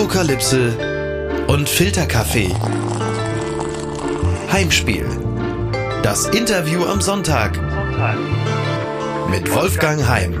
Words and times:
Apokalypse 0.00 1.44
und 1.46 1.68
Filterkaffee. 1.68 2.48
Heimspiel. 4.50 5.04
Das 6.02 6.26
Interview 6.28 6.86
am 6.86 7.02
Sonntag 7.02 7.52
mit 9.30 9.54
Wolfgang 9.54 10.08
Heim. 10.08 10.32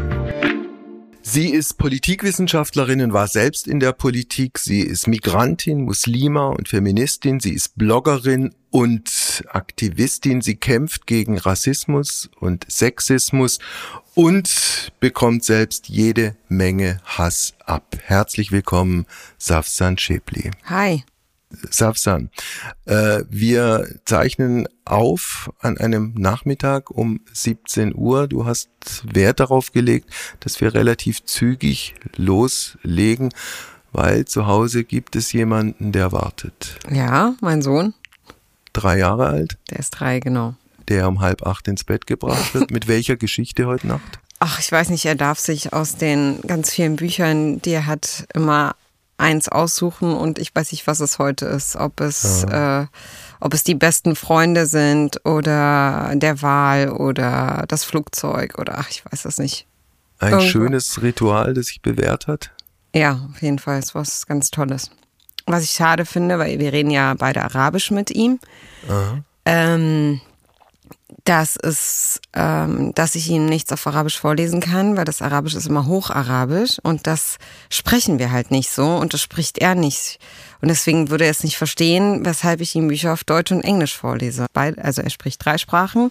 Sie 1.20 1.50
ist 1.50 1.76
Politikwissenschaftlerin 1.76 3.02
und 3.02 3.12
war 3.12 3.28
selbst 3.28 3.68
in 3.68 3.80
der 3.80 3.92
Politik. 3.92 4.58
Sie 4.58 4.80
ist 4.80 5.06
Migrantin, 5.06 5.82
Muslima 5.82 6.48
und 6.48 6.70
Feministin. 6.70 7.38
Sie 7.38 7.52
ist 7.52 7.76
Bloggerin 7.76 8.54
und 8.70 9.10
Aktivistin. 9.48 10.40
Sie 10.40 10.56
kämpft 10.56 11.06
gegen 11.06 11.38
Rassismus 11.38 12.30
und 12.38 12.70
Sexismus 12.70 13.58
und 14.14 14.92
bekommt 15.00 15.44
selbst 15.44 15.88
jede 15.88 16.36
Menge 16.48 17.00
Hass 17.04 17.54
ab. 17.64 17.96
Herzlich 18.02 18.52
willkommen, 18.52 19.06
Safsan 19.38 19.98
Schäbli. 19.98 20.50
Hi. 20.66 21.04
Safsan, 21.70 22.30
äh, 22.84 23.22
wir 23.28 23.96
zeichnen 24.04 24.68
auf 24.84 25.50
an 25.58 25.78
einem 25.78 26.14
Nachmittag 26.16 26.90
um 26.90 27.20
17 27.32 27.94
Uhr. 27.94 28.28
Du 28.28 28.46
hast 28.46 28.70
Wert 29.04 29.40
darauf 29.40 29.72
gelegt, 29.72 30.10
dass 30.40 30.60
wir 30.60 30.74
relativ 30.74 31.24
zügig 31.24 31.94
loslegen, 32.16 33.30
weil 33.92 34.26
zu 34.26 34.46
Hause 34.46 34.84
gibt 34.84 35.16
es 35.16 35.32
jemanden, 35.32 35.90
der 35.92 36.12
wartet. 36.12 36.78
Ja, 36.88 37.34
mein 37.40 37.62
Sohn. 37.62 37.94
Drei 38.72 38.98
Jahre 38.98 39.26
alt? 39.26 39.58
Der 39.70 39.78
ist 39.78 39.90
drei, 39.90 40.20
genau. 40.20 40.54
Der 40.88 41.08
um 41.08 41.20
halb 41.20 41.46
acht 41.46 41.68
ins 41.68 41.84
Bett 41.84 42.06
gebracht 42.06 42.54
wird. 42.54 42.70
Mit 42.70 42.88
welcher 42.88 43.16
Geschichte 43.16 43.66
heute 43.66 43.86
Nacht? 43.86 44.20
Ach, 44.38 44.58
ich 44.58 44.72
weiß 44.72 44.88
nicht, 44.88 45.04
er 45.04 45.14
darf 45.14 45.38
sich 45.38 45.72
aus 45.72 45.96
den 45.96 46.40
ganz 46.46 46.70
vielen 46.70 46.96
Büchern, 46.96 47.60
die 47.60 47.72
er 47.72 47.86
hat, 47.86 48.26
immer 48.32 48.74
eins 49.18 49.48
aussuchen 49.48 50.14
und 50.14 50.38
ich 50.38 50.54
weiß 50.54 50.72
nicht, 50.72 50.86
was 50.86 51.00
es 51.00 51.18
heute 51.18 51.44
ist. 51.46 51.76
Ob 51.76 52.00
es, 52.00 52.46
ja. 52.48 52.82
äh, 52.82 52.86
ob 53.38 53.54
es 53.54 53.62
die 53.62 53.74
besten 53.74 54.16
Freunde 54.16 54.66
sind 54.66 55.24
oder 55.26 56.12
der 56.14 56.42
Wahl 56.42 56.90
oder 56.90 57.64
das 57.68 57.84
Flugzeug 57.84 58.58
oder 58.58 58.78
ach, 58.78 58.88
ich 58.90 59.04
weiß 59.04 59.26
es 59.26 59.38
nicht. 59.38 59.66
Ein 60.18 60.32
Irgendwo. 60.32 60.50
schönes 60.50 61.02
Ritual, 61.02 61.54
das 61.54 61.66
sich 61.66 61.82
bewährt 61.82 62.26
hat? 62.26 62.50
Ja, 62.94 63.28
auf 63.30 63.42
jeden 63.42 63.58
Fall. 63.58 63.78
Es 63.78 63.94
war 63.94 64.02
was 64.02 64.26
ganz 64.26 64.50
Tolles. 64.50 64.90
Was 65.50 65.64
ich 65.64 65.70
schade 65.70 66.04
finde, 66.04 66.38
weil 66.38 66.58
wir 66.58 66.72
reden 66.72 66.90
ja 66.90 67.14
beide 67.14 67.42
Arabisch 67.42 67.90
mit 67.90 68.10
ihm. 68.10 68.38
Ähm, 69.44 70.20
dass 71.24 71.56
es, 71.56 72.20
ähm, 72.34 72.92
dass 72.94 73.14
ich 73.14 73.28
ihm 73.28 73.46
nichts 73.46 73.72
auf 73.72 73.86
Arabisch 73.86 74.18
vorlesen 74.18 74.60
kann, 74.60 74.96
weil 74.96 75.04
das 75.04 75.22
Arabisch 75.22 75.54
ist 75.54 75.66
immer 75.66 75.86
Hocharabisch 75.86 76.78
und 76.82 77.06
das 77.06 77.36
sprechen 77.68 78.18
wir 78.18 78.30
halt 78.30 78.50
nicht 78.50 78.70
so 78.70 78.96
und 78.96 79.12
das 79.14 79.20
spricht 79.20 79.58
er 79.58 79.74
nicht. 79.74 80.18
Und 80.60 80.68
deswegen 80.68 81.10
würde 81.10 81.24
er 81.24 81.30
es 81.30 81.42
nicht 81.42 81.56
verstehen, 81.56 82.24
weshalb 82.24 82.60
ich 82.60 82.74
ihm 82.74 82.88
Bücher 82.88 83.12
auf 83.12 83.24
Deutsch 83.24 83.52
und 83.52 83.62
Englisch 83.62 83.96
vorlese. 83.96 84.46
Also 84.54 85.02
er 85.02 85.10
spricht 85.10 85.44
drei 85.44 85.58
Sprachen, 85.58 86.10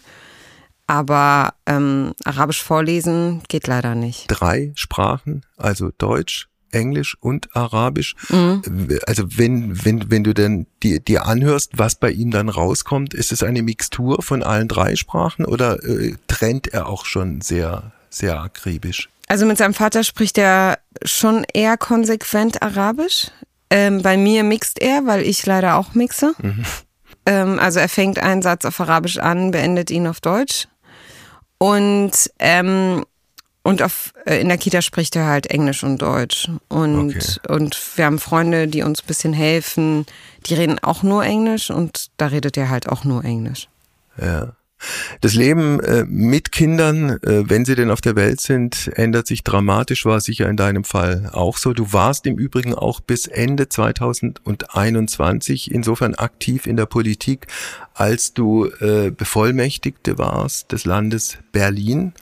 aber 0.88 1.54
ähm, 1.66 2.14
Arabisch 2.26 2.64
vorlesen 2.64 3.42
geht 3.48 3.68
leider 3.68 3.96
nicht. 3.96 4.26
Drei 4.28 4.72
Sprachen, 4.76 5.46
also 5.58 5.92
Deutsch, 5.98 6.48
Englisch 6.72 7.18
und 7.20 7.56
Arabisch. 7.56 8.16
Mhm. 8.30 9.00
Also 9.08 9.24
wenn, 9.38 9.84
wenn, 9.86 10.10
wenn 10.12 10.24
du 10.24 10.34
dann 10.34 10.66
dir, 10.84 11.00
dir 11.00 11.26
anhörst, 11.26 11.78
was 11.78 11.96
bei 11.96 12.12
ihm 12.12 12.32
dann 12.32 12.50
rauskommt, 12.50 13.14
ist 13.14 13.32
es 13.32 13.44
eine 13.44 13.62
Mixtur 13.62 14.22
von 14.22 14.44
allen 14.44 14.68
drei 14.68 14.96
Sprachen 14.96 15.46
oder 15.46 15.84
äh, 15.84 16.16
trennt 16.28 16.68
er 16.68 16.88
auch 16.88 17.06
schon 17.06 17.42
sehr, 17.42 17.92
sehr 18.10 18.42
akribisch? 18.42 19.10
Also 19.28 19.46
mit 19.46 19.58
seinem 19.58 19.74
Vater 19.74 20.04
spricht 20.04 20.38
er 20.38 20.80
schon 21.04 21.46
eher 21.54 21.78
konsequent 21.78 22.62
Arabisch. 22.64 23.28
Ähm, 23.70 24.02
bei 24.02 24.18
mir 24.18 24.44
mixt 24.44 24.82
er, 24.82 25.06
weil 25.06 25.22
ich 25.22 25.46
leider 25.46 25.76
auch 25.76 25.94
mixe. 25.94 26.34
Mhm. 26.42 26.66
Ähm, 27.26 27.60
also 27.60 27.80
er 27.80 27.90
fängt 27.90 28.18
einen 28.18 28.42
Satz 28.42 28.66
auf 28.66 28.80
Arabisch 28.80 29.18
an, 29.18 29.52
beendet 29.52 29.92
ihn 29.92 30.08
auf 30.08 30.20
Deutsch. 30.20 30.68
Und 31.60 32.12
ähm, 32.40 33.06
und 33.70 33.84
auf, 33.84 34.14
äh, 34.26 34.42
in 34.42 34.48
der 34.48 34.58
Kita 34.58 34.82
spricht 34.82 35.16
er 35.16 35.28
halt 35.28 35.46
Englisch 35.46 35.84
und 35.84 36.02
Deutsch. 36.02 36.50
Und, 36.70 37.16
okay. 37.16 37.40
und 37.50 37.80
wir 37.96 38.06
haben 38.06 38.18
Freunde, 38.18 38.68
die 38.68 38.82
uns 38.82 39.04
ein 39.04 39.08
bisschen 39.08 39.32
helfen. 39.32 40.08
Die 40.48 40.56
reden 40.56 40.80
auch 40.80 41.04
nur 41.04 41.24
Englisch 41.24 41.70
und 41.70 42.08
da 42.18 42.28
redet 42.28 42.58
er 42.58 42.70
halt 42.70 42.90
auch 42.90 43.04
nur 43.04 43.24
Englisch. 43.24 43.68
Ja. 44.20 44.54
Das 45.22 45.36
Leben 45.36 45.80
äh, 45.82 46.04
mit 46.08 46.52
Kindern, 46.52 47.22
äh, 47.22 47.48
wenn 47.48 47.64
sie 47.64 47.76
denn 47.76 47.92
auf 47.92 48.02
der 48.02 48.16
Welt 48.16 48.42
sind, 48.42 48.90
ändert 48.96 49.28
sich 49.28 49.44
dramatisch, 49.44 50.04
war 50.06 50.20
sicher 50.20 50.50
in 50.50 50.58
deinem 50.58 50.84
Fall 50.84 51.30
auch 51.32 51.58
so. 51.58 51.74
Du 51.74 51.94
warst 51.94 52.26
im 52.26 52.40
Übrigen 52.40 52.74
auch 52.74 53.02
bis 53.02 53.28
Ende 53.28 53.70
2021 53.70 55.70
insofern 55.70 56.16
aktiv 56.16 56.66
in 56.66 56.76
der 56.76 56.88
Politik, 56.88 57.46
als 57.94 58.34
du 58.34 58.66
äh, 58.80 59.12
Bevollmächtigte 59.12 60.18
warst 60.18 60.72
des 60.72 60.86
Landes 60.86 61.38
Berlin 61.52 62.14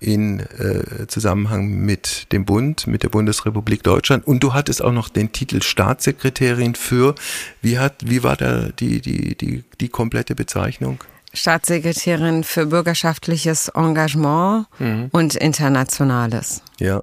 in 0.00 0.40
äh, 0.40 1.06
Zusammenhang 1.06 1.68
mit 1.68 2.32
dem 2.32 2.44
Bund, 2.44 2.86
mit 2.86 3.02
der 3.02 3.10
Bundesrepublik 3.10 3.82
Deutschland. 3.82 4.26
Und 4.26 4.42
du 4.42 4.54
hattest 4.54 4.82
auch 4.82 4.92
noch 4.92 5.08
den 5.08 5.32
Titel 5.32 5.62
Staatssekretärin 5.62 6.74
für. 6.74 7.14
Wie 7.62 7.78
hat, 7.78 7.96
wie 8.04 8.22
war 8.22 8.36
da 8.36 8.70
die, 8.70 9.00
die, 9.00 9.36
die, 9.36 9.62
die 9.80 9.88
komplette 9.88 10.34
Bezeichnung? 10.34 11.04
Staatssekretärin 11.32 12.42
für 12.42 12.66
bürgerschaftliches 12.66 13.68
Engagement 13.68 14.66
mhm. 14.78 15.08
und 15.12 15.36
Internationales. 15.36 16.62
Ja. 16.78 17.02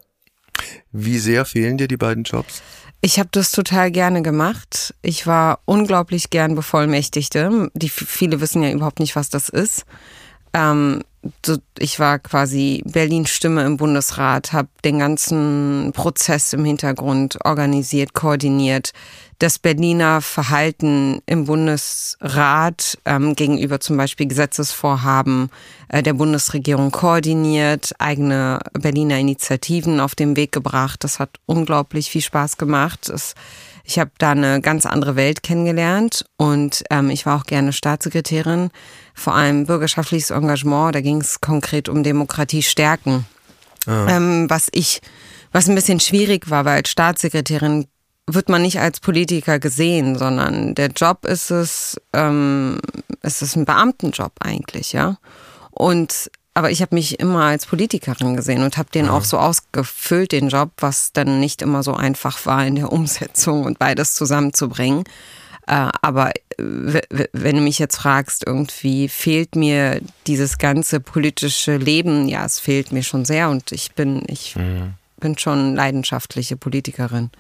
Wie 0.92 1.20
sehr 1.20 1.46
fehlen 1.46 1.78
dir 1.78 1.88
die 1.88 1.98
beiden 1.98 2.24
Jobs? 2.24 2.62
Ich 3.00 3.20
habe 3.20 3.30
das 3.32 3.52
total 3.52 3.92
gerne 3.92 4.24
gemacht. 4.24 4.96
Ich 5.04 5.28
war 5.28 5.60
unglaublich 5.66 6.32
gern 6.32 6.56
Bevollmächtigte. 6.56 7.70
Die 7.76 7.90
viele 7.90 8.42
wissen 8.42 8.64
ja 8.64 8.72
überhaupt 8.72 9.00
nicht, 9.00 9.16
was 9.16 9.30
das 9.30 9.50
ist. 9.50 9.86
Ähm, 10.54 11.04
ich 11.80 12.00
war 12.00 12.20
quasi 12.20 12.82
Berlins 12.86 13.30
Stimme 13.30 13.66
im 13.66 13.78
Bundesrat, 13.78 14.54
habe 14.54 14.70
den 14.86 15.00
ganzen 15.00 15.92
Prozess 15.94 16.54
im 16.54 16.64
Hintergrund 16.64 17.38
organisiert, 17.44 18.14
koordiniert, 18.14 18.94
das 19.40 19.60
Berliner 19.60 20.22
Verhalten 20.22 21.22
im 21.28 21.46
Bundesrat 21.46 22.98
ähm, 23.06 23.36
gegenüber 23.36 23.80
zum 23.80 23.98
Beispiel 23.98 24.28
Gesetzesvorhaben 24.28 25.52
äh, 25.90 26.02
der 26.02 26.14
Bundesregierung 26.14 26.92
koordiniert, 26.92 27.94
eigene 28.00 28.60
Berliner 28.74 29.20
Initiativen 29.20 30.00
auf 30.00 30.16
den 30.16 30.36
Weg 30.36 30.52
gebracht. 30.52 31.04
Das 31.04 31.20
hat 31.20 31.30
unglaublich 31.46 32.10
viel 32.10 32.22
Spaß 32.22 32.58
gemacht. 32.58 33.10
Es, 33.10 33.36
ich 33.84 34.00
habe 34.00 34.12
da 34.18 34.32
eine 34.32 34.60
ganz 34.60 34.88
andere 34.88 35.16
Welt 35.16 35.44
kennengelernt 35.44 36.26
und 36.38 36.84
ähm, 36.90 37.12
ich 37.12 37.26
war 37.28 37.40
auch 37.40 37.46
gerne 37.46 37.74
Staatssekretärin 37.74 38.72
vor 39.18 39.36
allem 39.36 39.66
bürgerschaftliches 39.66 40.30
Engagement. 40.30 40.96
Da 40.96 41.02
ging 41.02 41.22
es 41.22 41.42
konkret 41.42 41.90
um 41.90 42.04
Demokratie 42.04 42.62
stärken. 42.62 43.26
Ah. 43.86 44.08
Ähm, 44.10 44.50
was 44.50 44.68
ich, 44.72 45.02
was 45.52 45.68
ein 45.68 45.76
bisschen 45.76 46.00
schwierig 46.00 46.50
war, 46.50 46.66
weil 46.66 46.78
als 46.78 46.90
Staatssekretärin 46.90 47.88
wird 48.28 48.50
man 48.50 48.62
nicht 48.62 48.80
als 48.80 49.00
Politiker 49.00 49.58
gesehen, 49.58 50.18
sondern 50.18 50.76
der 50.76 50.90
Job 50.90 51.26
ist 51.26 51.50
es, 51.50 52.00
ähm, 52.14 52.80
es 53.22 53.42
ist 53.42 53.56
ein 53.56 53.66
Beamtenjob 53.66 54.34
eigentlich, 54.40 54.94
ja. 54.94 55.18
Und 55.72 56.30
aber 56.54 56.72
ich 56.72 56.82
habe 56.82 56.96
mich 56.96 57.20
immer 57.20 57.44
als 57.44 57.68
Politikerin 57.68 58.36
gesehen 58.36 58.64
und 58.64 58.78
habe 58.78 58.90
den 58.90 59.06
ja. 59.06 59.12
auch 59.12 59.24
so 59.24 59.38
ausgefüllt, 59.38 60.32
den 60.32 60.50
Job, 60.50 60.72
was 60.78 61.14
dann 61.14 61.40
nicht 61.40 61.62
immer 61.62 61.84
so 61.84 61.94
einfach 61.94 62.48
war 62.48 62.66
in 62.66 62.76
der 62.76 62.92
Umsetzung 62.92 63.64
und 63.64 63.78
beides 63.78 64.16
zusammenzubringen. 64.16 65.04
Äh, 65.68 65.90
aber 66.02 66.32
wenn 66.58 67.56
du 67.56 67.62
mich 67.62 67.78
jetzt 67.78 67.98
fragst, 67.98 68.46
irgendwie 68.48 69.10
fehlt 69.10 69.56
mir 69.56 70.02
dieses 70.26 70.58
ganze 70.58 71.00
politische 71.00 71.78
Leben, 71.78 72.28
ja, 72.28 72.46
es 72.46 72.60
fehlt 72.60 72.92
mir 72.92 73.04
schon 73.04 73.26
sehr 73.26 73.50
und 73.50 73.72
ich 73.72 73.92
bin, 73.92 74.24
ich 74.28 74.56
mhm. 74.56 74.94
bin 75.20 75.38
schon 75.38 75.76
leidenschaftliche 75.76 76.58
Politikerin. 76.58 77.32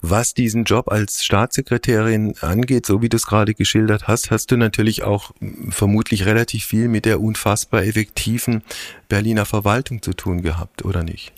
Was 0.00 0.34
diesen 0.34 0.64
Job 0.64 0.92
als 0.92 1.24
Staatssekretärin 1.24 2.34
angeht, 2.40 2.86
so 2.86 3.00
wie 3.00 3.08
du 3.08 3.16
es 3.16 3.26
gerade 3.26 3.54
geschildert 3.54 4.06
hast, 4.06 4.30
hast 4.30 4.50
du 4.50 4.56
natürlich 4.56 5.02
auch 5.02 5.32
vermutlich 5.70 6.26
relativ 6.26 6.66
viel 6.66 6.88
mit 6.88 7.04
der 7.04 7.20
unfassbar 7.20 7.84
effektiven 7.84 8.62
Berliner 9.08 9.46
Verwaltung 9.46 10.02
zu 10.02 10.12
tun 10.12 10.42
gehabt, 10.42 10.84
oder 10.84 11.02
nicht? 11.02 11.32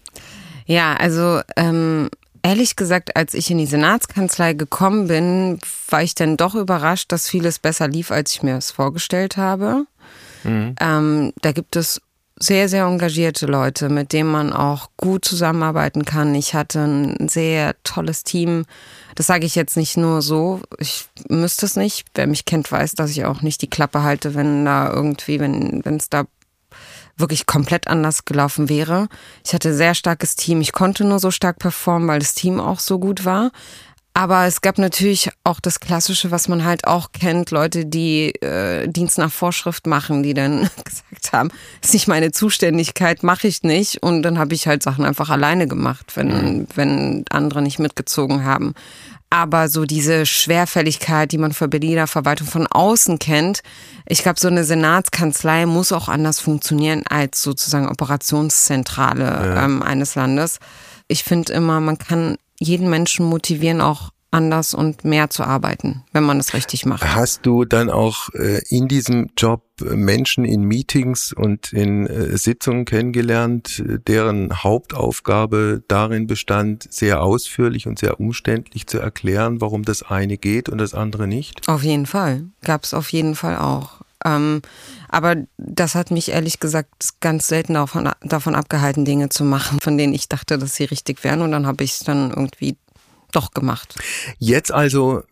Ja, 0.67 0.95
also 0.95 1.43
ähm, 1.57 2.09
Ehrlich 2.45 2.77
gesagt, 2.77 3.17
als 3.17 3.33
ich 3.33 3.51
in 3.51 3.57
die 3.57 3.65
Senatskanzlei 3.65 4.53
gekommen 4.53 5.09
bin, 5.09 5.59
war 5.89 6.03
ich 6.03 6.15
dann 6.15 6.37
doch 6.37 6.55
überrascht, 6.55 7.11
dass 7.11 7.27
vieles 7.27 7.59
besser 7.59 7.89
lief, 7.89 8.11
als 8.11 8.33
ich 8.33 8.43
mir 8.43 8.59
es 8.59 8.71
vorgestellt 8.71 9.39
habe. 9.39 9.87
Mhm. 10.43 10.75
Ähm, 10.79 11.33
da 11.41 11.53
gibt 11.53 11.75
es 11.75 12.03
sehr, 12.37 12.69
sehr 12.69 12.85
engagierte 12.85 13.47
Leute, 13.47 13.89
mit 13.89 14.13
denen 14.13 14.31
man 14.31 14.53
auch 14.53 14.91
gut 14.99 15.25
zusammenarbeiten 15.25 16.05
kann. 16.05 16.35
Ich 16.35 16.53
hatte 16.53 16.81
ein 16.81 17.31
sehr 17.31 17.77
tolles 17.83 18.25
Team. 18.25 18.67
Das 19.15 19.27
sage 19.27 19.47
ich 19.47 19.55
jetzt 19.55 19.79
nicht 19.79 19.97
nur 19.97 20.21
so. 20.21 20.61
Ich 20.79 21.07
müsste 21.31 21.65
es 21.65 21.77
nicht. 21.77 22.09
Wer 22.15 22.27
mich 22.27 22.45
kennt, 22.45 22.71
weiß, 22.71 22.93
dass 22.93 23.11
ich 23.11 23.25
auch 23.25 23.41
nicht 23.41 23.63
die 23.63 23.71
Klappe 23.71 24.03
halte, 24.03 24.35
wenn 24.35 24.67
da 24.67 24.93
irgendwie, 24.93 25.41
wenn 25.41 25.97
es 25.97 26.11
da 26.11 26.25
wirklich 27.17 27.47
komplett 27.47 27.89
anders 27.89 28.25
gelaufen 28.25 28.69
wäre. 28.69 29.09
Ich 29.45 29.55
hatte 29.55 29.71
ein 29.71 29.77
sehr 29.77 29.95
starkes 29.95 30.37
Team. 30.37 30.61
Ich 30.61 30.73
konnte 30.73 31.05
nur 31.05 31.19
so 31.19 31.31
stark 31.31 31.59
performen, 31.59 32.09
weil 32.09 32.19
das 32.19 32.35
Team 32.35 32.61
auch 32.61 32.81
so 32.81 32.99
gut 32.99 33.25
war. 33.25 33.51
Aber 34.17 34.47
es 34.47 34.61
gab 34.61 34.79
natürlich 34.79 35.31
auch 35.43 35.59
das 35.59 35.81
Klassische, 35.81 36.31
was 36.31 36.47
man 36.47 36.65
halt 36.65 36.87
auch 36.87 37.11
kennt, 37.11 37.51
Leute, 37.51 37.85
die 37.85 38.33
äh, 38.43 38.87
Dienst 38.87 39.19
nach 39.19 39.33
Vorschrift 39.33 39.89
machen, 39.89 40.23
die 40.23 40.35
dann 40.35 40.71
gesagt 40.85 41.33
haben, 41.33 41.51
ist 41.83 41.95
nicht 41.95 42.07
meine 42.07 42.31
Zuständigkeit, 42.31 43.25
mache 43.25 43.49
ich 43.49 43.65
nicht. 43.65 44.05
Und 44.05 44.23
dann 44.23 44.39
habe 44.39 44.55
ich 44.55 44.69
halt 44.69 44.85
Sachen 44.85 45.05
einfach 45.05 45.31
alleine 45.31 45.67
gemacht, 45.67 46.13
wenn, 46.15 46.29
mhm. 46.29 46.67
wenn 46.77 47.25
andere 47.31 47.61
nicht 47.61 47.81
mitgezogen 47.81 48.45
haben. 48.45 48.75
Aber 49.35 49.69
so 49.69 49.85
diese 49.85 50.27
Schwerfälligkeit, 50.27 51.33
die 51.33 51.39
man 51.39 51.53
für 51.53 51.67
Berliner 51.67 52.07
Verwaltung 52.07 52.47
von 52.47 52.69
außen 52.69 53.19
kennt, 53.19 53.63
ich 54.07 54.23
glaube, 54.23 54.39
so 54.39 54.47
eine 54.47 54.63
Senatskanzlei 54.63 55.67
muss 55.67 55.91
auch 55.91 56.09
anders 56.09 56.39
funktionieren 56.39 57.03
als 57.09 57.43
sozusagen 57.43 57.89
Operationszentrale 57.89 59.25
ja. 59.25 59.65
ähm, 59.65 59.83
eines 59.83 60.15
Landes. 60.15 60.61
Ich 61.09 61.25
finde 61.25 61.53
immer, 61.53 61.81
man 61.81 61.99
kann 61.99 62.37
jeden 62.61 62.89
Menschen 62.89 63.27
motivieren, 63.27 63.81
auch 63.81 64.11
anders 64.35 64.75
und 64.75 65.05
mehr 65.05 65.31
zu 65.31 65.45
arbeiten, 65.45 66.03
wenn 66.13 66.25
man 66.25 66.41
es 66.41 66.55
richtig 66.55 66.85
macht. 66.85 67.05
Hast 67.05 67.47
du 67.47 67.65
dann 67.65 67.89
auch 67.89 68.29
äh, 68.35 68.61
in 68.69 68.89
diesem 68.89 69.31
Job 69.37 69.63
Menschen 69.81 70.45
in 70.45 70.63
Meetings 70.63 71.33
und 71.33 71.73
in 71.73 72.07
äh, 72.07 72.37
Sitzungen 72.37 72.85
kennengelernt, 72.85 73.83
deren 74.07 74.63
Hauptaufgabe 74.63 75.83
darin 75.89 76.27
bestand, 76.27 76.87
sehr 76.93 77.23
ausführlich 77.23 77.87
und 77.87 77.99
sehr 77.99 78.21
umständlich 78.21 78.87
zu 78.87 78.99
erklären, 78.99 79.61
warum 79.61 79.85
das 79.85 80.03
eine 80.03 80.37
geht 80.37 80.69
und 80.69 80.79
das 80.79 80.95
andere 80.95 81.27
nicht? 81.27 81.69
Auf 81.69 81.83
jeden 81.83 82.07
Fall. 82.07 82.45
Gab 82.63 82.85
es 82.85 82.93
auf 82.95 83.11
jeden 83.13 83.35
Fall 83.35 83.57
auch. 83.57 84.01
Ähm, 84.25 84.63
aber 85.09 85.37
das 85.59 85.95
hat 85.95 86.11
mich 86.11 86.31
ehrlich 86.31 86.59
gesagt 86.59 87.21
ganz 87.21 87.47
selten 87.47 87.75
davon, 87.75 88.11
davon 88.23 88.55
abgehalten, 88.55 89.05
Dinge 89.05 89.29
zu 89.29 89.45
machen, 89.45 89.81
von 89.81 89.99
denen 89.99 90.15
ich 90.15 90.29
dachte, 90.29 90.59
dass 90.59 90.77
sie 90.77 90.85
richtig 90.85 91.23
wären. 91.25 91.43
Und 91.43 91.53
dann 91.53 91.67
habe 91.67 91.85
ich 91.85 91.93
es 91.93 91.99
dann 92.01 92.31
irgendwie 92.31 92.77
doch 93.35 93.53
gemacht. 93.53 93.95
Jetzt 94.39 94.73
also 94.73 95.23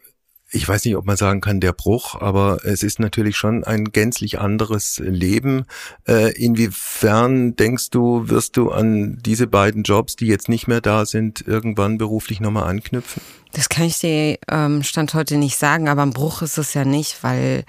ich 0.55 0.69
weiß 0.69 0.85
nicht, 0.85 0.97
ob 0.97 1.07
man 1.07 1.17
sagen 1.17 1.41
kann, 1.41 1.61
der 1.61 1.73
Bruch, 1.73 2.15
aber 2.21 2.65
es 2.65 2.83
ist 2.83 3.01
natürlich 3.01 3.37
schon 3.37 3.65
ein 3.65 3.87
gänzlich 3.87 4.39
anderes 4.39 5.01
Leben. 5.03 5.65
Äh, 6.07 6.33
inwiefern 6.33 7.57
denkst 7.57 7.89
du, 7.91 8.29
wirst 8.29 8.59
du 8.59 8.71
an 8.71 9.19
diese 9.25 9.47
beiden 9.47 9.83
Jobs, 9.83 10.15
die 10.15 10.27
jetzt 10.27 10.51
nicht 10.51 10.69
mehr 10.69 10.83
da 10.83 11.07
sind, 11.07 11.41
irgendwann 11.47 11.97
beruflich 11.97 12.41
nochmal 12.41 12.65
anknüpfen? 12.65 13.23
Das 13.53 13.71
kann 13.71 13.87
ich 13.87 13.99
dir 13.99 14.39
ähm, 14.51 14.83
Stand 14.83 15.15
heute 15.15 15.37
nicht 15.37 15.57
sagen, 15.57 15.89
aber 15.89 16.03
ein 16.03 16.13
Bruch 16.13 16.43
ist 16.43 16.59
es 16.59 16.75
ja 16.75 16.85
nicht, 16.85 17.23
weil 17.23 17.65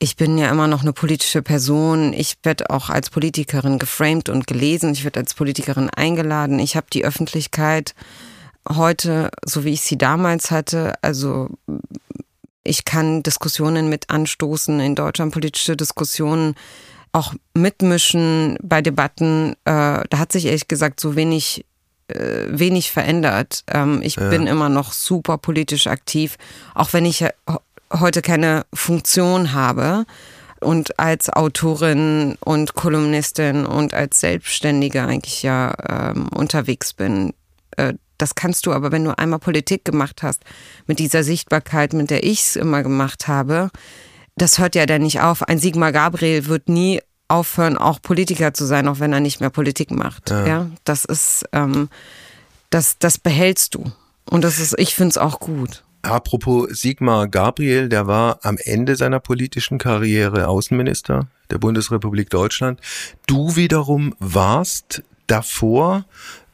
ich 0.00 0.16
bin 0.16 0.36
ja 0.38 0.50
immer 0.50 0.66
noch 0.66 0.82
eine 0.82 0.92
politische 0.92 1.42
Person. 1.42 2.12
Ich 2.12 2.34
werde 2.42 2.70
auch 2.70 2.90
als 2.90 3.10
Politikerin 3.10 3.78
geframed 3.78 4.28
und 4.28 4.48
gelesen. 4.48 4.92
Ich 4.92 5.04
werde 5.04 5.20
als 5.20 5.34
Politikerin 5.34 5.88
eingeladen. 5.88 6.58
Ich 6.58 6.74
habe 6.74 6.88
die 6.92 7.04
Öffentlichkeit 7.04 7.94
heute, 8.68 9.30
so 9.44 9.64
wie 9.64 9.72
ich 9.72 9.82
sie 9.82 9.98
damals 9.98 10.50
hatte. 10.50 10.94
Also 11.02 11.50
ich 12.64 12.84
kann 12.84 13.22
Diskussionen 13.22 13.88
mit 13.88 14.10
anstoßen 14.10 14.80
in 14.80 14.94
Deutschland, 14.94 15.32
politische 15.32 15.76
Diskussionen 15.76 16.54
auch 17.12 17.34
mitmischen 17.54 18.56
bei 18.62 18.80
Debatten. 18.80 19.52
Äh, 19.64 20.04
da 20.08 20.18
hat 20.18 20.32
sich 20.32 20.46
ehrlich 20.46 20.68
gesagt 20.68 21.00
so 21.00 21.14
wenig 21.16 21.64
äh, 22.08 22.46
wenig 22.48 22.90
verändert. 22.90 23.64
Ähm, 23.68 24.00
ich 24.02 24.16
ja. 24.16 24.28
bin 24.28 24.46
immer 24.46 24.68
noch 24.68 24.92
super 24.92 25.38
politisch 25.38 25.86
aktiv, 25.86 26.36
auch 26.74 26.92
wenn 26.92 27.04
ich 27.04 27.24
heute 27.92 28.22
keine 28.22 28.64
Funktion 28.72 29.52
habe 29.52 30.04
und 30.60 30.98
als 30.98 31.30
Autorin 31.30 32.36
und 32.40 32.74
Kolumnistin 32.74 33.66
und 33.66 33.94
als 33.94 34.20
Selbstständige 34.20 35.02
eigentlich 35.02 35.42
ja 35.42 35.74
ähm, 35.88 36.28
unterwegs 36.28 36.92
bin. 36.92 37.34
Äh, 37.76 37.94
das 38.22 38.36
kannst 38.36 38.66
du 38.66 38.72
aber, 38.72 38.92
wenn 38.92 39.04
du 39.04 39.18
einmal 39.18 39.40
Politik 39.40 39.84
gemacht 39.84 40.22
hast, 40.22 40.44
mit 40.86 41.00
dieser 41.00 41.24
Sichtbarkeit, 41.24 41.92
mit 41.92 42.08
der 42.08 42.22
ich 42.22 42.40
es 42.40 42.56
immer 42.56 42.84
gemacht 42.84 43.26
habe, 43.26 43.70
das 44.36 44.60
hört 44.60 44.76
ja 44.76 44.86
dann 44.86 45.02
nicht 45.02 45.20
auf. 45.20 45.42
Ein 45.42 45.58
Sigmar 45.58 45.90
Gabriel 45.90 46.46
wird 46.46 46.68
nie 46.68 47.00
aufhören, 47.26 47.76
auch 47.76 48.00
Politiker 48.00 48.54
zu 48.54 48.64
sein, 48.64 48.86
auch 48.86 49.00
wenn 49.00 49.12
er 49.12 49.18
nicht 49.18 49.40
mehr 49.40 49.50
Politik 49.50 49.90
macht. 49.90 50.30
Ja, 50.30 50.46
ja? 50.46 50.70
das 50.84 51.04
ist, 51.04 51.44
ähm, 51.52 51.88
das, 52.70 52.96
das 52.98 53.18
behältst 53.18 53.74
du. 53.74 53.90
Und 54.30 54.44
das 54.44 54.60
ist, 54.60 54.78
ich 54.78 54.94
finde 54.94 55.10
es 55.10 55.18
auch 55.18 55.40
gut. 55.40 55.82
Apropos 56.02 56.68
Sigmar 56.70 57.26
Gabriel, 57.26 57.88
der 57.88 58.06
war 58.06 58.38
am 58.42 58.56
Ende 58.56 58.94
seiner 58.94 59.18
politischen 59.18 59.78
Karriere 59.78 60.46
Außenminister 60.46 61.26
der 61.50 61.58
Bundesrepublik 61.58 62.30
Deutschland. 62.30 62.80
Du 63.26 63.56
wiederum 63.56 64.14
warst 64.20 65.02
davor, 65.26 66.04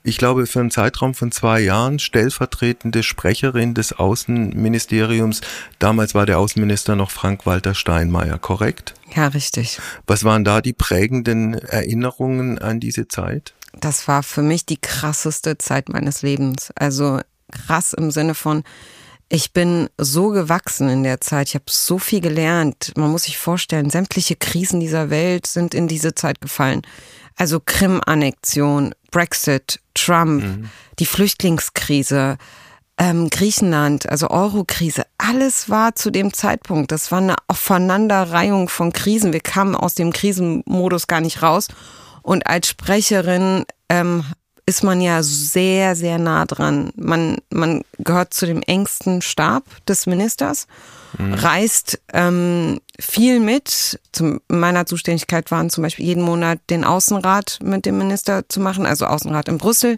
ich 0.03 0.17
glaube, 0.17 0.47
für 0.47 0.61
einen 0.61 0.71
Zeitraum 0.71 1.15
von 1.15 1.33
zwei 1.33 1.61
Jahren 1.61 1.99
stellvertretende 1.99 3.03
Sprecherin 3.03 3.75
des 3.75 3.93
Außenministeriums. 3.93 5.41
Damals 5.79 6.15
war 6.15 6.25
der 6.25 6.39
Außenminister 6.39 6.97
noch 6.97 7.11
Frank-Walter 7.11 7.75
Steinmeier, 7.75 8.39
korrekt? 8.39 8.95
Ja, 9.15 9.29
richtig. 9.29 9.81
Was 10.07 10.25
waren 10.25 10.45
da 10.45 10.61
die 10.61 10.73
prägenden 10.73 11.55
Erinnerungen 11.55 12.59
an 12.59 12.81
diese 12.81 13.09
Zeit? 13.09 13.55
Das 13.73 14.09
war 14.09 14.23
für 14.23 14.43
mich 14.43 14.67
die 14.67 14.81
krasseste 14.81 15.59
Zeit 15.59 15.89
meines 15.89 16.23
Lebens. 16.23 16.73
Also 16.75 17.21
krass 17.51 17.93
im 17.93 18.11
Sinne 18.11 18.35
von, 18.35 18.63
ich 19.29 19.53
bin 19.53 19.91
so 19.99 20.31
gewachsen 20.31 20.89
in 20.89 21.03
der 21.03 21.21
Zeit. 21.21 21.49
Ich 21.49 21.55
habe 21.55 21.65
so 21.69 21.99
viel 21.99 22.21
gelernt. 22.21 22.93
Man 22.97 23.11
muss 23.11 23.25
sich 23.25 23.37
vorstellen, 23.37 23.91
sämtliche 23.91 24.37
Krisen 24.37 24.81
dieser 24.81 25.11
Welt 25.11 25.47
sind 25.47 25.75
in 25.75 25.87
diese 25.87 26.15
Zeit 26.15 26.41
gefallen. 26.41 26.83
Also 27.39 27.61
Krim-Annexion, 27.65 28.95
Brexit, 29.11 29.81
Trump, 29.95 30.43
mhm. 30.43 30.71
die 30.99 31.07
Flüchtlingskrise, 31.07 32.37
ähm, 32.99 33.31
Griechenland, 33.31 34.09
also 34.09 34.29
Euro-Krise. 34.29 35.05
Alles 35.19 35.71
war 35.71 35.95
zu 35.95 36.11
dem 36.11 36.35
Zeitpunkt. 36.35 36.91
Das 36.91 37.13
war 37.13 37.19
eine 37.19 37.37
Aufeinanderreihung 37.47 38.69
von 38.69 38.93
Krisen. 38.93 39.33
Wir 39.33 39.41
kamen 39.41 39.77
aus 39.77 39.95
dem 39.95 40.13
Krisenmodus 40.13 41.07
gar 41.07 41.21
nicht 41.21 41.43
raus. 41.43 41.69
Und 42.23 42.47
als 42.49 42.69
Sprecherin 42.69 43.65
ähm, 43.89 44.25
ist 44.69 44.85
man 44.85 45.01
ja 45.01 45.23
sehr, 45.23 45.97
sehr 45.97 46.19
nah 46.19 46.45
dran. 46.45 46.91
Man, 46.95 47.39
man 47.49 47.81
gehört 47.97 48.35
zu 48.35 48.45
dem 48.45 48.61
engsten 48.61 49.23
Stab 49.23 49.65
des 49.87 50.05
Ministers, 50.05 50.67
mhm. 51.17 51.33
reist 51.33 51.99
ähm, 52.13 52.79
viel 53.01 53.41
mit. 53.41 53.99
Zu 54.13 54.43
meiner 54.49 54.85
Zuständigkeit 54.85 55.51
waren 55.51 55.71
zum 55.71 55.85
Beispiel 55.85 56.05
jeden 56.05 56.23
Monat 56.23 56.59
den 56.69 56.85
Außenrat 56.85 57.61
mit 57.63 57.87
dem 57.87 57.97
Minister 57.97 58.47
zu 58.51 58.61
machen, 58.61 58.85
also 58.85 59.07
Außenrat 59.07 59.49
in 59.49 59.57
Brüssel. 59.57 59.97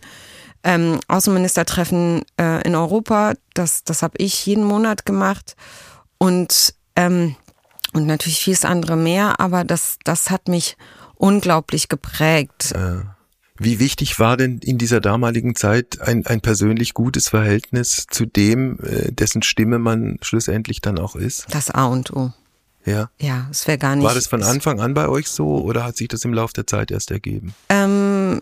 Ähm, 0.63 1.01
Außenministertreffen 1.09 2.23
äh, 2.41 2.63
in 2.63 2.77
Europa, 2.77 3.33
das, 3.55 3.83
das 3.83 4.03
habe 4.03 4.19
ich 4.19 4.47
jeden 4.47 4.63
Monat 4.63 5.05
gemacht. 5.05 5.57
Und, 6.17 6.75
ähm, 6.95 7.35
und 7.93 8.07
natürlich 8.07 8.39
vieles 8.39 8.65
andere 8.65 8.97
mehr, 8.97 9.41
aber 9.41 9.65
das, 9.65 9.97
das 10.05 10.31
hat 10.31 10.47
mich 10.47 10.77
unglaublich 11.17 11.89
geprägt. 11.89 12.71
Äh. 12.71 13.01
Wie 13.63 13.79
wichtig 13.79 14.19
war 14.19 14.39
denn 14.39 14.59
in 14.59 14.79
dieser 14.79 15.03
damaligen 15.03 15.55
Zeit 15.55 16.01
ein, 16.01 16.25
ein 16.25 16.41
persönlich 16.41 16.95
gutes 16.95 17.29
Verhältnis 17.29 18.07
zu 18.11 18.25
dem, 18.25 18.79
äh, 18.81 19.13
dessen 19.13 19.43
Stimme 19.43 19.79
man 19.79 20.17
schlussendlich 20.23 20.81
dann 20.81 20.99
auch 20.99 21.15
ist? 21.15 21.47
Das 21.51 21.71
A 21.71 21.85
und 21.85 22.11
O. 22.17 22.33
Ja. 22.87 23.11
Ja, 23.21 23.49
es 23.51 23.67
wäre 23.67 23.77
gar 23.77 23.97
nicht. 23.97 24.05
War 24.07 24.15
das 24.15 24.29
von 24.29 24.43
Anfang 24.43 24.81
an 24.81 24.95
bei 24.95 25.11
euch 25.11 25.29
so 25.29 25.59
oder 25.59 25.85
hat 25.85 25.99
sich 25.99 26.09
das 26.09 26.25
im 26.25 26.33
Laufe 26.33 26.55
der 26.55 26.67
Zeit 26.67 26.91
erst 26.91 27.11
ergeben? 27.11 27.55
Ähm, 27.69 28.41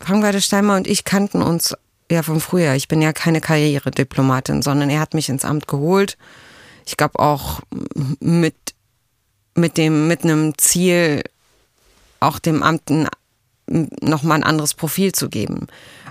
Frank-Walter 0.00 0.42
Steinmeier 0.42 0.76
und 0.76 0.86
ich 0.86 1.04
kannten 1.04 1.40
uns 1.40 1.74
ja 2.10 2.22
von 2.22 2.38
früher. 2.38 2.74
Ich 2.74 2.88
bin 2.88 3.00
ja 3.00 3.14
keine 3.14 3.40
Karrierediplomatin, 3.40 4.60
sondern 4.60 4.90
er 4.90 5.00
hat 5.00 5.14
mich 5.14 5.30
ins 5.30 5.46
Amt 5.46 5.66
geholt. 5.66 6.18
Ich 6.84 6.98
glaube 6.98 7.18
auch 7.18 7.62
mit, 8.20 8.74
mit 9.54 9.78
dem, 9.78 10.08
mit 10.08 10.24
einem 10.24 10.58
Ziel, 10.58 11.22
auch 12.20 12.38
dem 12.38 12.62
Amt 12.62 12.90
ein 12.90 13.08
nochmal 13.68 14.38
ein 14.38 14.44
anderes 14.44 14.74
Profil 14.74 15.12
zu 15.12 15.28
geben. 15.28 15.66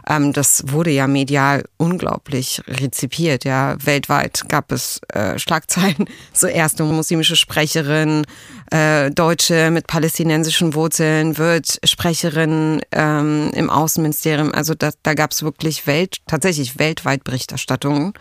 Ähm, 0.08 0.34
das 0.34 0.64
wurde 0.68 0.92
ja 0.92 1.08
medial 1.08 1.66
unglaublich 1.78 2.62
rezipiert. 2.68 3.44
Ja, 3.44 3.76
weltweit 3.84 4.44
gab 4.48 4.72
es 4.72 5.02
äh, 5.14 5.38
Schlagzeilen. 5.38 6.06
So 6.34 6.48
erste 6.48 6.84
muslimische 6.84 7.36
Sprecherin, 7.36 8.24
äh, 8.72 9.10
Deutsche 9.10 9.72
mit 9.72 9.88
palästinensischen 9.88 10.76
Wurzeln 10.76 11.38
wird 11.38 11.80
Sprecherin 11.84 12.82
ähm, 12.92 13.50
im 13.54 13.70
Außenministerium. 13.70 14.54
Also 14.54 14.76
da, 14.76 14.92
da 15.02 15.16
gab 15.16 15.32
es 15.32 15.42
wirklich 15.42 15.88
Welt, 15.88 16.18
tatsächlich 16.28 16.78
weltweit 16.78 17.24
Berichterstattungen. 17.24 18.14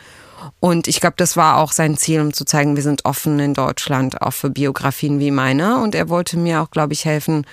Und 0.60 0.88
ich 0.88 1.00
glaube, 1.00 1.16
das 1.18 1.36
war 1.36 1.58
auch 1.58 1.72
sein 1.72 1.96
Ziel, 1.96 2.20
um 2.20 2.32
zu 2.32 2.44
zeigen, 2.44 2.76
wir 2.76 2.82
sind 2.82 3.04
offen 3.04 3.38
in 3.38 3.54
Deutschland, 3.54 4.22
auch 4.22 4.32
für 4.32 4.50
Biografien 4.50 5.20
wie 5.20 5.30
meine. 5.30 5.80
Und 5.80 5.94
er 5.94 6.08
wollte 6.08 6.38
mir 6.38 6.62
auch, 6.62 6.70
glaube 6.70 6.92
ich, 6.92 7.04
helfen, 7.04 7.46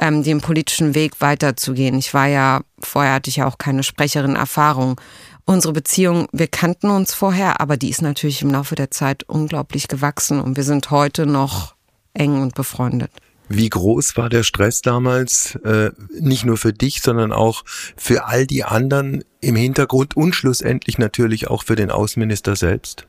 ähm, 0.00 0.22
den 0.22 0.40
politischen 0.40 0.94
Weg 0.94 1.20
weiterzugehen. 1.20 1.98
Ich 1.98 2.14
war 2.14 2.26
ja, 2.26 2.62
vorher 2.80 3.14
hatte 3.14 3.30
ich 3.30 3.36
ja 3.36 3.46
auch 3.46 3.58
keine 3.58 3.82
Sprecherin-Erfahrung. 3.82 5.00
Unsere 5.44 5.72
Beziehung, 5.72 6.28
wir 6.32 6.46
kannten 6.46 6.90
uns 6.90 7.14
vorher, 7.14 7.60
aber 7.60 7.76
die 7.76 7.90
ist 7.90 8.02
natürlich 8.02 8.42
im 8.42 8.50
Laufe 8.50 8.74
der 8.74 8.90
Zeit 8.90 9.24
unglaublich 9.24 9.88
gewachsen 9.88 10.40
und 10.40 10.56
wir 10.56 10.64
sind 10.64 10.90
heute 10.90 11.26
noch 11.26 11.74
eng 12.14 12.40
und 12.40 12.54
befreundet. 12.54 13.10
Wie 13.48 13.68
groß 13.68 14.16
war 14.16 14.28
der 14.28 14.44
Stress 14.44 14.80
damals, 14.82 15.56
äh, 15.56 15.90
nicht 16.18 16.44
nur 16.44 16.56
für 16.56 16.72
dich, 16.72 17.02
sondern 17.02 17.32
auch 17.32 17.64
für 17.96 18.24
all 18.24 18.46
die 18.46 18.64
anderen 18.64 19.24
im 19.40 19.56
Hintergrund 19.56 20.16
und 20.16 20.34
schlussendlich 20.34 20.96
natürlich 20.98 21.48
auch 21.48 21.64
für 21.64 21.76
den 21.76 21.90
Außenminister 21.90 22.56
selbst? 22.56 23.06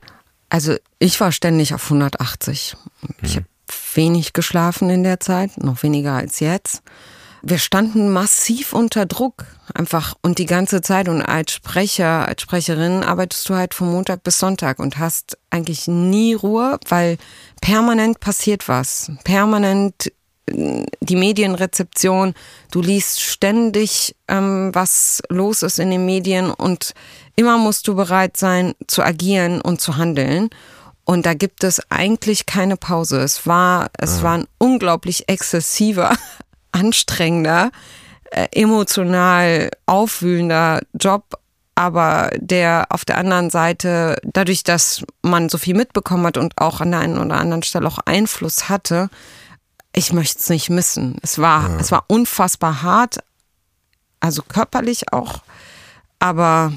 Also 0.49 0.75
ich 0.99 1.19
war 1.19 1.31
ständig 1.31 1.73
auf 1.73 1.85
180. 1.85 2.75
Ich 3.21 3.35
hm. 3.35 3.35
habe 3.37 3.45
wenig 3.95 4.33
geschlafen 4.33 4.89
in 4.89 5.03
der 5.03 5.19
Zeit, 5.19 5.57
noch 5.57 5.83
weniger 5.83 6.13
als 6.13 6.39
jetzt. 6.39 6.81
Wir 7.45 7.59
standen 7.59 8.09
massiv 8.09 8.71
unter 8.71 9.05
Druck, 9.05 9.45
einfach 9.73 10.15
und 10.21 10.39
die 10.39 10.45
ganze 10.45 10.79
Zeit. 10.79 11.09
Und 11.09 11.21
als 11.21 11.51
Sprecher, 11.51 12.25
als 12.25 12.41
Sprecherin 12.41 13.03
arbeitest 13.03 13.49
du 13.49 13.55
halt 13.55 13.73
von 13.73 13.91
Montag 13.91 14.23
bis 14.23 14.39
Sonntag 14.39 14.79
und 14.79 14.97
hast 14.97 15.37
eigentlich 15.49 15.87
nie 15.87 16.35
Ruhe, 16.35 16.79
weil 16.87 17.17
permanent 17.59 18.21
passiert 18.21 18.69
was. 18.69 19.11
Permanent 19.25 20.09
äh, 20.45 20.85
die 21.01 21.17
Medienrezeption, 21.17 22.33
du 22.71 22.81
liest 22.81 23.21
ständig, 23.21 24.15
ähm, 24.29 24.69
was 24.73 25.21
los 25.27 25.63
ist 25.63 25.79
in 25.79 25.91
den 25.91 26.05
Medien 26.05 26.49
und 26.49 26.93
immer 27.35 27.57
musst 27.57 27.89
du 27.89 27.95
bereit 27.95 28.37
sein 28.37 28.73
zu 28.87 29.03
agieren 29.03 29.59
und 29.59 29.81
zu 29.81 29.97
handeln. 29.97 30.49
Und 31.05 31.25
da 31.25 31.33
gibt 31.33 31.63
es 31.63 31.81
eigentlich 31.91 32.45
keine 32.45 32.77
Pause. 32.77 33.21
Es 33.21 33.45
war, 33.45 33.89
es 33.97 34.19
ah. 34.19 34.23
war 34.23 34.37
ein 34.37 34.47
unglaublich 34.57 35.27
exzessiver 35.27 36.15
anstrengender, 36.71 37.71
äh, 38.31 38.47
emotional 38.53 39.69
aufwühlender 39.85 40.81
Job, 40.93 41.37
aber 41.75 42.31
der 42.37 42.87
auf 42.89 43.03
der 43.03 43.17
anderen 43.17 43.49
Seite, 43.49 44.17
dadurch, 44.23 44.63
dass 44.63 45.03
man 45.21 45.49
so 45.49 45.57
viel 45.57 45.75
mitbekommen 45.75 46.27
hat 46.27 46.37
und 46.37 46.53
auch 46.57 46.81
an 46.81 46.91
der 46.91 47.01
einen 47.01 47.17
oder 47.17 47.37
anderen 47.37 47.63
Stelle 47.63 47.87
auch 47.87 47.99
Einfluss 48.05 48.69
hatte, 48.69 49.09
ich 49.93 50.13
möchte 50.13 50.39
es 50.39 50.49
nicht 50.49 50.69
missen. 50.69 51.17
Es 51.21 51.39
war, 51.39 51.69
ja. 51.69 51.77
es 51.77 51.91
war 51.91 52.05
unfassbar 52.07 52.81
hart, 52.81 53.19
also 54.19 54.41
körperlich 54.41 55.11
auch, 55.11 55.41
aber 56.19 56.71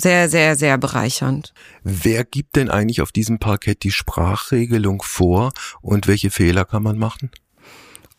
sehr, 0.00 0.28
sehr, 0.28 0.56
sehr 0.56 0.78
bereichernd. 0.78 1.52
Wer 1.82 2.24
gibt 2.24 2.56
denn 2.56 2.70
eigentlich 2.70 3.02
auf 3.02 3.12
diesem 3.12 3.38
Parkett 3.38 3.82
die 3.82 3.90
Sprachregelung 3.90 5.02
vor 5.02 5.52
und 5.82 6.06
welche 6.06 6.30
Fehler 6.30 6.64
kann 6.64 6.84
man 6.84 6.96
machen? 6.96 7.30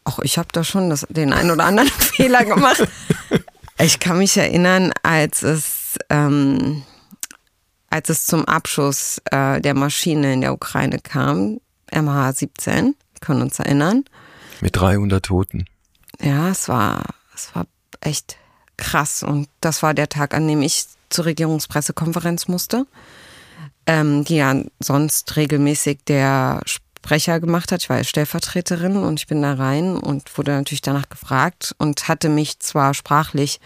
Ach, 0.03 0.19
ich 0.19 0.37
habe 0.37 0.49
da 0.51 0.63
schon 0.63 0.89
das, 0.89 1.07
den 1.09 1.33
einen 1.33 1.51
oder 1.51 1.65
anderen 1.65 1.89
Fehler 1.97 2.43
gemacht. 2.43 2.85
Ich 3.79 3.99
kann 3.99 4.17
mich 4.17 4.35
erinnern, 4.35 4.91
als 5.03 5.41
es, 5.41 5.97
ähm, 6.09 6.83
als 7.89 8.09
es 8.09 8.25
zum 8.25 8.43
Abschuss 8.45 9.21
äh, 9.31 9.61
der 9.61 9.73
Maschine 9.73 10.33
in 10.33 10.41
der 10.41 10.53
Ukraine 10.53 10.99
kam, 10.99 11.61
MH17, 11.91 12.93
können 13.21 13.41
uns 13.41 13.57
erinnern. 13.59 14.03
Mit 14.59 14.75
300 14.75 15.25
Toten. 15.25 15.65
Ja, 16.21 16.49
es 16.49 16.67
war, 16.67 17.05
es 17.33 17.55
war 17.55 17.65
echt 18.01 18.35
krass. 18.75 19.23
Und 19.23 19.47
das 19.61 19.81
war 19.81 19.93
der 19.93 20.09
Tag, 20.09 20.33
an 20.33 20.45
dem 20.47 20.61
ich 20.61 20.85
zur 21.09 21.25
Regierungspressekonferenz 21.25 22.47
musste, 22.47 22.85
ähm, 23.85 24.23
die 24.23 24.37
ja 24.37 24.55
sonst 24.79 25.35
regelmäßig 25.35 25.99
der 26.07 26.61
Sprecher 26.65 27.39
gemacht 27.39 27.71
hat. 27.71 27.81
Ich 27.81 27.89
war 27.89 27.97
ja 27.97 28.03
Stellvertreterin 28.03 28.97
und 28.97 29.19
ich 29.19 29.27
bin 29.27 29.41
da 29.41 29.53
rein 29.53 29.97
und 29.97 30.37
wurde 30.37 30.51
natürlich 30.51 30.81
danach 30.81 31.09
gefragt 31.09 31.75
und 31.77 32.07
hatte 32.07 32.29
mich 32.29 32.59
zwar 32.59 32.93
sprachlich 32.93 33.59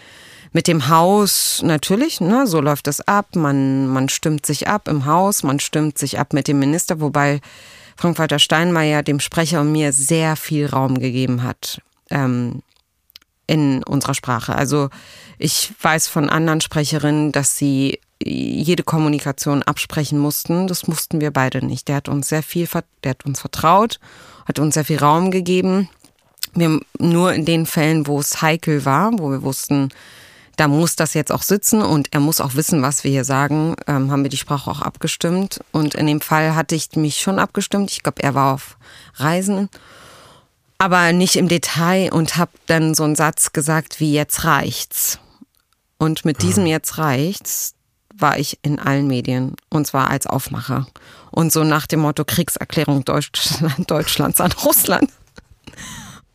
mit 0.52 0.68
dem 0.68 0.88
Haus 0.88 1.60
natürlich, 1.64 2.20
ne, 2.20 2.46
so 2.46 2.60
läuft 2.60 2.86
das 2.86 3.00
ab. 3.00 3.34
Man, 3.34 3.88
man 3.88 4.08
stimmt 4.08 4.46
sich 4.46 4.68
ab 4.68 4.88
im 4.88 5.04
Haus, 5.04 5.42
man 5.42 5.58
stimmt 5.58 5.98
sich 5.98 6.18
ab 6.18 6.32
mit 6.32 6.46
dem 6.46 6.60
Minister, 6.60 7.00
wobei 7.00 7.40
Frank-Walter 7.96 8.38
Steinmeier 8.38 9.02
dem 9.02 9.20
Sprecher 9.20 9.60
und 9.60 9.72
mir 9.72 9.92
sehr 9.92 10.36
viel 10.36 10.66
Raum 10.66 10.98
gegeben 10.98 11.42
hat 11.42 11.80
ähm, 12.10 12.62
in 13.46 13.82
unserer 13.84 14.14
Sprache. 14.14 14.54
Also 14.54 14.90
ich 15.38 15.72
weiß 15.80 16.08
von 16.08 16.30
anderen 16.30 16.60
Sprecherinnen, 16.60 17.32
dass 17.32 17.56
sie 17.56 18.00
jede 18.22 18.82
Kommunikation 18.82 19.62
absprechen 19.62 20.18
mussten. 20.18 20.66
Das 20.66 20.86
mussten 20.86 21.20
wir 21.20 21.30
beide 21.30 21.64
nicht. 21.64 21.88
Der 21.88 21.96
hat 21.96 22.08
uns 22.08 22.28
sehr 22.28 22.42
viel, 22.42 22.68
der 23.02 23.10
hat 23.10 23.26
uns 23.26 23.40
vertraut, 23.40 24.00
hat 24.46 24.58
uns 24.58 24.74
sehr 24.74 24.84
viel 24.84 24.98
Raum 24.98 25.30
gegeben. 25.30 25.88
Wir 26.54 26.80
nur 26.98 27.32
in 27.32 27.44
den 27.44 27.66
Fällen, 27.66 28.06
wo 28.06 28.20
es 28.20 28.40
heikel 28.40 28.84
war, 28.84 29.12
wo 29.18 29.30
wir 29.30 29.42
wussten, 29.42 29.90
da 30.56 30.68
muss 30.68 30.94
das 30.94 31.14
jetzt 31.14 31.32
auch 31.32 31.42
sitzen 31.42 31.82
und 31.82 32.08
er 32.12 32.20
muss 32.20 32.40
auch 32.40 32.54
wissen, 32.54 32.80
was 32.80 33.02
wir 33.02 33.10
hier 33.10 33.24
sagen, 33.24 33.74
ähm, 33.88 34.12
haben 34.12 34.22
wir 34.22 34.30
die 34.30 34.36
Sprache 34.36 34.70
auch 34.70 34.82
abgestimmt. 34.82 35.60
Und 35.72 35.94
in 35.94 36.06
dem 36.06 36.20
Fall 36.20 36.54
hatte 36.54 36.76
ich 36.76 36.94
mich 36.94 37.18
schon 37.18 37.40
abgestimmt. 37.40 37.90
Ich 37.90 38.04
glaube, 38.04 38.22
er 38.22 38.34
war 38.34 38.54
auf 38.54 38.76
Reisen, 39.16 39.68
aber 40.78 41.12
nicht 41.12 41.36
im 41.36 41.48
Detail 41.48 42.12
und 42.12 42.36
habe 42.36 42.52
dann 42.66 42.94
so 42.94 43.04
einen 43.04 43.16
Satz 43.16 43.52
gesagt 43.52 44.00
wie 44.00 44.12
jetzt 44.12 44.44
reicht's. 44.44 45.18
Und 45.98 46.24
mit 46.24 46.42
diesem 46.42 46.66
jetzt 46.66 46.98
reicht's, 46.98 47.74
war 48.14 48.38
ich 48.38 48.58
in 48.62 48.78
allen 48.78 49.06
Medien 49.06 49.54
und 49.70 49.86
zwar 49.86 50.10
als 50.10 50.26
Aufmacher. 50.26 50.86
Und 51.30 51.52
so 51.52 51.64
nach 51.64 51.86
dem 51.86 52.00
Motto 52.00 52.24
Kriegserklärung 52.24 53.04
Deutschland, 53.04 53.74
Deutschlands 53.90 54.40
an 54.40 54.52
Russland. 54.52 55.10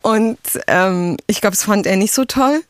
Und 0.02 0.38
ähm, 0.66 1.16
ich 1.26 1.40
glaube, 1.40 1.54
es 1.54 1.64
fand 1.64 1.86
er 1.86 1.96
nicht 1.96 2.12
so 2.12 2.24
toll. 2.24 2.62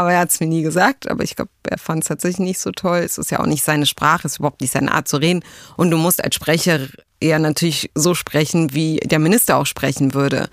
Aber 0.00 0.12
er 0.12 0.20
hat 0.20 0.30
es 0.30 0.40
mir 0.40 0.46
nie 0.46 0.62
gesagt. 0.62 1.10
Aber 1.10 1.22
ich 1.24 1.36
glaube, 1.36 1.50
er 1.68 1.78
fand 1.78 2.02
es 2.02 2.08
tatsächlich 2.08 2.40
nicht 2.40 2.60
so 2.60 2.70
toll. 2.72 2.98
Es 2.98 3.18
ist 3.18 3.30
ja 3.30 3.40
auch 3.40 3.46
nicht 3.46 3.64
seine 3.64 3.86
Sprache, 3.86 4.26
es 4.26 4.32
ist 4.32 4.38
überhaupt 4.38 4.60
nicht 4.60 4.72
seine 4.72 4.92
Art 4.92 5.08
zu 5.08 5.16
reden. 5.16 5.44
Und 5.76 5.90
du 5.90 5.96
musst 5.96 6.22
als 6.22 6.34
Sprecher 6.34 6.80
eher 7.20 7.38
natürlich 7.38 7.90
so 7.94 8.14
sprechen, 8.14 8.72
wie 8.72 8.96
der 8.96 9.18
Minister 9.18 9.56
auch 9.56 9.66
sprechen 9.66 10.14
würde. 10.14 10.48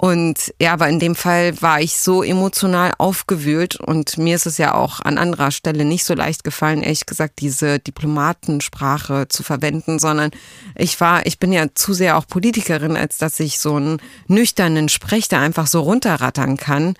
Und 0.00 0.54
ja, 0.58 0.72
aber 0.72 0.88
in 0.88 0.98
dem 0.98 1.14
Fall 1.14 1.60
war 1.60 1.82
ich 1.82 1.98
so 1.98 2.22
emotional 2.22 2.92
aufgewühlt 2.96 3.76
und 3.76 4.16
mir 4.16 4.34
ist 4.34 4.46
es 4.46 4.56
ja 4.56 4.74
auch 4.74 5.00
an 5.00 5.18
anderer 5.18 5.50
Stelle 5.50 5.84
nicht 5.84 6.06
so 6.06 6.14
leicht 6.14 6.42
gefallen, 6.42 6.82
ehrlich 6.82 7.04
gesagt, 7.04 7.34
diese 7.40 7.78
Diplomatensprache 7.80 9.28
zu 9.28 9.42
verwenden, 9.42 9.98
sondern 9.98 10.30
ich 10.74 10.98
war, 11.02 11.26
ich 11.26 11.38
bin 11.38 11.52
ja 11.52 11.66
zu 11.74 11.92
sehr 11.92 12.16
auch 12.16 12.26
Politikerin, 12.26 12.96
als 12.96 13.18
dass 13.18 13.38
ich 13.40 13.58
so 13.58 13.74
einen 13.74 14.00
nüchternen 14.26 14.88
Sprech 14.88 15.28
da 15.28 15.38
einfach 15.38 15.66
so 15.66 15.80
runterrattern 15.80 16.56
kann. 16.56 16.94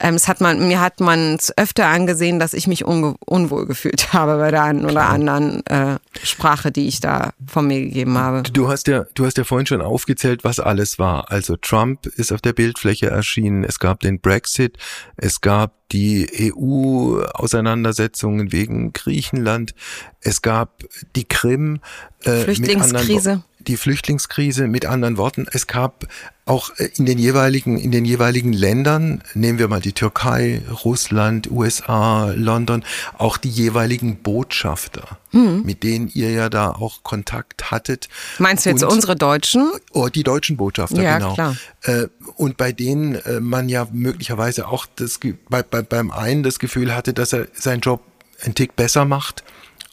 Ähm, 0.00 0.14
es 0.14 0.28
hat 0.28 0.40
man, 0.40 0.66
mir 0.68 0.80
hat 0.80 1.00
man 1.00 1.34
es 1.34 1.56
öfter 1.56 1.86
angesehen, 1.86 2.38
dass 2.38 2.54
ich 2.54 2.66
mich 2.66 2.84
unwohl 2.84 3.66
gefühlt 3.66 4.12
habe 4.12 4.36
bei 4.38 4.50
der 4.50 4.62
einen 4.62 4.84
oder 4.84 5.08
anderen 5.08 5.64
äh, 5.66 5.96
Sprache, 6.22 6.70
die 6.70 6.86
ich 6.86 7.00
da 7.00 7.30
von 7.46 7.66
mir 7.66 7.80
gegeben 7.80 8.18
habe. 8.18 8.42
Du 8.42 8.68
hast 8.68 8.88
ja, 8.88 9.04
du 9.14 9.24
hast 9.24 9.38
ja 9.38 9.44
vorhin 9.44 9.66
schon 9.66 9.80
aufgezählt, 9.80 10.44
was 10.44 10.60
alles 10.60 10.98
war. 10.98 11.30
Also 11.30 11.56
Trump 11.56 12.06
ist 12.06 12.32
auf 12.32 12.40
der 12.40 12.52
Bildfläche 12.52 13.08
erschienen, 13.08 13.64
es 13.64 13.78
gab 13.78 14.00
den 14.00 14.20
Brexit, 14.20 14.78
es 15.16 15.40
gab 15.40 15.85
die 15.92 16.52
EU-Auseinandersetzungen 16.52 18.52
wegen 18.52 18.92
Griechenland, 18.92 19.74
es 20.20 20.42
gab 20.42 20.82
die 21.14 21.24
Krim, 21.24 21.80
äh, 22.24 22.42
Flüchtlingskrise 22.42 23.44
die 23.66 23.76
Flüchtlingskrise. 23.76 24.68
Mit 24.68 24.86
anderen 24.86 25.16
Worten, 25.16 25.46
es 25.50 25.66
gab 25.66 26.06
auch 26.44 26.70
äh, 26.76 26.90
in 26.96 27.06
den 27.06 27.18
jeweiligen, 27.18 27.78
in 27.78 27.90
den 27.90 28.04
jeweiligen 28.04 28.52
Ländern, 28.52 29.22
nehmen 29.34 29.58
wir 29.58 29.68
mal 29.68 29.80
die 29.80 29.92
Türkei, 29.92 30.62
Russland, 30.84 31.50
USA, 31.50 32.32
London, 32.34 32.84
auch 33.18 33.36
die 33.36 33.48
jeweiligen 33.48 34.22
Botschafter, 34.22 35.18
mhm. 35.32 35.62
mit 35.64 35.82
denen 35.82 36.08
ihr 36.08 36.30
ja 36.30 36.48
da 36.48 36.70
auch 36.70 37.02
Kontakt 37.02 37.70
hattet. 37.70 38.08
Meinst 38.38 38.66
du 38.66 38.70
jetzt 38.70 38.84
und, 38.84 38.92
unsere 38.92 39.16
Deutschen? 39.16 39.70
Oh, 39.92 40.08
die 40.08 40.22
deutschen 40.22 40.56
Botschafter, 40.56 41.02
ja, 41.02 41.18
genau. 41.18 41.34
Klar. 41.34 41.56
Äh, 41.86 42.08
und 42.36 42.56
bei 42.56 42.72
denen 42.72 43.14
äh, 43.14 43.40
man 43.40 43.68
ja 43.68 43.86
möglicherweise 43.92 44.66
auch 44.66 44.86
das, 44.96 45.20
bei, 45.48 45.62
bei, 45.62 45.82
beim 45.82 46.10
einen 46.10 46.42
das 46.42 46.58
Gefühl 46.58 46.94
hatte, 46.94 47.14
dass 47.14 47.32
er 47.32 47.46
seinen 47.54 47.80
Job 47.80 48.02
einen 48.42 48.54
Tick 48.54 48.74
besser 48.74 49.04
macht 49.04 49.44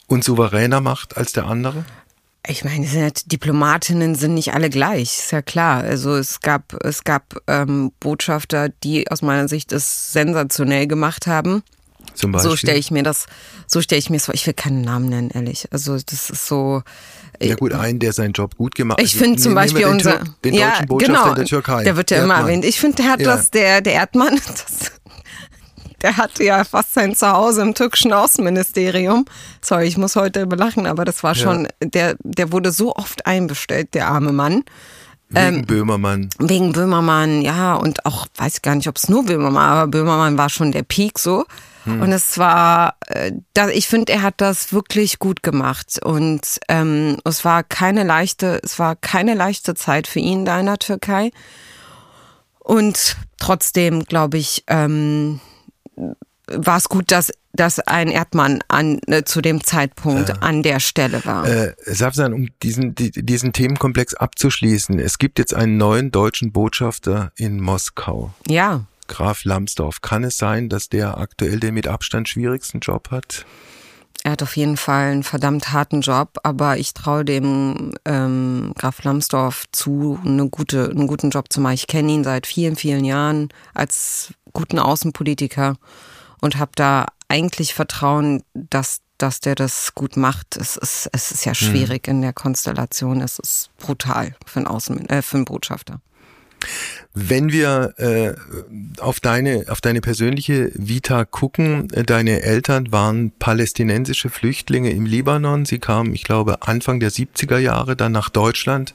und 0.08 0.24
souveräner 0.24 0.82
macht 0.82 1.18
als 1.18 1.34
der 1.34 1.46
andere? 1.46 1.86
Ich 2.48 2.66
meine, 2.66 3.12
Diplomatinnen 3.26 4.16
sind 4.16 4.34
nicht 4.34 4.54
alle 4.54 4.70
gleich, 4.70 5.20
ist 5.20 5.32
ja 5.32 5.42
klar. 5.42 5.84
Also 5.84 6.16
es 6.16 6.42
gab, 6.42 6.74
es 6.84 7.04
gab 7.04 7.36
ähm, 7.48 7.94
Botschafter, 8.00 8.70
die 8.70 9.10
aus 9.10 9.22
meiner 9.22 9.48
Sicht 9.48 9.72
es 9.72 10.12
sensationell 10.12 10.88
gemacht 10.88 11.28
haben. 11.28 11.64
Zum 12.16 12.32
Beispiel. 12.32 12.52
So 12.52 12.58
stelle 12.58 12.80
ich 12.80 12.92
mir 12.92 13.04
das, 13.04 13.28
so 13.66 13.82
stelle 13.82 14.00
ich 14.00 14.10
mir 14.10 14.18
es 14.18 14.26
vor. 14.26 14.34
Ich 14.34 14.46
will 14.46 14.54
keinen 14.54 14.82
Namen 14.82 15.10
nennen, 15.10 15.30
ehrlich. 15.30 15.68
Also 15.72 15.94
das 15.94 16.30
ist 16.30 16.46
so. 16.48 16.84
Ja 17.42 17.56
gut, 17.56 17.74
einen, 17.74 18.00
der 18.00 18.14
seinen 18.14 18.34
Job 18.34 18.56
gut 18.58 18.76
gemacht 18.76 19.00
hat. 19.00 19.06
Ich 19.06 19.16
finde 19.16 19.40
zum 19.40 19.56
Beispiel 19.56 19.86
unser, 19.86 20.20
den, 20.20 20.34
den 20.46 20.54
ja, 20.54 20.70
deutschen 20.70 20.88
Botschafter 20.88 21.14
genau, 21.14 21.30
in 21.30 21.36
der 21.36 21.46
Türkei. 21.46 21.84
Der 21.84 21.98
wird 21.98 22.12
ja 22.12 22.18
Erdmann. 22.18 22.40
immer 22.40 22.48
erwähnt. 22.48 22.66
Ich 22.66 22.80
finde, 22.80 22.98
der 22.98 23.12
hat 23.12 23.22
ja. 23.22 23.36
das, 23.36 23.52
der, 23.52 23.82
der 23.82 23.94
Erdmann, 23.94 24.36
das, 24.48 24.92
der 26.02 26.18
hatte 26.18 26.44
ja 26.44 26.64
fast 26.64 26.94
sein 26.94 27.16
Zuhause 27.16 27.62
im 27.62 27.74
türkischen 27.74 28.14
Außenministerium. 28.14 29.26
Sorry, 29.62 29.88
ich 29.88 29.98
muss 29.98 30.16
heute 30.16 30.46
belachen, 30.46 30.86
aber 30.86 31.06
das 31.06 31.24
war 31.24 31.34
schon, 31.34 31.64
ja. 31.64 31.88
der, 31.90 32.16
der 32.24 32.52
wurde 32.52 32.72
so 32.72 32.96
oft 32.96 33.26
einbestellt, 33.26 33.94
der 33.94 34.10
arme 34.10 34.34
Mann. 34.34 34.64
Wegen 35.30 35.60
ähm, 35.60 35.66
Böhmermann. 35.66 36.30
Wegen 36.40 36.74
Böhmermann, 36.74 37.42
ja, 37.42 37.74
und 37.76 38.06
auch, 38.06 38.28
weiß 38.36 38.56
ich 38.58 38.62
gar 38.62 38.76
nicht, 38.76 38.88
ob 38.88 38.98
es 38.98 39.10
nur 39.10 39.26
Böhmermann, 39.26 39.70
aber 39.70 39.88
Böhmermann 39.88 40.38
war 40.38 40.50
schon 40.50 40.72
der 40.72 40.84
Peak 40.84 41.18
so. 41.18 41.46
Hm. 41.86 42.02
Und 42.02 42.12
es 42.12 42.38
war, 42.38 42.96
äh, 43.08 43.32
ich 43.74 43.88
finde, 43.88 44.14
er 44.14 44.22
hat 44.22 44.36
das 44.38 44.74
wirklich 44.74 45.20
gut 45.20 45.44
gemacht. 45.44 46.00
Und 46.04 46.60
ähm, 46.70 47.18
es 47.26 47.44
war 47.46 47.64
keine 47.64 48.04
leichte, 48.04 48.60
es 48.64 48.80
war 48.80 48.96
keine 48.96 49.34
leichte 49.34 49.76
Zeit 49.76 50.08
für 50.08 50.20
ihn 50.20 50.46
da 50.46 50.60
in 50.60 50.66
der 50.68 50.80
Türkei. 50.80 51.32
Und 52.60 53.18
trotzdem, 53.38 54.06
glaube 54.06 54.38
ich, 54.38 54.64
ähm, 54.68 55.42
war 56.48 56.78
es 56.78 56.90
gut, 56.90 57.12
dass, 57.12 57.32
dass 57.54 57.80
ein 57.80 58.10
Erdmann 58.10 58.60
an, 58.68 59.00
äh, 59.08 59.24
zu 59.24 59.42
dem 59.42 59.64
Zeitpunkt 59.64 60.30
äh, 60.30 60.34
an 60.40 60.64
der 60.64 60.80
Stelle 60.80 61.24
war. 61.26 61.48
Äh, 61.48 61.74
Safsan, 61.86 62.34
um 62.34 62.48
diesen, 62.62 62.96
die, 62.96 63.12
diesen 63.12 63.54
Themenkomplex 63.54 64.14
abzuschließen, 64.14 65.00
es 65.00 65.18
gibt 65.18 65.40
jetzt 65.40 65.54
einen 65.54 65.78
neuen 65.78 66.12
deutschen 66.12 66.52
Botschafter 66.52 67.32
in 67.36 67.60
Moskau. 67.60 68.34
Ja. 68.48 68.86
Graf 69.14 69.44
Lambsdorff. 69.44 70.02
Kann 70.02 70.24
es 70.24 70.40
sein, 70.40 70.70
dass 70.70 70.90
der 70.90 71.20
aktuell 71.20 71.60
den 71.60 71.76
mit 71.76 71.88
Abstand 71.88 72.28
schwierigsten 72.28 72.80
Job 72.80 73.12
hat? 73.12 73.46
Er 74.24 74.32
hat 74.32 74.42
auf 74.42 74.58
jeden 74.58 74.76
Fall 74.76 75.12
einen 75.12 75.24
verdammt 75.24 75.72
harten 75.72 76.02
Job, 76.02 76.40
aber 76.42 76.78
ich 76.78 76.96
traue 76.96 77.24
dem 77.24 77.94
ähm, 78.06 78.74
Graf 78.76 79.04
Lambsdorff 79.04 79.66
zu, 79.72 80.20
eine 80.26 80.50
gute, 80.50 80.90
einen 80.90 81.06
guten 81.06 81.30
Job 81.30 81.54
zu 81.54 81.62
machen. 81.62 81.76
Ich 81.76 81.86
kenne 81.86 82.12
ihn 82.12 82.24
seit 82.24 82.48
vielen, 82.48 82.76
vielen 82.76 83.06
Jahren 83.06 83.50
als 83.76 84.34
guten 84.52 84.80
Außenpolitiker 84.80 85.76
und 86.42 86.58
habe 86.58 86.72
da 86.74 87.06
eigentlich 87.28 87.76
Vertrauen, 87.76 88.42
dass, 88.56 89.02
dass 89.20 89.42
der 89.42 89.54
das 89.54 89.94
gut 89.94 90.18
macht. 90.18 90.58
Es 90.58 90.76
ist, 90.76 91.08
es 91.12 91.32
ist 91.32 91.46
ja 91.46 91.54
hm. 91.54 91.68
schwierig 91.68 92.08
mhm. 92.08 92.16
in 92.16 92.22
der 92.24 92.34
Konstellation. 92.34 93.22
Es 93.22 93.38
ist 93.38 93.70
brutal 93.78 94.36
für 94.48 94.58
einen, 94.58 94.68
Außen, 94.68 95.08
äh, 95.10 95.22
für 95.22 95.38
einen 95.38 95.46
Botschafter. 95.46 96.02
Wenn 97.14 97.52
wir 97.52 97.94
äh, 97.98 98.34
auf 99.00 99.20
deine 99.20 99.66
auf 99.68 99.82
deine 99.82 100.02
persönliche 100.02 100.72
Vita 100.74 101.26
gucken, 101.26 101.90
äh, 101.94 102.04
deine 102.04 102.42
Eltern 102.42 102.92
waren 102.92 103.32
palästinensische 103.32 104.30
Flüchtlinge 104.30 104.92
im 104.92 105.06
Libanon. 105.06 105.66
Sie 105.66 105.80
kamen, 105.80 106.14
ich 106.16 106.24
glaube, 106.24 106.64
Anfang 106.64 107.00
der 107.00 107.12
70er 107.12 107.60
Jahre 107.60 107.96
dann 107.96 108.12
nach 108.12 108.30
Deutschland 108.30 108.94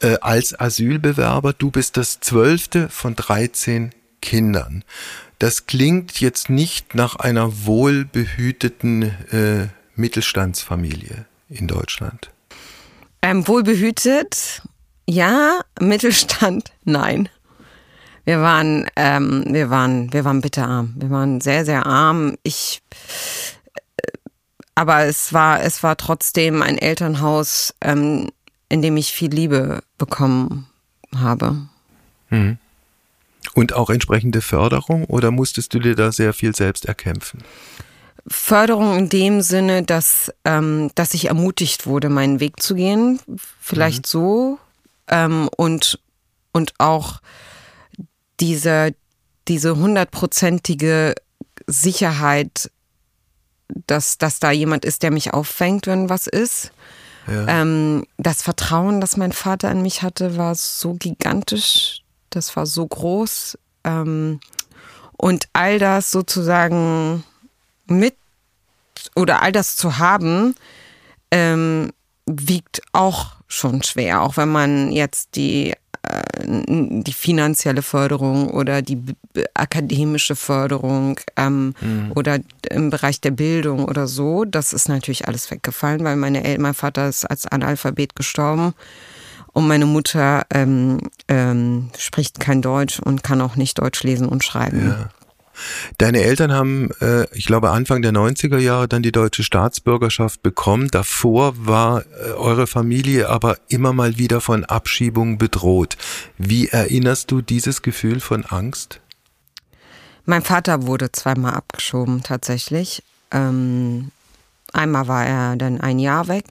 äh, 0.00 0.16
als 0.20 0.58
Asylbewerber. 0.58 1.52
Du 1.52 1.70
bist 1.70 1.96
das 1.96 2.20
zwölfte 2.20 2.88
von 2.88 3.14
13 3.14 3.92
Kindern. 4.20 4.82
Das 5.38 5.66
klingt 5.66 6.20
jetzt 6.20 6.48
nicht 6.48 6.94
nach 6.94 7.16
einer 7.16 7.66
wohlbehüteten 7.66 9.02
äh, 9.02 9.68
Mittelstandsfamilie 9.94 11.26
in 11.48 11.68
Deutschland. 11.68 12.30
Ähm, 13.22 13.46
wohlbehütet, 13.46 14.62
ja, 15.08 15.60
Mittelstand, 15.80 16.72
nein. 16.84 17.28
Wir 18.24 18.40
waren, 18.40 18.86
ähm, 18.96 19.44
wir 19.48 19.70
waren, 19.70 20.12
wir 20.12 20.24
waren 20.24 20.40
bitterarm. 20.40 20.94
Wir 20.96 21.10
waren 21.10 21.40
sehr, 21.40 21.64
sehr 21.64 21.86
arm. 21.86 22.36
Ich, 22.42 22.82
äh, 23.96 24.10
aber 24.74 25.04
es 25.04 25.32
war, 25.32 25.62
es 25.62 25.84
war 25.84 25.96
trotzdem 25.96 26.60
ein 26.60 26.76
Elternhaus, 26.76 27.72
ähm, 27.80 28.30
in 28.68 28.82
dem 28.82 28.96
ich 28.96 29.12
viel 29.12 29.30
Liebe 29.30 29.80
bekommen 29.96 30.66
habe. 31.14 31.56
Mhm. 32.30 32.58
Und 33.54 33.74
auch 33.74 33.90
entsprechende 33.90 34.42
Förderung 34.42 35.04
oder 35.04 35.30
musstest 35.30 35.72
du 35.72 35.78
dir 35.78 35.94
da 35.94 36.10
sehr 36.10 36.32
viel 36.32 36.54
selbst 36.54 36.84
erkämpfen? 36.84 37.44
Förderung 38.26 38.98
in 38.98 39.08
dem 39.08 39.40
Sinne, 39.40 39.84
dass, 39.84 40.32
ähm, 40.44 40.90
dass 40.96 41.14
ich 41.14 41.26
ermutigt 41.26 41.86
wurde, 41.86 42.08
meinen 42.08 42.40
Weg 42.40 42.60
zu 42.60 42.74
gehen. 42.74 43.20
Vielleicht 43.60 44.06
mhm. 44.06 44.10
so. 44.10 44.58
Ähm, 45.08 45.48
und, 45.56 46.00
und 46.52 46.74
auch 46.78 47.20
diese, 48.40 48.94
diese 49.48 49.76
hundertprozentige 49.76 51.14
Sicherheit, 51.66 52.70
dass, 53.86 54.18
dass 54.18 54.38
da 54.38 54.50
jemand 54.50 54.84
ist, 54.84 55.02
der 55.02 55.10
mich 55.10 55.34
auffängt, 55.34 55.86
wenn 55.86 56.08
was 56.08 56.26
ist. 56.26 56.70
Ja. 57.26 57.46
Ähm, 57.48 58.06
das 58.18 58.42
Vertrauen, 58.42 59.00
das 59.00 59.16
mein 59.16 59.32
Vater 59.32 59.68
an 59.68 59.82
mich 59.82 60.02
hatte, 60.02 60.36
war 60.36 60.54
so 60.54 60.94
gigantisch, 60.94 62.02
das 62.30 62.54
war 62.56 62.66
so 62.66 62.86
groß. 62.86 63.58
Ähm, 63.84 64.40
und 65.16 65.48
all 65.52 65.78
das 65.78 66.10
sozusagen 66.10 67.24
mit 67.86 68.16
oder 69.14 69.42
all 69.42 69.52
das 69.52 69.76
zu 69.76 69.98
haben, 69.98 70.54
ähm, 71.30 71.92
wiegt 72.26 72.82
auch 72.92 73.35
schon 73.46 73.82
schwer, 73.82 74.22
auch 74.22 74.36
wenn 74.36 74.48
man 74.48 74.92
jetzt 74.92 75.36
die 75.36 75.74
die 76.44 77.12
finanzielle 77.12 77.82
Förderung 77.82 78.50
oder 78.50 78.80
die 78.80 79.02
akademische 79.54 80.36
Förderung 80.36 81.18
ähm, 81.36 81.74
mhm. 81.80 82.12
oder 82.14 82.38
im 82.70 82.90
Bereich 82.90 83.20
der 83.20 83.32
Bildung 83.32 83.86
oder 83.86 84.06
so, 84.06 84.44
das 84.44 84.72
ist 84.72 84.88
natürlich 84.88 85.26
alles 85.26 85.50
weggefallen, 85.50 86.04
weil 86.04 86.16
meine 86.16 86.44
El 86.44 86.58
mein 86.58 86.74
Vater 86.74 87.08
ist 87.08 87.24
als 87.24 87.46
Analphabet 87.46 88.14
gestorben 88.14 88.74
und 89.52 89.66
meine 89.66 89.86
Mutter 89.86 90.44
ähm, 90.50 90.98
ähm, 91.28 91.90
spricht 91.98 92.38
kein 92.38 92.62
Deutsch 92.62 93.00
und 93.00 93.24
kann 93.24 93.40
auch 93.40 93.56
nicht 93.56 93.78
Deutsch 93.78 94.02
lesen 94.02 94.28
und 94.28 94.44
schreiben. 94.44 94.88
Ja. 94.88 95.08
Deine 95.98 96.22
Eltern 96.22 96.52
haben, 96.52 96.90
äh, 97.00 97.26
ich 97.34 97.46
glaube, 97.46 97.70
Anfang 97.70 98.02
der 98.02 98.12
90er 98.12 98.58
Jahre 98.58 98.88
dann 98.88 99.02
die 99.02 99.12
deutsche 99.12 99.42
Staatsbürgerschaft 99.42 100.42
bekommen. 100.42 100.88
Davor 100.88 101.54
war 101.56 102.02
äh, 102.02 102.32
eure 102.32 102.66
Familie 102.66 103.28
aber 103.28 103.56
immer 103.68 103.92
mal 103.92 104.18
wieder 104.18 104.40
von 104.40 104.64
Abschiebung 104.64 105.38
bedroht. 105.38 105.96
Wie 106.38 106.68
erinnerst 106.68 107.30
du 107.30 107.42
dieses 107.42 107.82
Gefühl 107.82 108.20
von 108.20 108.44
Angst? 108.44 109.00
Mein 110.24 110.42
Vater 110.42 110.86
wurde 110.86 111.12
zweimal 111.12 111.54
abgeschoben, 111.54 112.22
tatsächlich. 112.22 113.02
Ähm, 113.30 114.10
einmal 114.72 115.08
war 115.08 115.24
er 115.24 115.56
dann 115.56 115.80
ein 115.80 115.98
Jahr 115.98 116.28
weg 116.28 116.44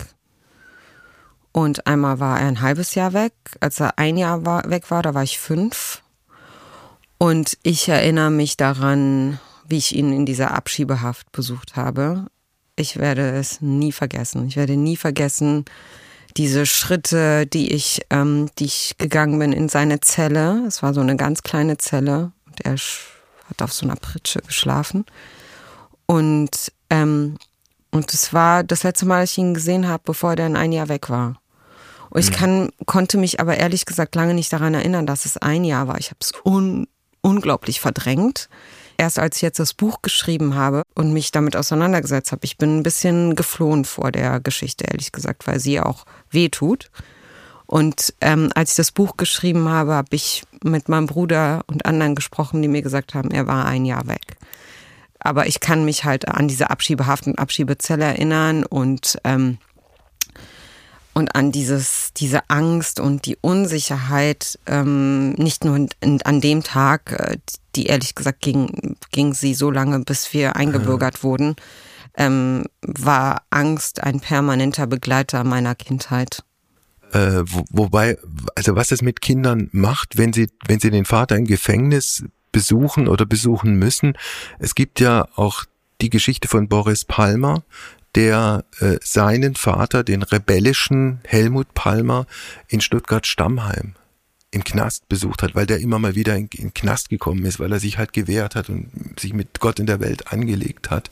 und 1.52 1.88
einmal 1.88 2.20
war 2.20 2.40
er 2.40 2.48
ein 2.48 2.62
halbes 2.62 2.96
Jahr 2.96 3.14
weg. 3.14 3.34
Als 3.60 3.80
er 3.80 3.98
ein 3.98 4.18
Jahr 4.18 4.46
war, 4.46 4.70
weg 4.70 4.92
war, 4.92 5.02
da 5.02 5.14
war 5.14 5.24
ich 5.24 5.40
fünf. 5.40 6.02
Und 7.18 7.58
ich 7.64 7.88
erinnere 7.88 8.32
mich 8.32 8.58
daran, 8.58 9.40
wie 9.68 9.78
ich 9.78 9.96
ihn 9.96 10.12
in 10.12 10.26
dieser 10.26 10.52
Abschiebehaft 10.52 11.32
besucht 11.32 11.76
habe. 11.76 12.28
Ich 12.76 12.98
werde 12.98 13.32
es 13.32 13.62
nie 13.62 13.92
vergessen. 13.92 14.48
Ich 14.48 14.58
werde 14.58 14.76
nie 14.76 14.98
vergessen 14.98 15.66
diese 16.38 16.66
Schritte, 16.66 17.48
die 17.48 17.72
ich, 17.72 18.02
ähm, 18.10 18.50
die 18.60 18.66
ich 18.66 18.96
gegangen 18.98 19.40
bin 19.40 19.54
in 19.54 19.70
seine 19.70 20.02
Zelle. 20.02 20.66
Es 20.68 20.84
war 20.84 20.94
so 20.94 21.02
eine 21.02 21.16
ganz 21.16 21.44
kleine 21.44 21.78
Zelle 21.78 22.32
und 22.46 22.62
er 22.62 22.74
hat 22.74 23.62
auf 23.62 23.72
so 23.72 23.86
einer 23.86 23.96
Pritsche 23.96 24.42
geschlafen. 24.42 25.06
Und 26.06 26.74
ähm, 26.90 27.38
und 27.92 28.14
es 28.14 28.34
war 28.34 28.66
das 28.66 28.84
letzte 28.84 29.06
Mal, 29.06 29.22
dass 29.22 29.32
ich 29.32 29.38
ihn 29.38 29.54
gesehen 29.54 29.88
habe, 29.88 30.04
bevor 30.06 30.32
er 30.32 30.36
dann 30.36 30.58
ein 30.58 30.74
Jahr 30.74 30.90
weg 30.90 31.10
war. 31.10 31.40
Und 32.10 32.20
ich 32.20 32.30
mhm. 32.32 32.36
kann, 32.36 32.70
konnte 32.86 33.18
mich 33.18 33.40
aber 33.40 33.56
ehrlich 33.56 33.86
gesagt 33.86 34.16
lange 34.16 34.34
nicht 34.34 34.52
daran 34.52 34.74
erinnern, 34.74 35.06
dass 35.06 35.26
es 35.26 35.38
ein 35.38 35.64
Jahr 35.64 35.88
war. 35.88 35.98
Ich 35.98 36.08
habe 36.08 36.18
es 36.20 36.34
un 36.44 36.88
unglaublich 37.26 37.80
verdrängt. 37.80 38.50
Erst 38.98 39.18
als 39.20 39.38
ich 39.38 39.42
jetzt 39.42 39.60
das 39.60 39.74
Buch 39.74 40.02
geschrieben 40.04 40.56
habe 40.56 40.84
und 40.94 41.12
mich 41.12 41.32
damit 41.32 41.58
auseinandergesetzt 41.58 42.32
habe, 42.32 42.46
ich 42.46 42.58
bin 42.58 42.78
ein 42.78 42.84
bisschen 42.84 43.36
geflohen 43.36 43.84
vor 43.84 44.12
der 44.12 44.40
Geschichte, 44.40 44.86
ehrlich 44.86 45.12
gesagt, 45.12 45.48
weil 45.48 45.60
sie 45.60 45.82
auch 45.82 46.06
weh 46.30 46.50
tut. 46.50 46.92
Und 47.66 48.14
ähm, 48.22 48.52
als 48.54 48.72
ich 48.72 48.76
das 48.76 48.92
Buch 48.92 49.18
geschrieben 49.18 49.68
habe, 49.70 49.96
habe 49.96 50.16
ich 50.16 50.44
mit 50.64 50.88
meinem 50.88 51.08
Bruder 51.08 51.64
und 51.66 51.88
anderen 51.88 52.14
gesprochen, 52.14 52.62
die 52.62 52.68
mir 52.68 52.84
gesagt 52.84 53.16
haben, 53.16 53.32
er 53.32 53.48
war 53.48 53.66
ein 53.66 53.86
Jahr 53.86 54.08
weg. 54.08 54.38
Aber 55.20 55.48
ich 55.48 55.60
kann 55.60 55.84
mich 55.84 56.06
halt 56.06 56.28
an 56.28 56.48
diese 56.48 56.70
Abschiebehaft 56.70 57.26
und 57.26 57.40
Abschiebezelle 57.40 58.06
erinnern 58.06 58.64
und 58.64 59.18
ähm, 59.24 59.58
und 61.16 61.34
an 61.34 61.52
dieses, 61.52 62.12
diese 62.14 62.50
Angst 62.50 63.00
und 63.00 63.26
die 63.26 63.38
Unsicherheit, 63.40 64.60
ähm, 64.68 65.32
nicht 65.32 65.64
nur 65.64 65.78
in, 65.78 66.22
an 66.24 66.42
dem 66.42 66.62
Tag, 66.62 67.14
äh, 67.14 67.38
die 67.76 67.86
ehrlich 67.86 68.16
gesagt 68.16 68.42
ging, 68.42 68.98
ging 69.12 69.34
sie 69.34 69.54
so 69.54 69.72
lange, 69.72 70.00
bis 70.02 70.34
wir 70.34 70.58
eingebürgert 70.58 71.18
ja. 71.18 71.24
wurden, 71.24 71.56
ähm, 72.18 72.66
war 72.82 73.44
Angst 73.50 74.04
ein 74.04 74.20
permanenter 74.20 74.88
Begleiter 74.88 75.46
meiner 75.46 75.74
Kindheit. 75.74 76.44
Äh, 77.14 77.44
wo, 77.46 77.64
wobei, 77.70 78.18
also 78.56 78.76
was 78.76 78.92
es 78.92 79.02
mit 79.02 79.22
Kindern 79.22 79.70
macht, 79.72 80.18
wenn 80.18 80.34
sie, 80.34 80.50
wenn 80.68 80.82
sie 80.82 80.92
den 80.92 81.06
Vater 81.06 81.38
im 81.38 81.46
Gefängnis 81.46 82.26
besuchen 82.52 83.08
oder 83.08 83.26
besuchen 83.26 83.76
müssen. 83.76 84.18
Es 84.60 84.76
gibt 84.76 85.00
ja 85.00 85.28
auch 85.36 85.64
die 86.02 86.10
Geschichte 86.10 86.48
von 86.48 86.68
Boris 86.68 87.06
Palmer, 87.06 87.64
der 88.16 88.66
äh, 88.80 88.98
seinen 89.04 89.56
Vater, 89.56 90.04
den 90.04 90.24
rebellischen 90.24 91.20
Helmut 91.26 91.74
Palmer, 91.74 92.26
in 92.68 92.82
Stuttgart-Stammheim 92.82 93.96
im 94.56 94.64
Knast 94.64 95.10
besucht 95.10 95.44
hat, 95.44 95.54
weil 95.54 95.66
der 95.66 95.80
immer 95.80 96.00
mal 96.00 96.16
wieder 96.16 96.36
in, 96.36 96.48
in 96.54 96.74
Knast 96.74 97.10
gekommen 97.10 97.44
ist, 97.46 97.60
weil 97.60 97.74
er 97.74 97.80
sich 97.80 97.98
halt 97.98 98.14
gewehrt 98.14 98.56
hat 98.56 98.70
und 98.70 99.20
sich 99.20 99.34
mit 99.34 99.60
Gott 99.60 99.80
in 99.80 99.86
der 99.86 100.00
Welt 100.00 100.32
angelegt 100.32 100.90
hat. 100.90 101.10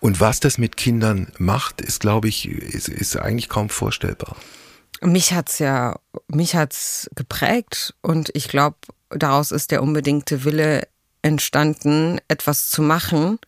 Und 0.00 0.20
was 0.20 0.40
das 0.40 0.58
mit 0.58 0.76
Kindern 0.76 1.28
macht, 1.38 1.80
ist, 1.80 2.00
glaube 2.00 2.26
ich, 2.26 2.48
ist, 2.48 2.88
ist 2.88 3.16
eigentlich 3.16 3.48
kaum 3.48 3.68
vorstellbar. 3.68 4.36
Mich 5.02 5.32
hat's 5.34 5.60
ja, 5.60 6.00
mich 6.26 6.56
hat's 6.56 7.08
geprägt 7.14 7.94
und 8.02 8.30
ich 8.34 8.48
glaube, 8.48 8.76
daraus 9.10 9.52
ist 9.52 9.70
der 9.70 9.82
unbedingte 9.82 10.44
Wille 10.44 10.88
entstanden, 11.22 12.20
etwas 12.26 12.70
zu 12.70 12.82
machen, 12.82 13.38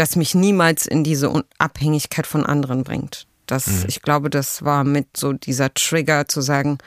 das 0.00 0.16
mich 0.16 0.34
niemals 0.34 0.86
in 0.86 1.04
diese 1.04 1.44
Abhängigkeit 1.58 2.26
von 2.26 2.46
anderen 2.46 2.84
bringt. 2.84 3.26
Das, 3.44 3.66
mhm. 3.66 3.84
Ich 3.88 4.00
glaube, 4.00 4.30
das 4.30 4.64
war 4.64 4.82
mit 4.82 5.16
so 5.16 5.34
dieser 5.34 5.74
Trigger 5.74 6.26
zu 6.26 6.40
sagen, 6.40 6.78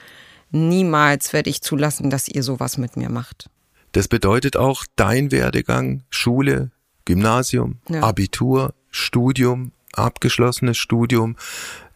niemals 0.50 1.32
werde 1.32 1.48
ich 1.48 1.62
zulassen, 1.62 2.10
dass 2.10 2.26
ihr 2.26 2.42
sowas 2.42 2.76
mit 2.76 2.96
mir 2.96 3.10
macht. 3.10 3.48
Das 3.92 4.08
bedeutet 4.08 4.56
auch 4.56 4.84
dein 4.96 5.30
Werdegang, 5.30 6.02
Schule, 6.10 6.72
Gymnasium, 7.04 7.78
ja. 7.88 8.02
Abitur, 8.02 8.74
Studium, 8.90 9.70
abgeschlossenes 9.92 10.76
Studium, 10.76 11.36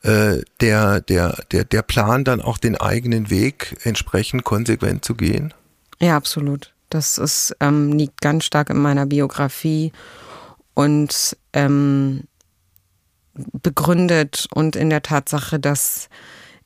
äh, 0.02 0.42
der, 0.60 1.00
der, 1.00 1.42
der, 1.50 1.64
der 1.64 1.82
Plan 1.82 2.22
dann 2.22 2.40
auch 2.40 2.58
den 2.58 2.76
eigenen 2.76 3.30
Weg 3.30 3.76
entsprechend 3.82 4.44
konsequent 4.44 5.04
zu 5.04 5.16
gehen? 5.16 5.52
Ja, 5.98 6.16
absolut. 6.16 6.72
Das 6.90 7.18
ist, 7.18 7.56
ähm, 7.58 7.92
liegt 7.92 8.20
ganz 8.20 8.44
stark 8.44 8.70
in 8.70 8.78
meiner 8.78 9.06
Biografie 9.06 9.90
und 10.78 11.36
ähm, 11.54 12.22
begründet 13.34 14.46
und 14.54 14.76
in 14.76 14.90
der 14.90 15.02
Tatsache, 15.02 15.58
dass 15.58 16.08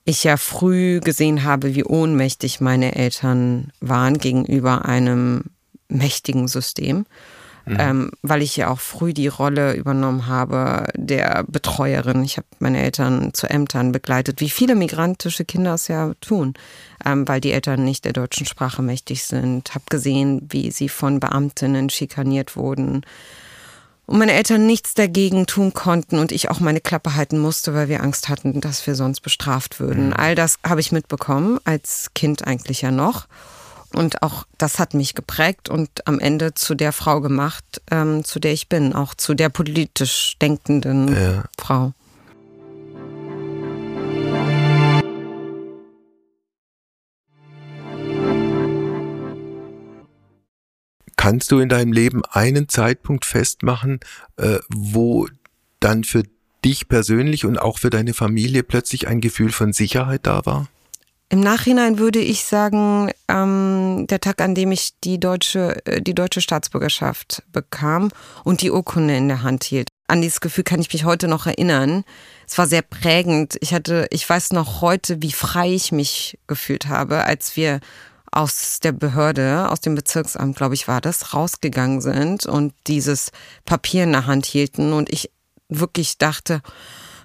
ich 0.05 0.23
ja 0.23 0.37
früh 0.37 1.01
gesehen 1.01 1.45
habe, 1.45 1.75
wie 1.75 1.85
ohnmächtig 1.85 2.61
meine 2.61 2.95
Eltern 2.95 3.73
waren 3.81 4.19
gegenüber 4.19 4.85
einem 4.85 5.45
mächtigen 5.89 6.47
System. 6.47 7.07
Mhm. 7.65 7.77
Ähm, 7.79 8.11
weil 8.21 8.43
ich 8.43 8.55
ja 8.57 8.69
auch 8.69 8.81
früh 8.81 9.15
die 9.15 9.29
Rolle 9.29 9.75
übernommen 9.77 10.27
habe 10.27 10.89
der 10.95 11.45
Betreuerin. 11.49 12.23
Ich 12.23 12.37
habe 12.37 12.49
meine 12.59 12.83
Eltern 12.83 13.33
zu 13.33 13.49
Ämtern 13.49 13.93
begleitet, 13.93 14.41
wie 14.41 14.51
viele 14.51 14.75
migrantische 14.75 15.47
Kinder 15.47 15.75
es 15.75 15.89
ja 15.89 16.13
tun, 16.21 16.53
ähm, 17.07 17.27
weil 17.27 17.41
die 17.41 17.53
Eltern 17.53 17.83
nicht 17.85 18.05
der 18.05 18.13
deutschen 18.13 18.45
Sprache 18.45 18.83
mächtig 18.83 19.25
sind. 19.25 19.75
Habe 19.75 19.85
gesehen, 19.89 20.49
wie 20.51 20.71
sie 20.71 20.91
von 20.91 21.19
Beamtinnen 21.19 21.89
schikaniert 21.89 22.57
wurden 22.57 23.07
und 24.13 24.19
meine 24.19 24.35
Eltern 24.35 24.67
nichts 24.67 24.93
dagegen 24.93 25.47
tun 25.47 25.73
konnten 25.73 26.19
und 26.19 26.33
ich 26.33 26.51
auch 26.51 26.61
meine 26.61 26.83
Klappe 26.83 27.15
halten 27.15 27.39
musste, 27.39 27.73
weil 27.73 27.89
wir 27.89 28.03
Angst 28.03 28.29
hatten, 28.29 28.61
dass 28.61 28.87
wir 28.87 28.95
sonst 28.95 29.23
bestraft 29.23 29.81
würden. 29.81 30.09
Mhm. 30.09 30.13
All 30.15 30.35
das 30.35 30.59
habe 30.69 30.83
ich 30.83 30.93
mitbekommen, 30.93 31.59
als 31.65 32.11
Kind 32.15 32.47
eigentlich 32.47 32.83
ja 32.83 32.91
noch. 32.91 33.27
Und 33.95 34.23
auch 34.23 34.45
das 34.59 34.79
hat 34.79 34.93
mich 34.93 35.15
geprägt 35.15 35.71
und 35.71 36.07
am 36.07 36.19
Ende 36.19 36.53
zu 36.53 36.75
der 36.75 36.93
Frau 36.93 37.23
gemacht, 37.23 37.65
ähm, 37.91 38.23
zu 38.23 38.39
der 38.39 38.53
ich 38.53 38.69
bin, 38.69 38.95
auch 38.95 39.15
zu 39.15 39.33
der 39.33 39.49
politisch 39.49 40.37
denkenden 40.43 41.17
ja. 41.17 41.45
Frau. 41.57 41.95
Kannst 51.33 51.51
du 51.51 51.61
in 51.61 51.71
deinem 51.71 51.95
Leben 51.95 52.21
einen 52.31 52.69
Zeitpunkt 52.69 53.25
festmachen, 53.25 54.01
äh, 54.37 54.59
wo 54.69 55.29
dann 55.81 56.05
für 56.05 56.25
dich 56.63 56.89
persönlich 56.89 57.47
und 57.47 57.57
auch 57.57 57.79
für 57.79 57.89
deine 57.89 58.13
Familie 58.13 58.63
plötzlich 58.63 59.09
ein 59.09 59.23
Gefühl 59.23 59.51
von 59.51 59.73
Sicherheit 59.73 60.27
da 60.27 60.45
war? 60.45 60.67
Im 61.31 61.41
Nachhinein 61.41 61.99
würde 61.99 62.19
ich 62.19 62.45
sagen, 62.45 63.11
ähm, 63.29 64.07
der 64.11 64.21
Tag, 64.21 64.43
an 64.43 64.55
dem 64.55 64.73
ich 64.73 64.91
die 65.05 65.19
deutsche, 65.19 65.81
äh, 65.87 66.03
die 66.03 66.15
deutsche 66.15 66.43
Staatsbürgerschaft 66.43 67.43
bekam 67.51 68.11
und 68.45 68.61
die 68.61 68.71
Urkunde 68.71 69.17
in 69.17 69.29
der 69.29 69.43
Hand 69.43 69.65
hielt. 69.65 69.89
An 70.09 70.21
dieses 70.21 70.43
Gefühl 70.43 70.65
kann 70.65 70.83
ich 70.83 70.93
mich 70.93 71.07
heute 71.07 71.29
noch 71.29 71.47
erinnern. 71.47 72.05
Es 72.47 72.59
war 72.59 72.67
sehr 72.67 72.83
prägend. 72.83 73.57
Ich 73.63 73.73
hatte, 73.73 74.07
ich 74.11 74.29
weiß 74.29 74.53
noch 74.53 74.83
heute, 74.83 75.23
wie 75.23 75.33
frei 75.33 75.73
ich 75.73 75.93
mich 75.93 76.39
gefühlt 76.47 76.89
habe, 76.89 77.25
als 77.25 77.57
wir 77.57 77.81
aus 78.33 78.81
der 78.81 78.93
Behörde, 78.93 79.71
aus 79.71 79.81
dem 79.81 79.95
Bezirksamt, 79.95 80.57
glaube 80.57 80.75
ich, 80.75 80.89
war 80.89 81.01
das, 81.01 81.35
rausgegangen 81.35 82.01
sind 82.01 82.47
und 82.47 82.75
dieses 82.87 83.31
Papier 83.65 84.05
in 84.05 84.13
der 84.13 84.27
Hand 84.27 84.47
hielten 84.47 84.93
und 84.93 85.13
ich 85.13 85.31
wirklich 85.69 86.19
dachte, 86.19 86.63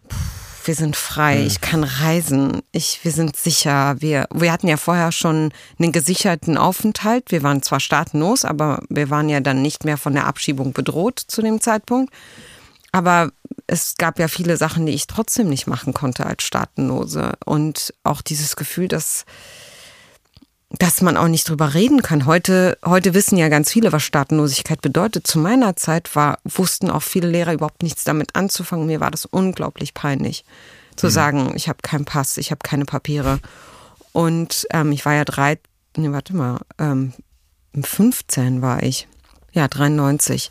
pff, 0.09 0.67
wir 0.67 0.75
sind 0.75 0.95
frei, 0.95 1.39
mhm. 1.39 1.47
ich 1.47 1.61
kann 1.61 1.83
reisen, 1.83 2.61
ich, 2.71 2.99
wir 3.03 3.11
sind 3.11 3.35
sicher. 3.37 3.95
Wir, 3.99 4.27
wir 4.33 4.51
hatten 4.51 4.67
ja 4.67 4.77
vorher 4.77 5.11
schon 5.11 5.53
einen 5.79 5.91
gesicherten 5.91 6.57
Aufenthalt. 6.57 7.31
Wir 7.31 7.41
waren 7.41 7.63
zwar 7.63 7.79
staatenlos, 7.79 8.43
aber 8.43 8.83
wir 8.89 9.09
waren 9.09 9.29
ja 9.29 9.39
dann 9.39 9.61
nicht 9.61 9.85
mehr 9.85 9.97
von 9.97 10.13
der 10.13 10.27
Abschiebung 10.27 10.73
bedroht 10.73 11.23
zu 11.25 11.41
dem 11.41 11.61
Zeitpunkt. 11.61 12.13
Aber 12.91 13.31
es 13.65 13.95
gab 13.97 14.19
ja 14.19 14.27
viele 14.27 14.57
Sachen, 14.57 14.85
die 14.85 14.93
ich 14.93 15.07
trotzdem 15.07 15.49
nicht 15.49 15.67
machen 15.67 15.93
konnte 15.93 16.25
als 16.25 16.43
Staatenlose. 16.43 17.33
Und 17.45 17.93
auch 18.03 18.21
dieses 18.21 18.55
Gefühl, 18.55 18.87
dass 18.87 19.25
dass 20.69 21.01
man 21.01 21.15
auch 21.15 21.27
nicht 21.27 21.47
drüber 21.47 21.73
reden 21.73 22.01
kann. 22.01 22.25
Heute, 22.25 22.77
heute 22.83 23.13
wissen 23.13 23.37
ja 23.37 23.47
ganz 23.47 23.71
viele, 23.71 23.93
was 23.93 24.03
Staatenlosigkeit 24.03 24.81
bedeutet. 24.81 25.25
Zu 25.25 25.39
meiner 25.39 25.77
Zeit 25.77 26.13
war, 26.15 26.39
wussten 26.43 26.89
auch 26.89 27.03
viele 27.03 27.29
Lehrer 27.29 27.53
überhaupt 27.53 27.83
nichts 27.83 28.03
damit 28.03 28.35
anzufangen. 28.35 28.85
Mir 28.85 28.99
war 28.99 29.11
das 29.11 29.25
unglaublich 29.25 29.93
peinlich, 29.93 30.43
zu 30.97 31.07
mhm. 31.07 31.11
sagen, 31.11 31.53
ich 31.55 31.69
habe 31.69 31.79
keinen 31.81 32.05
Pass, 32.05 32.37
ich 32.37 32.51
habe 32.51 32.59
keine 32.63 32.85
Papiere. 32.85 33.39
Und 34.11 34.67
ähm, 34.71 34.91
ich 34.91 35.05
war 35.05 35.13
ja 35.13 35.23
drei, 35.23 35.57
nee, 35.95 36.11
warte 36.11 36.35
mal, 36.35 36.59
ähm, 36.79 37.13
15 37.81 38.61
war 38.61 38.83
ich. 38.83 39.07
Ja, 39.53 39.67
93. 39.69 40.49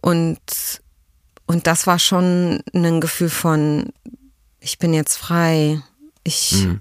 Und, 0.00 0.40
und 1.46 1.66
das 1.66 1.86
war 1.86 1.98
schon 1.98 2.62
ein 2.74 3.00
Gefühl 3.02 3.28
von, 3.28 3.92
ich 4.60 4.78
bin 4.78 4.94
jetzt 4.94 5.16
frei, 5.16 5.82
ich, 6.24 6.52
mhm. 6.64 6.80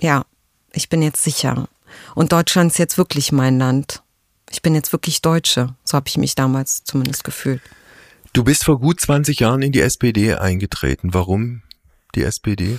ja, 0.00 0.26
ich 0.72 0.90
bin 0.90 1.00
jetzt 1.00 1.24
sicher. 1.24 1.68
Und 2.14 2.32
Deutschland 2.32 2.72
ist 2.72 2.78
jetzt 2.78 2.98
wirklich 2.98 3.32
mein 3.32 3.58
Land. 3.58 4.02
Ich 4.50 4.62
bin 4.62 4.74
jetzt 4.74 4.92
wirklich 4.92 5.22
Deutsche. 5.22 5.74
So 5.84 5.94
habe 5.96 6.08
ich 6.08 6.16
mich 6.16 6.34
damals 6.34 6.84
zumindest 6.84 7.24
gefühlt. 7.24 7.60
Du 8.32 8.44
bist 8.44 8.64
vor 8.64 8.80
gut 8.80 9.00
20 9.00 9.40
Jahren 9.40 9.62
in 9.62 9.72
die 9.72 9.80
SPD 9.80 10.34
eingetreten. 10.34 11.14
Warum 11.14 11.62
die 12.14 12.22
SPD? 12.22 12.78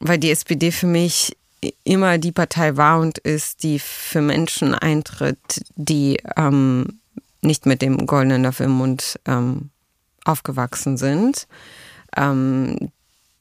Weil 0.00 0.18
die 0.18 0.30
SPD 0.30 0.72
für 0.72 0.86
mich 0.86 1.36
immer 1.84 2.18
die 2.18 2.32
Partei 2.32 2.76
war 2.76 3.00
und 3.00 3.18
ist, 3.18 3.62
die 3.62 3.78
für 3.78 4.20
Menschen 4.20 4.74
eintritt, 4.74 5.62
die 5.76 6.18
ähm, 6.36 7.00
nicht 7.40 7.66
mit 7.66 7.82
dem 7.82 8.06
goldenen 8.06 8.42
Löffel 8.42 8.66
im 8.66 8.72
Mund 8.72 9.18
ähm, 9.26 9.70
aufgewachsen 10.24 10.96
sind, 10.96 11.46
ähm, 12.16 12.90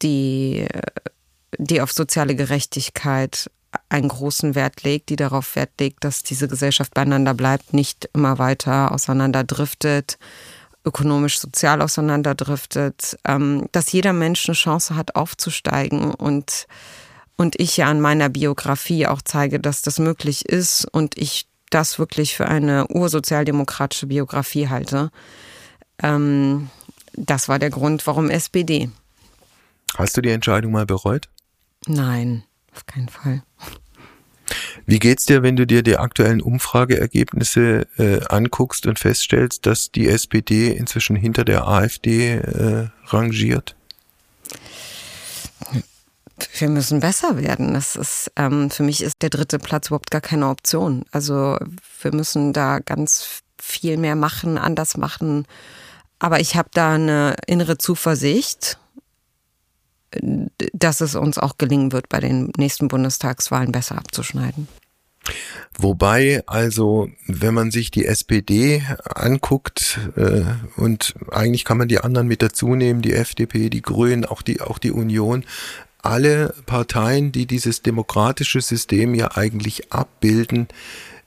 die, 0.01 0.67
die 1.57 1.81
auf 1.81 1.91
soziale 1.91 2.35
Gerechtigkeit 2.35 3.49
einen 3.89 4.07
großen 4.07 4.55
Wert 4.55 4.83
legt, 4.83 5.09
die 5.09 5.15
darauf 5.15 5.55
Wert 5.55 5.71
legt, 5.79 6.03
dass 6.03 6.23
diese 6.23 6.47
Gesellschaft 6.47 6.93
beieinander 6.93 7.33
bleibt, 7.33 7.73
nicht 7.73 8.09
immer 8.13 8.37
weiter 8.39 8.91
auseinanderdriftet, 8.91 10.17
ökonomisch, 10.85 11.39
sozial 11.39 11.81
auseinanderdriftet, 11.81 13.17
ähm, 13.25 13.67
dass 13.71 13.91
jeder 13.91 14.13
Mensch 14.13 14.47
eine 14.47 14.55
Chance 14.55 14.95
hat, 14.95 15.15
aufzusteigen 15.15 16.13
und 16.13 16.67
und 17.35 17.59
ich 17.59 17.77
ja 17.77 17.87
an 17.87 17.99
meiner 17.99 18.29
Biografie 18.29 19.07
auch 19.07 19.21
zeige, 19.23 19.59
dass 19.59 19.81
das 19.81 19.97
möglich 19.97 20.47
ist 20.47 20.85
und 20.85 21.17
ich 21.17 21.47
das 21.71 21.97
wirklich 21.97 22.35
für 22.35 22.47
eine 22.47 22.87
ursozialdemokratische 22.87 24.07
Biografie 24.07 24.69
halte. 24.69 25.09
Ähm, 26.01 26.69
das 27.13 27.49
war 27.49 27.59
der 27.59 27.71
Grund, 27.71 28.05
warum 28.05 28.29
SPD. 28.29 28.89
Hast 29.95 30.15
du 30.17 30.21
die 30.21 30.29
Entscheidung 30.29 30.71
mal 30.71 30.85
bereut? 30.85 31.29
Nein. 31.87 32.43
Auf 32.73 32.85
keinen 32.85 33.09
Fall. 33.09 33.43
Wie 34.85 34.99
geht's 34.99 35.25
dir, 35.25 35.43
wenn 35.43 35.55
du 35.55 35.65
dir 35.65 35.83
die 35.83 35.97
aktuellen 35.97 36.41
Umfrageergebnisse 36.41 37.87
äh, 37.97 38.19
anguckst 38.27 38.85
und 38.85 38.99
feststellst, 38.99 39.65
dass 39.65 39.91
die 39.91 40.07
SPD 40.07 40.71
inzwischen 40.71 41.15
hinter 41.15 41.45
der 41.45 41.67
AfD 41.67 42.33
äh, 42.33 42.87
rangiert? 43.05 43.75
Wir 46.57 46.69
müssen 46.69 46.99
besser 46.99 47.37
werden. 47.41 47.73
Das 47.73 47.95
ist 47.95 48.31
ähm, 48.35 48.69
für 48.69 48.83
mich 48.83 49.01
ist 49.01 49.21
der 49.21 49.29
dritte 49.29 49.59
Platz 49.59 49.87
überhaupt 49.87 50.11
gar 50.11 50.21
keine 50.21 50.49
Option. 50.49 51.05
Also 51.11 51.57
wir 52.01 52.13
müssen 52.13 52.51
da 52.51 52.79
ganz 52.79 53.43
viel 53.57 53.97
mehr 53.97 54.15
machen, 54.15 54.57
anders 54.57 54.97
machen. 54.97 55.45
Aber 56.19 56.39
ich 56.39 56.55
habe 56.55 56.69
da 56.73 56.93
eine 56.93 57.35
innere 57.47 57.77
Zuversicht 57.77 58.77
dass 60.73 61.01
es 61.01 61.15
uns 61.15 61.37
auch 61.37 61.57
gelingen 61.57 61.91
wird, 61.91 62.09
bei 62.09 62.19
den 62.19 62.51
nächsten 62.57 62.87
Bundestagswahlen 62.87 63.71
besser 63.71 63.97
abzuschneiden. 63.97 64.67
Wobei 65.77 66.43
also, 66.45 67.09
wenn 67.27 67.53
man 67.53 67.71
sich 67.71 67.91
die 67.91 68.05
SPD 68.05 68.83
anguckt 69.05 69.99
äh, 70.15 70.43
und 70.75 71.15
eigentlich 71.31 71.65
kann 71.65 71.77
man 71.77 71.87
die 71.87 71.99
anderen 71.99 72.27
mit 72.27 72.41
dazu 72.41 72.75
nehmen, 72.75 73.01
die 73.01 73.13
FDP, 73.13 73.69
die 73.69 73.81
Grünen, 73.81 74.25
auch 74.25 74.41
die 74.41 74.61
auch 74.61 74.77
die 74.77 74.91
Union, 74.91 75.45
alle 76.01 76.53
Parteien, 76.65 77.31
die 77.31 77.45
dieses 77.45 77.81
demokratische 77.81 78.59
System 78.59 79.15
ja 79.15 79.35
eigentlich 79.35 79.93
abbilden, 79.93 80.67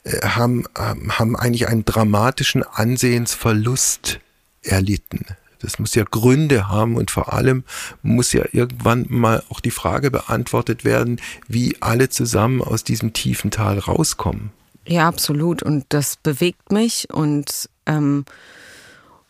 äh, 0.04 0.20
haben 0.20 0.64
haben 0.76 1.34
eigentlich 1.34 1.66
einen 1.66 1.84
dramatischen 1.84 2.62
Ansehensverlust 2.62 4.20
erlitten. 4.62 5.24
Das 5.60 5.78
muss 5.78 5.94
ja 5.94 6.04
Gründe 6.04 6.68
haben 6.68 6.96
und 6.96 7.10
vor 7.10 7.32
allem 7.32 7.64
muss 8.02 8.32
ja 8.32 8.44
irgendwann 8.52 9.06
mal 9.08 9.42
auch 9.48 9.60
die 9.60 9.70
Frage 9.70 10.10
beantwortet 10.10 10.84
werden, 10.84 11.20
wie 11.48 11.76
alle 11.80 12.08
zusammen 12.08 12.62
aus 12.62 12.84
diesem 12.84 13.12
tiefen 13.12 13.50
Tal 13.50 13.78
rauskommen. 13.78 14.50
Ja, 14.86 15.08
absolut. 15.08 15.62
Und 15.62 15.86
das 15.88 16.16
bewegt 16.16 16.70
mich 16.72 17.08
und 17.12 17.68
ähm, 17.86 18.24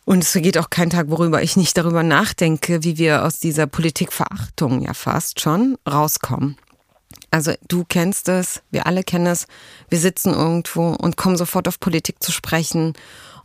und 0.05 0.23
es 0.23 0.31
vergeht 0.31 0.57
auch 0.57 0.69
kein 0.69 0.89
Tag, 0.89 1.09
worüber 1.09 1.43
ich 1.43 1.57
nicht 1.57 1.77
darüber 1.77 2.01
nachdenke, 2.01 2.85
wie 2.85 2.97
wir 2.97 3.25
aus 3.25 3.39
dieser 3.39 3.67
Politikverachtung 3.67 4.81
ja 4.81 4.93
fast 4.93 5.41
schon 5.41 5.77
rauskommen. 5.85 6.55
Also 7.29 7.53
du 7.67 7.83
kennst 7.83 8.29
es, 8.29 8.61
wir 8.71 8.87
alle 8.87 9.03
kennen 9.03 9.27
es. 9.27 9.47
Wir 9.89 9.99
sitzen 9.99 10.33
irgendwo 10.33 10.91
und 10.91 11.17
kommen 11.17 11.35
sofort 11.35 11.67
auf 11.67 11.81
Politik 11.81 12.23
zu 12.23 12.31
sprechen. 12.31 12.93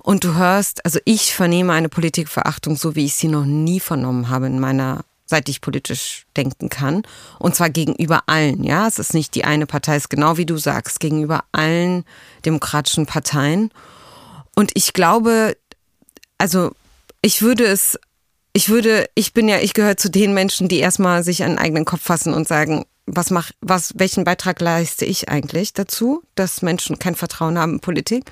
Und 0.03 0.25
du 0.25 0.35
hörst, 0.35 0.85
also 0.85 0.99
ich 1.05 1.35
vernehme 1.35 1.73
eine 1.73 1.89
Politikverachtung, 1.89 2.77
so 2.77 2.97
wie 2.97 3.07
ich 3.07 3.15
sie 3.15 3.29
noch 3.29 3.45
nie 3.45 3.81
vernommen 3.81 4.29
habe 4.29 4.47
in 4.47 4.59
meiner 4.59 5.05
seit 5.33 5.49
ich 5.49 5.63
politisch 5.63 6.27
denken 6.37 6.69
kann. 6.69 7.05
Und 7.39 7.57
zwar 7.57 7.71
gegenüber 7.71 8.25
allen, 8.27 8.65
ja. 8.65 8.87
Es 8.87 8.99
ist 8.99 9.15
nicht 9.15 9.35
die 9.35 9.45
eine 9.45 9.65
Partei, 9.65 9.97
es 9.97 10.05
ist 10.05 10.11
genau 10.11 10.37
wie 10.37 10.45
du 10.45 10.59
sagst, 10.59 11.01
gegenüber 11.01 11.45
allen 11.53 12.05
demokratischen 12.45 13.07
Parteien. 13.07 13.71
Und 14.55 14.73
ich 14.75 14.93
glaube, 14.93 15.57
also 16.37 16.73
ich 17.23 17.41
würde 17.41 17.65
es, 17.65 17.99
ich 18.53 18.69
würde, 18.69 19.09
ich 19.15 19.33
bin 19.33 19.49
ja, 19.49 19.59
ich 19.59 19.73
gehöre 19.73 19.97
zu 19.97 20.11
den 20.11 20.35
Menschen, 20.35 20.69
die 20.69 20.81
erstmal 20.81 21.25
sich 21.25 21.43
an 21.45 21.53
den 21.53 21.59
eigenen 21.59 21.87
Kopf 21.87 22.03
fassen 22.03 22.35
und 22.35 22.47
sagen, 22.47 22.85
was 23.07 23.31
mach, 23.31 23.53
was, 23.63 23.95
welchen 23.97 24.25
Beitrag 24.25 24.61
leiste 24.61 25.07
ich 25.07 25.31
eigentlich 25.31 25.73
dazu, 25.73 26.23
dass 26.35 26.61
Menschen 26.61 26.99
kein 26.99 27.15
Vertrauen 27.15 27.59
haben 27.59 27.75
in 27.75 27.81
Politik? 27.81 28.31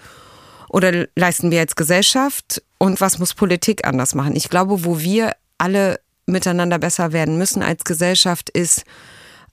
Oder 0.70 1.08
leisten 1.16 1.50
wir 1.50 1.60
als 1.60 1.74
Gesellschaft? 1.74 2.62
Und 2.78 3.00
was 3.00 3.18
muss 3.18 3.34
Politik 3.34 3.86
anders 3.86 4.14
machen? 4.14 4.36
Ich 4.36 4.48
glaube, 4.48 4.84
wo 4.84 5.00
wir 5.00 5.32
alle 5.58 6.00
miteinander 6.26 6.78
besser 6.78 7.12
werden 7.12 7.38
müssen 7.38 7.62
als 7.62 7.82
Gesellschaft, 7.82 8.50
ist 8.50 8.84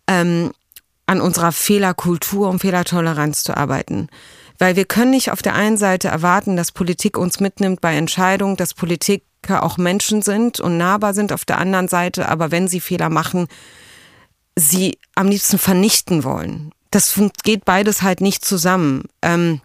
ähm, 0.07 0.51
an 1.07 1.19
unserer 1.19 1.51
Fehlerkultur 1.51 2.47
und 2.49 2.59
Fehlertoleranz 2.59 3.43
zu 3.43 3.57
arbeiten. 3.57 4.09
Weil 4.59 4.75
wir 4.75 4.85
können 4.85 5.11
nicht 5.11 5.31
auf 5.31 5.41
der 5.41 5.55
einen 5.55 5.77
Seite 5.77 6.07
erwarten, 6.07 6.55
dass 6.55 6.71
Politik 6.71 7.17
uns 7.17 7.39
mitnimmt 7.39 7.81
bei 7.81 7.95
Entscheidungen, 7.95 8.55
dass 8.55 8.75
Politiker 8.75 9.63
auch 9.63 9.77
Menschen 9.77 10.21
sind 10.21 10.59
und 10.59 10.77
nahbar 10.77 11.15
sind 11.15 11.33
auf 11.33 11.45
der 11.45 11.57
anderen 11.57 11.87
Seite, 11.87 12.29
aber 12.29 12.51
wenn 12.51 12.67
sie 12.67 12.79
Fehler 12.79 13.09
machen, 13.09 13.47
sie 14.55 14.99
am 15.15 15.29
liebsten 15.29 15.57
vernichten 15.57 16.23
wollen. 16.23 16.71
Das 16.91 17.19
geht 17.43 17.65
beides 17.65 18.03
halt 18.03 18.21
nicht 18.21 18.45
zusammen. 18.45 19.05
Ähm, 19.21 19.61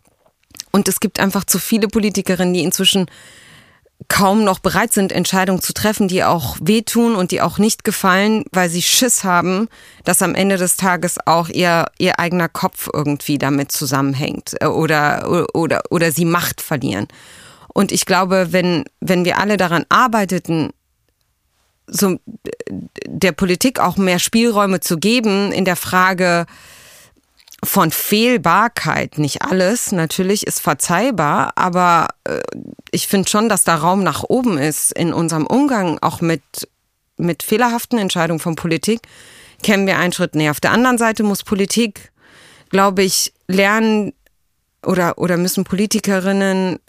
und 0.72 0.88
es 0.88 1.00
gibt 1.00 1.20
einfach 1.20 1.44
zu 1.44 1.58
viele 1.58 1.88
Politikerinnen, 1.88 2.54
die 2.54 2.62
inzwischen 2.62 3.06
kaum 4.08 4.44
noch 4.44 4.58
bereit 4.58 4.92
sind, 4.92 5.12
Entscheidungen 5.12 5.60
zu 5.60 5.72
treffen, 5.72 6.08
die 6.08 6.24
auch 6.24 6.56
wehtun 6.60 7.14
und 7.14 7.30
die 7.30 7.40
auch 7.40 7.58
nicht 7.58 7.84
gefallen, 7.84 8.44
weil 8.52 8.68
sie 8.68 8.82
Schiss 8.82 9.24
haben, 9.24 9.68
dass 10.04 10.22
am 10.22 10.34
Ende 10.34 10.56
des 10.56 10.76
Tages 10.76 11.18
auch 11.26 11.48
ihr, 11.48 11.86
ihr 11.98 12.18
eigener 12.18 12.48
Kopf 12.48 12.88
irgendwie 12.92 13.38
damit 13.38 13.70
zusammenhängt 13.72 14.54
äh, 14.60 14.66
oder, 14.66 15.48
oder, 15.54 15.82
oder 15.90 16.10
sie 16.12 16.24
Macht 16.24 16.60
verlieren. 16.60 17.06
Und 17.68 17.92
ich 17.92 18.04
glaube, 18.04 18.48
wenn, 18.50 18.84
wenn 19.00 19.24
wir 19.24 19.38
alle 19.38 19.56
daran 19.56 19.86
arbeiteten, 19.88 20.70
so 21.86 22.18
der 23.06 23.32
Politik 23.32 23.80
auch 23.80 23.96
mehr 23.96 24.18
Spielräume 24.18 24.80
zu 24.80 24.98
geben 24.98 25.52
in 25.52 25.64
der 25.64 25.76
Frage, 25.76 26.46
von 27.64 27.92
Fehlbarkeit, 27.92 29.18
nicht 29.18 29.42
alles 29.42 29.92
natürlich 29.92 30.46
ist 30.46 30.60
verzeihbar, 30.60 31.52
aber 31.54 32.08
äh, 32.24 32.40
ich 32.90 33.06
finde 33.06 33.28
schon, 33.28 33.48
dass 33.48 33.62
da 33.62 33.76
Raum 33.76 34.02
nach 34.02 34.24
oben 34.24 34.58
ist 34.58 34.92
in 34.92 35.14
unserem 35.14 35.46
Umgang 35.46 35.98
auch 36.02 36.20
mit, 36.20 36.42
mit 37.16 37.42
fehlerhaften 37.42 37.98
Entscheidungen 37.98 38.40
von 38.40 38.56
Politik, 38.56 39.00
kennen 39.62 39.86
wir 39.86 39.98
einen 39.98 40.12
Schritt 40.12 40.34
näher. 40.34 40.50
Auf 40.50 40.60
der 40.60 40.72
anderen 40.72 40.98
Seite 40.98 41.22
muss 41.22 41.44
Politik, 41.44 42.10
glaube 42.70 43.04
ich, 43.04 43.32
lernen 43.46 44.12
oder, 44.84 45.18
oder 45.18 45.36
müssen 45.36 45.62
Politikerinnen, 45.62 46.80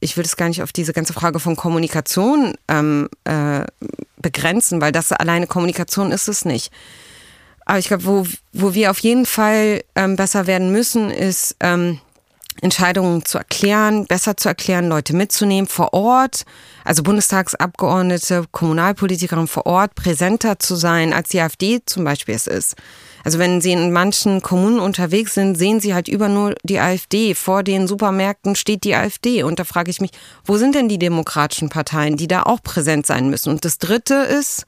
ich 0.00 0.16
will 0.18 0.24
es 0.24 0.36
gar 0.36 0.48
nicht 0.48 0.62
auf 0.62 0.72
diese 0.72 0.92
ganze 0.92 1.14
Frage 1.14 1.40
von 1.40 1.56
Kommunikation 1.56 2.54
ähm, 2.68 3.08
äh, 3.24 3.64
begrenzen, 4.20 4.82
weil 4.82 4.92
das 4.92 5.10
alleine 5.10 5.46
Kommunikation 5.46 6.12
ist 6.12 6.28
es 6.28 6.44
nicht 6.44 6.70
aber 7.72 7.78
ich 7.78 7.88
glaube, 7.88 8.04
wo, 8.04 8.26
wo 8.52 8.74
wir 8.74 8.90
auf 8.90 8.98
jeden 8.98 9.24
Fall 9.24 9.82
ähm, 9.94 10.16
besser 10.16 10.46
werden 10.46 10.72
müssen, 10.72 11.10
ist 11.10 11.56
ähm, 11.60 12.00
Entscheidungen 12.60 13.24
zu 13.24 13.38
erklären, 13.38 14.04
besser 14.04 14.36
zu 14.36 14.50
erklären, 14.50 14.90
Leute 14.90 15.16
mitzunehmen 15.16 15.66
vor 15.66 15.94
Ort, 15.94 16.42
also 16.84 17.02
Bundestagsabgeordnete, 17.02 18.44
Kommunalpolitikerinnen 18.50 19.48
vor 19.48 19.64
Ort, 19.64 19.94
präsenter 19.94 20.58
zu 20.58 20.74
sein, 20.74 21.14
als 21.14 21.30
die 21.30 21.40
AfD 21.40 21.80
zum 21.86 22.04
Beispiel 22.04 22.34
es 22.34 22.46
ist. 22.46 22.76
Also 23.24 23.38
wenn 23.38 23.62
sie 23.62 23.72
in 23.72 23.90
manchen 23.90 24.42
Kommunen 24.42 24.78
unterwegs 24.78 25.32
sind, 25.32 25.56
sehen 25.56 25.80
sie 25.80 25.94
halt 25.94 26.08
über 26.08 26.28
nur 26.28 26.54
die 26.64 26.78
AfD. 26.78 27.34
Vor 27.34 27.62
den 27.62 27.88
Supermärkten 27.88 28.54
steht 28.54 28.84
die 28.84 28.94
AfD. 28.94 29.44
Und 29.44 29.58
da 29.58 29.64
frage 29.64 29.90
ich 29.90 30.02
mich, 30.02 30.10
wo 30.44 30.58
sind 30.58 30.74
denn 30.74 30.90
die 30.90 30.98
demokratischen 30.98 31.70
Parteien, 31.70 32.18
die 32.18 32.28
da 32.28 32.42
auch 32.42 32.62
präsent 32.62 33.06
sein 33.06 33.30
müssen? 33.30 33.48
Und 33.48 33.64
das 33.64 33.78
Dritte 33.78 34.16
ist, 34.16 34.66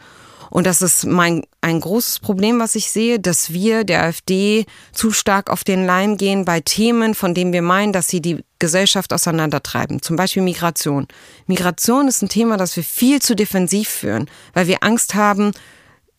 und 0.55 0.67
das 0.69 0.83
ist 0.83 1.05
mein, 1.05 1.43
ein 1.65 1.81
großes 1.81 2.21
Problem, 2.21 2.61
was 2.61 2.75
ich 2.75 2.91
sehe, 2.91 3.19
dass 3.19 3.53
wir 3.53 3.85
der 3.85 4.05
AfD 4.05 4.67
zu 4.93 5.13
stark 5.13 5.49
auf 5.49 5.65
den 5.65 5.87
Leim 5.87 6.19
gehen 6.19 6.45
bei 6.45 6.61
Themen, 6.61 7.15
von 7.15 7.35
denen 7.35 7.55
wir 7.55 7.63
meinen, 7.63 7.95
dass 7.95 8.09
sie 8.09 8.21
die 8.21 8.45
Gesellschaft 8.59 9.15
auseinandertreiben. 9.15 10.03
Zum 10.03 10.17
Beispiel 10.17 10.43
Migration. 10.43 11.09
Migration 11.47 12.07
ist 12.07 12.23
ein 12.23 12.29
Thema, 12.29 12.59
das 12.59 12.77
wir 12.77 12.85
viel 12.85 13.23
zu 13.23 13.35
defensiv 13.35 13.89
führen, 13.89 14.29
weil 14.53 14.67
wir 14.67 14.83
Angst 14.83 15.15
haben, 15.15 15.53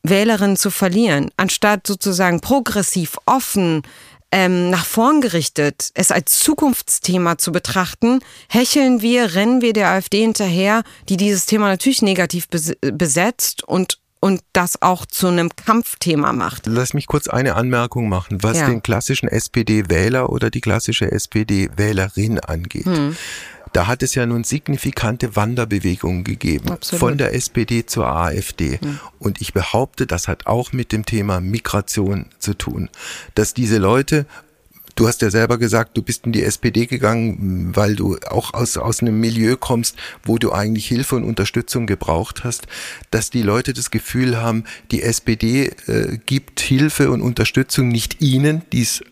Wählerinnen 0.02 0.58
zu 0.58 0.72
verlieren, 0.72 1.30
anstatt 1.38 1.86
sozusagen 1.86 2.42
progressiv, 2.42 3.18
offen, 3.28 3.84
ähm, 4.32 4.72
nach 4.72 4.86
vorn 4.86 5.22
gerichtet, 5.22 5.92
es 5.94 6.12
als 6.12 6.40
Zukunftsthema 6.40 7.38
zu 7.38 7.52
betrachten, 7.52 8.20
hecheln 8.50 9.02
wir, 9.02 9.36
rennen 9.36 9.62
wir 9.62 9.74
der 9.74 9.90
AfD 9.90 10.22
hinterher, 10.22 10.84
die 11.08 11.18
dieses 11.18 11.46
Thema 11.46 11.68
natürlich 11.68 12.02
negativ 12.02 12.48
besetzt 12.50 13.64
und 13.64 14.00
und 14.26 14.42
das 14.54 14.82
auch 14.82 15.06
zu 15.06 15.28
einem 15.28 15.52
Kampfthema 15.56 16.34
macht. 16.34 16.66
Lass 16.66 16.96
mich 16.96 17.06
kurz 17.06 17.28
eine 17.28 17.54
Anmerkung 17.54 18.10
machen, 18.10 18.42
was 18.42 18.58
ja. 18.58 18.66
den 18.66 18.82
klassischen 18.82 19.30
SPD-Wähler 19.30 20.32
oder 20.32 20.50
die 20.50 20.62
klassische 20.62 21.12
SPD-Wählerin 21.12 22.40
angeht. 22.40 22.88
Hm. 22.88 23.16
Da 23.72 23.86
hat 23.86 24.02
es 24.02 24.16
ja 24.16 24.26
nun 24.26 24.44
signifikante 24.44 25.36
Wanderbewegungen 25.36 26.24
gegeben 26.24 26.72
Absolut. 26.72 27.00
von 27.00 27.18
der 27.20 27.36
SPD 27.36 27.86
zur 27.86 28.08
AfD. 28.08 28.80
Hm. 28.82 29.00
Und 29.20 29.42
ich 29.42 29.54
behaupte, 29.54 30.08
das 30.08 30.28
hat 30.28 30.48
auch 30.48 30.74
mit 30.74 30.92
dem 30.92 31.06
Thema 31.06 31.40
Migration 31.40 32.26
zu 32.40 32.56
tun, 32.56 32.90
dass 33.36 33.54
diese 33.54 33.78
Leute 33.78 34.26
Du 34.96 35.08
hast 35.08 35.22
ja 35.22 35.30
selber 35.30 35.58
gesagt, 35.58 35.98
du 35.98 36.02
bist 36.02 36.26
in 36.26 36.32
die 36.32 36.44
SPD 36.44 36.86
gegangen, 36.86 37.76
weil 37.76 37.98
du 37.98 38.18
auch 38.30 38.54
aus, 38.54 38.78
aus 38.78 39.02
einem 39.02 39.20
Milieu 39.20 39.58
kommst, 39.58 39.98
wo 40.24 40.38
du 40.38 40.54
eigentlich 40.54 40.88
Hilfe 40.88 41.18
und 41.18 41.26
Unterstützung 41.26 41.86
gebraucht 41.86 42.46
hast, 42.46 42.68
dass 43.12 43.30
die 43.30 43.42
Leute 43.42 43.74
das 43.74 43.92
Gefühl 43.92 44.38
haben, 44.38 44.64
die 44.92 45.04
SPD 45.04 45.74
äh, 45.88 46.18
gibt 46.26 46.62
Hilfe 46.62 47.12
und 47.12 47.22
Unterstützung 47.22 47.90
nicht 47.90 48.22
ihnen, 48.22 48.62
die 48.72 48.84
es 48.84 49.04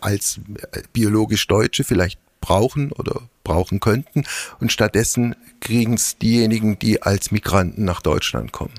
als 0.00 0.40
äh, 0.72 0.80
biologisch 0.94 1.46
Deutsche 1.46 1.84
vielleicht 1.84 2.18
brauchen 2.40 2.92
oder 2.92 3.28
brauchen 3.44 3.80
könnten 3.80 4.24
und 4.60 4.72
stattdessen 4.72 5.34
kriegen 5.60 5.94
es 5.94 6.16
diejenigen, 6.18 6.78
die 6.78 7.02
als 7.02 7.30
Migranten 7.30 7.84
nach 7.84 8.00
Deutschland 8.00 8.52
kommen. 8.52 8.74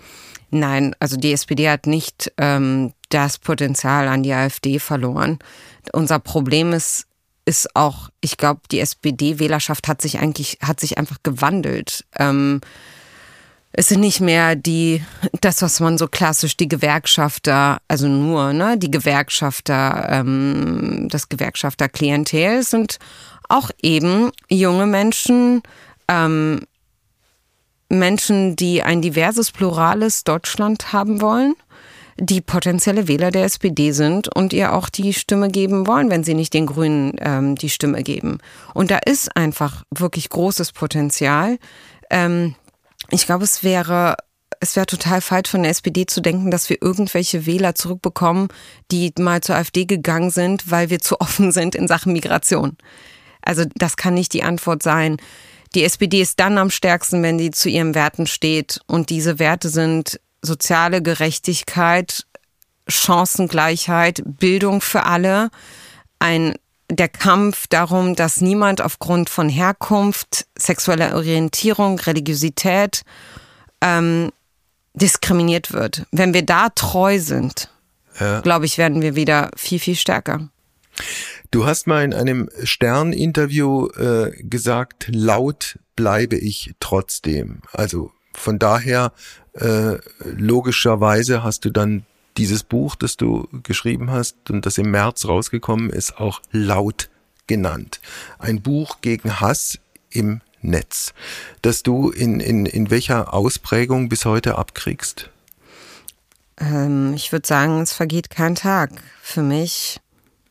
Nein, 0.51 0.95
also 0.99 1.15
die 1.17 1.31
SPD 1.31 1.69
hat 1.69 1.85
nicht 1.85 2.31
ähm, 2.37 2.93
das 3.09 3.37
Potenzial 3.37 4.07
an 4.07 4.23
die 4.23 4.33
AfD 4.33 4.79
verloren. 4.79 5.39
Unser 5.93 6.19
Problem 6.19 6.73
ist, 6.73 7.05
ist 7.45 7.75
auch, 7.75 8.09
ich 8.21 8.37
glaube, 8.37 8.61
die 8.71 8.79
SPD-Wählerschaft 8.79 9.87
hat 9.87 10.01
sich 10.01 10.19
eigentlich, 10.19 10.59
hat 10.61 10.79
sich 10.79 10.97
einfach 10.97 11.17
gewandelt. 11.23 12.05
Ähm, 12.17 12.61
es 13.71 13.87
sind 13.87 14.01
nicht 14.01 14.19
mehr 14.19 14.55
die, 14.55 15.03
das, 15.41 15.61
was 15.61 15.79
man 15.79 15.97
so 15.97 16.07
klassisch 16.07 16.57
die 16.57 16.67
Gewerkschafter, 16.67 17.79
also 17.87 18.07
nur, 18.07 18.53
ne, 18.53 18.77
die 18.77 18.91
Gewerkschafter, 18.91 20.07
ähm, 20.09 21.07
das 21.09 21.29
Gewerkschafter-Klientel 21.29 22.63
sind 22.63 22.97
auch 23.47 23.71
eben 23.81 24.31
junge 24.49 24.85
Menschen, 24.85 25.61
ähm, 26.07 26.61
Menschen, 27.89 28.55
die 28.55 28.83
ein 28.83 29.01
diverses, 29.01 29.51
plurales 29.51 30.23
Deutschland 30.23 30.93
haben 30.93 31.21
wollen, 31.21 31.55
die 32.19 32.41
potenzielle 32.41 33.07
Wähler 33.07 33.31
der 33.31 33.45
SPD 33.45 33.91
sind 33.91 34.33
und 34.35 34.53
ihr 34.53 34.73
auch 34.73 34.89
die 34.89 35.13
Stimme 35.13 35.49
geben 35.49 35.87
wollen, 35.87 36.09
wenn 36.09 36.23
sie 36.23 36.33
nicht 36.33 36.53
den 36.53 36.65
Grünen 36.65 37.13
ähm, 37.19 37.55
die 37.55 37.69
Stimme 37.69 38.03
geben. 38.03 38.39
Und 38.73 38.91
da 38.91 38.97
ist 38.97 39.35
einfach 39.35 39.83
wirklich 39.89 40.29
großes 40.29 40.71
Potenzial. 40.73 41.57
Ähm, 42.09 42.55
ich 43.09 43.25
glaube, 43.25 43.43
es 43.43 43.63
wäre 43.63 44.17
es 44.61 44.75
wäre 44.75 44.85
total 44.85 45.21
falsch 45.21 45.49
von 45.49 45.63
der 45.63 45.71
SPD 45.71 46.05
zu 46.05 46.21
denken, 46.21 46.51
dass 46.51 46.69
wir 46.69 46.81
irgendwelche 46.81 47.45
Wähler 47.45 47.75
zurückbekommen, 47.75 48.49
die 48.91 49.13
mal 49.17 49.41
zur 49.41 49.55
AfD 49.55 49.85
gegangen 49.85 50.31
sind, 50.31 50.69
weil 50.69 50.89
wir 50.89 50.99
zu 50.99 51.21
offen 51.21 51.51
sind 51.53 51.75
in 51.75 51.87
Sachen 51.87 52.13
Migration. 52.13 52.77
Also 53.41 53.63
das 53.75 53.95
kann 53.95 54.13
nicht 54.15 54.33
die 54.33 54.43
Antwort 54.43 54.83
sein. 54.83 55.17
Die 55.75 55.83
SPD 55.83 56.21
ist 56.21 56.39
dann 56.39 56.57
am 56.57 56.71
stärksten, 56.71 57.23
wenn 57.23 57.37
die 57.37 57.51
zu 57.51 57.69
ihren 57.69 57.95
Werten 57.95 58.27
steht. 58.27 58.81
Und 58.87 59.09
diese 59.09 59.39
Werte 59.39 59.69
sind 59.69 60.19
soziale 60.41 61.01
Gerechtigkeit, 61.01 62.25
Chancengleichheit, 62.87 64.21
Bildung 64.25 64.81
für 64.81 65.05
alle, 65.05 65.49
ein 66.19 66.55
der 66.91 67.07
Kampf 67.07 67.67
darum, 67.67 68.15
dass 68.15 68.41
niemand 68.41 68.81
aufgrund 68.81 69.29
von 69.29 69.47
Herkunft, 69.47 70.47
sexueller 70.57 71.15
Orientierung, 71.15 71.99
Religiosität 71.99 73.03
ähm, 73.81 74.31
diskriminiert 74.93 75.71
wird. 75.71 76.07
Wenn 76.11 76.33
wir 76.33 76.43
da 76.43 76.69
treu 76.69 77.19
sind, 77.19 77.69
ja. 78.19 78.41
glaube 78.41 78.65
ich, 78.65 78.77
werden 78.77 79.01
wir 79.01 79.15
wieder 79.15 79.51
viel, 79.55 79.79
viel 79.79 79.95
stärker. 79.95 80.49
Du 81.51 81.65
hast 81.65 81.87
mal 81.87 82.03
in 82.03 82.13
einem 82.13 82.49
Stern-Interview 82.63 83.87
äh, 83.89 84.31
gesagt, 84.43 85.07
laut 85.11 85.79
bleibe 85.95 86.37
ich 86.37 86.73
trotzdem. 86.79 87.61
Also 87.71 88.11
von 88.35 88.59
daher, 88.59 89.13
äh, 89.59 89.99
logischerweise 90.23 91.43
hast 91.43 91.65
du 91.65 91.69
dann 91.69 92.05
dieses 92.37 92.63
Buch, 92.63 92.95
das 92.95 93.17
du 93.17 93.47
geschrieben 93.63 94.11
hast 94.11 94.49
und 94.49 94.65
das 94.65 94.77
im 94.77 94.91
März 94.91 95.25
rausgekommen 95.25 95.89
ist, 95.89 96.17
auch 96.17 96.41
laut 96.51 97.09
genannt. 97.47 97.99
Ein 98.37 98.61
Buch 98.61 99.01
gegen 99.01 99.41
Hass 99.41 99.79
im 100.09 100.41
Netz, 100.61 101.13
das 101.61 101.83
du 101.83 102.09
in, 102.09 102.39
in, 102.39 102.65
in 102.65 102.89
welcher 102.89 103.33
Ausprägung 103.33 104.09
bis 104.09 104.25
heute 104.25 104.57
abkriegst? 104.57 105.29
Ähm, 106.57 107.13
ich 107.13 107.31
würde 107.31 107.47
sagen, 107.47 107.81
es 107.81 107.93
vergeht 107.93 108.29
kein 108.29 108.55
Tag 108.55 108.91
für 109.21 109.41
mich 109.41 109.99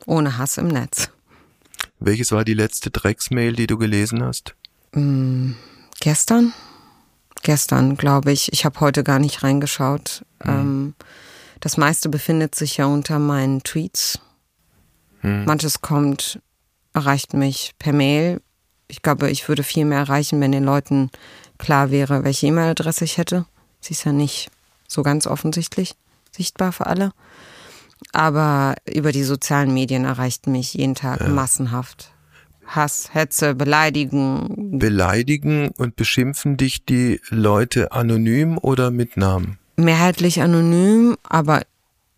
ohne 0.07 0.38
Hass 0.38 0.57
im 0.57 0.68
Netz. 0.68 1.11
Welches 2.01 2.33
war 2.33 2.44
die 2.44 2.55
letzte 2.55 2.90
Drecksmail, 2.90 3.55
die 3.55 3.66
du 3.66 3.77
gelesen 3.77 4.23
hast? 4.23 4.55
Mm, 4.92 5.53
gestern? 6.01 6.53
Gestern, 7.42 7.96
glaube 7.96 8.33
ich. 8.33 8.53
Ich 8.53 8.64
habe 8.64 8.81
heute 8.81 9.05
gar 9.05 9.18
nicht 9.18 9.42
reingeschaut. 9.42 10.24
Mhm. 10.44 10.51
Ähm, 10.51 10.94
das 11.61 11.77
meiste 11.77 12.09
befindet 12.09 12.55
sich 12.55 12.77
ja 12.77 12.87
unter 12.87 13.18
meinen 13.18 13.62
Tweets. 13.62 14.20
Mhm. 15.22 15.44
Manches 15.44 15.81
kommt, 15.81 16.40
erreicht 16.92 17.35
mich 17.35 17.74
per 17.79 17.92
Mail. 17.92 18.40
Ich 18.87 19.03
glaube, 19.03 19.31
ich 19.31 19.48
würde 19.48 19.62
viel 19.62 19.85
mehr 19.85 19.98
erreichen, 19.98 20.40
wenn 20.40 20.53
den 20.53 20.64
Leuten 20.64 21.11
klar 21.59 21.90
wäre, 21.90 22.24
welche 22.24 22.46
E-Mail-Adresse 22.46 23.05
ich 23.05 23.18
hätte. 23.18 23.44
Sie 23.81 23.92
ist 23.92 24.05
ja 24.05 24.12
nicht 24.12 24.51
so 24.87 25.03
ganz 25.03 25.27
offensichtlich 25.27 25.94
sichtbar 26.31 26.72
für 26.72 26.87
alle. 26.87 27.12
Aber 28.12 28.77
über 28.88 29.12
die 29.12 29.24
sozialen 29.24 29.74
Medien 29.74 30.05
erreicht 30.05 30.46
mich 30.46 30.74
jeden 30.74 30.94
Tag 30.94 31.20
ja. 31.20 31.29
massenhaft. 31.29 32.12
Hass, 32.68 33.11
Hetze, 33.12 33.54
Beleidigen. 33.54 34.78
Beleidigen 34.78 35.70
und 35.76 35.96
beschimpfen 35.96 36.57
dich 36.57 36.85
die 36.85 37.20
Leute 37.31 37.92
anonym 37.92 38.59
oder 38.59 38.90
mit 38.90 39.16
Namen? 39.16 39.59
Mehrheitlich 39.76 40.42
anonym, 40.42 41.16
aber 41.22 41.62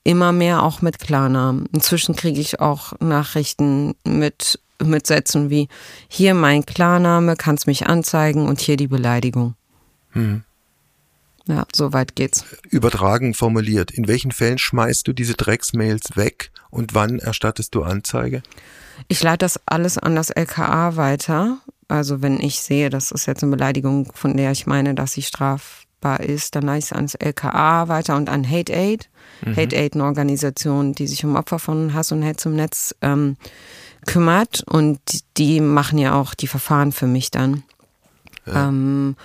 immer 0.03 0.33
mehr 0.33 0.63
auch 0.63 0.83
mit 0.83 0.99
Klarnamen. 0.99 1.67
Inzwischen 1.73 2.17
kriege 2.17 2.41
ich 2.41 2.61
auch 2.61 2.93
Nachrichten 3.01 3.95
mit, 4.05 4.59
mit 4.83 5.07
Sätzen 5.07 5.51
wie, 5.51 5.69
hier 6.09 6.35
mein 6.35 6.67
Klarname, 6.67 7.37
kannst 7.37 7.67
mich 7.67 7.87
anzeigen 7.87 8.49
und 8.49 8.61
hier 8.61 8.77
die 8.77 8.89
Beleidigung. 8.89 9.55
Hm. 10.11 10.43
Ja, 11.47 11.65
so 11.75 11.93
weit 11.93 12.17
geht's. 12.17 12.45
Übertragen 12.69 13.35
formuliert. 13.35 13.91
In 13.91 14.09
welchen 14.09 14.31
Fällen 14.31 14.59
schmeißt 14.59 15.07
du 15.07 15.13
diese 15.13 15.35
Drecksmails 15.35 16.17
weg 16.17 16.51
und 16.71 16.95
wann 16.95 17.19
erstattest 17.19 17.75
du 17.75 17.83
Anzeige? 17.83 18.43
Ich 19.09 19.23
leite 19.23 19.39
das 19.39 19.61
alles 19.67 19.99
an 19.99 20.15
das 20.15 20.31
LKA 20.31 20.97
weiter. 20.97 21.59
Also 21.89 22.23
wenn 22.23 22.41
ich 22.41 22.61
sehe, 22.61 22.91
das 22.91 23.11
ist 23.11 23.27
jetzt 23.27 23.43
eine 23.43 23.55
Beleidigung, 23.55 24.13
von 24.15 24.37
der 24.37 24.53
ich 24.53 24.67
meine, 24.67 24.95
dass 24.95 25.13
sie 25.13 25.23
strafbar 25.23 26.21
ist, 26.21 26.55
dann 26.55 26.65
leite 26.65 26.79
ich 26.79 26.85
es 26.87 26.93
ans 26.93 27.15
LKA 27.15 27.89
weiter 27.89 28.17
und 28.17 28.29
an 28.29 28.49
Hate 28.49 28.73
Aid. 28.73 29.09
Mhm. 29.45 29.57
Hate 29.57 29.77
Aid, 29.77 29.95
eine 29.95 30.05
Organisation, 30.05 30.93
die 30.93 31.07
sich 31.07 31.25
um 31.25 31.37
Opfer 31.37 31.59
von 31.59 31.95
Hass 31.95 32.13
und 32.13 32.23
Hetze 32.23 32.49
im 32.49 32.57
Netz 32.57 32.95
ähm, 33.03 33.37
kümmert. 34.07 34.63
Und 34.67 35.01
die 35.37 35.61
machen 35.61 35.99
ja 35.99 36.15
auch 36.15 36.35
die 36.35 36.47
Verfahren 36.47 36.93
für 36.93 37.07
mich 37.07 37.31
dann. 37.31 37.65
Ja. 38.47 38.69
Ähm, 38.69 39.17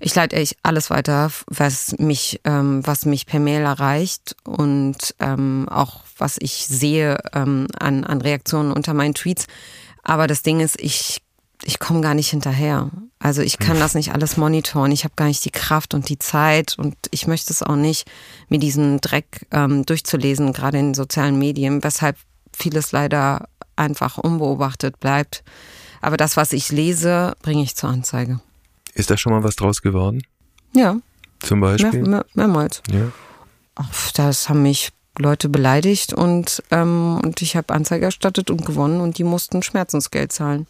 ich 0.00 0.14
leite 0.14 0.36
echt 0.36 0.56
alles 0.62 0.90
weiter, 0.90 1.30
was 1.46 1.94
mich, 1.98 2.40
ähm, 2.44 2.84
was 2.86 3.04
mich 3.04 3.26
per 3.26 3.38
Mail 3.38 3.62
erreicht 3.62 4.34
und 4.44 4.96
ähm, 5.20 5.68
auch 5.70 6.00
was 6.16 6.36
ich 6.40 6.66
sehe 6.66 7.18
ähm, 7.34 7.66
an, 7.78 8.04
an 8.04 8.20
Reaktionen 8.20 8.72
unter 8.72 8.94
meinen 8.94 9.14
Tweets. 9.14 9.46
Aber 10.02 10.26
das 10.26 10.42
Ding 10.42 10.60
ist, 10.60 10.80
ich, 10.80 11.22
ich 11.64 11.78
komme 11.78 12.00
gar 12.00 12.14
nicht 12.14 12.30
hinterher. 12.30 12.90
Also 13.18 13.42
ich 13.42 13.58
kann 13.58 13.78
das 13.78 13.94
nicht 13.94 14.14
alles 14.14 14.38
monitoren. 14.38 14.92
Ich 14.92 15.04
habe 15.04 15.12
gar 15.14 15.26
nicht 15.26 15.44
die 15.44 15.50
Kraft 15.50 15.92
und 15.92 16.08
die 16.08 16.18
Zeit 16.18 16.78
und 16.78 16.96
ich 17.10 17.26
möchte 17.26 17.52
es 17.52 17.62
auch 17.62 17.76
nicht, 17.76 18.10
mir 18.48 18.58
diesen 18.58 19.02
Dreck 19.02 19.46
ähm, 19.50 19.84
durchzulesen, 19.84 20.54
gerade 20.54 20.78
in 20.78 20.94
sozialen 20.94 21.38
Medien, 21.38 21.84
weshalb 21.84 22.16
vieles 22.54 22.92
leider 22.92 23.48
einfach 23.76 24.16
unbeobachtet 24.16 24.98
bleibt. 24.98 25.44
Aber 26.00 26.16
das, 26.16 26.38
was 26.38 26.54
ich 26.54 26.72
lese, 26.72 27.36
bringe 27.42 27.62
ich 27.62 27.76
zur 27.76 27.90
Anzeige. 27.90 28.40
Ist 28.94 29.10
da 29.10 29.16
schon 29.16 29.32
mal 29.32 29.44
was 29.44 29.56
draus 29.56 29.82
geworden? 29.82 30.22
Ja. 30.74 30.96
Zum 31.40 31.60
Beispiel? 31.60 32.02
Mehr, 32.02 32.08
mehr, 32.08 32.26
mehrmals. 32.34 32.82
Ja. 32.90 33.12
Ach, 33.74 34.12
das 34.12 34.48
haben 34.48 34.62
mich 34.62 34.92
Leute 35.18 35.48
beleidigt 35.48 36.12
und, 36.12 36.62
ähm, 36.70 37.20
und 37.22 37.42
ich 37.42 37.56
habe 37.56 37.74
Anzeige 37.74 38.06
erstattet 38.06 38.50
und 38.50 38.64
gewonnen 38.64 39.00
und 39.00 39.18
die 39.18 39.24
mussten 39.24 39.62
Schmerzensgeld 39.62 40.32
zahlen. 40.32 40.66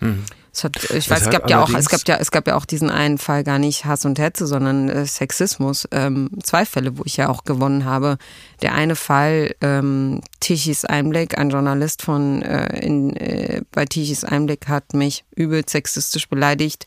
Mhm. 0.00 0.24
Hat, 0.62 0.90
ich 0.90 1.08
weiß, 1.08 1.22
es 1.22 1.30
gab 1.30 1.48
ja 1.48 1.62
auch, 1.62 1.70
es 1.70 1.88
gab 1.88 2.00
ja, 2.08 2.16
es 2.16 2.32
gab 2.32 2.48
ja 2.48 2.56
auch 2.56 2.64
diesen 2.64 2.90
einen 2.90 3.18
Fall 3.18 3.44
gar 3.44 3.60
nicht 3.60 3.84
Hass 3.84 4.04
und 4.04 4.18
Hetze, 4.18 4.46
sondern 4.46 4.88
äh, 4.88 5.06
Sexismus. 5.06 5.86
Ähm, 5.92 6.30
zwei 6.42 6.64
Fälle, 6.64 6.98
wo 6.98 7.02
ich 7.04 7.16
ja 7.16 7.28
auch 7.28 7.44
gewonnen 7.44 7.84
habe. 7.84 8.18
Der 8.62 8.74
eine 8.74 8.96
Fall, 8.96 9.54
ähm, 9.60 10.20
Tichys 10.40 10.84
Einblick, 10.84 11.38
ein 11.38 11.50
Journalist 11.50 12.02
von 12.02 12.42
äh, 12.42 12.80
in, 12.80 13.14
äh, 13.16 13.62
bei 13.70 13.84
Tichys 13.84 14.24
Einblick 14.24 14.66
hat 14.66 14.94
mich 14.94 15.24
übel 15.36 15.62
sexistisch 15.64 16.28
beleidigt 16.28 16.86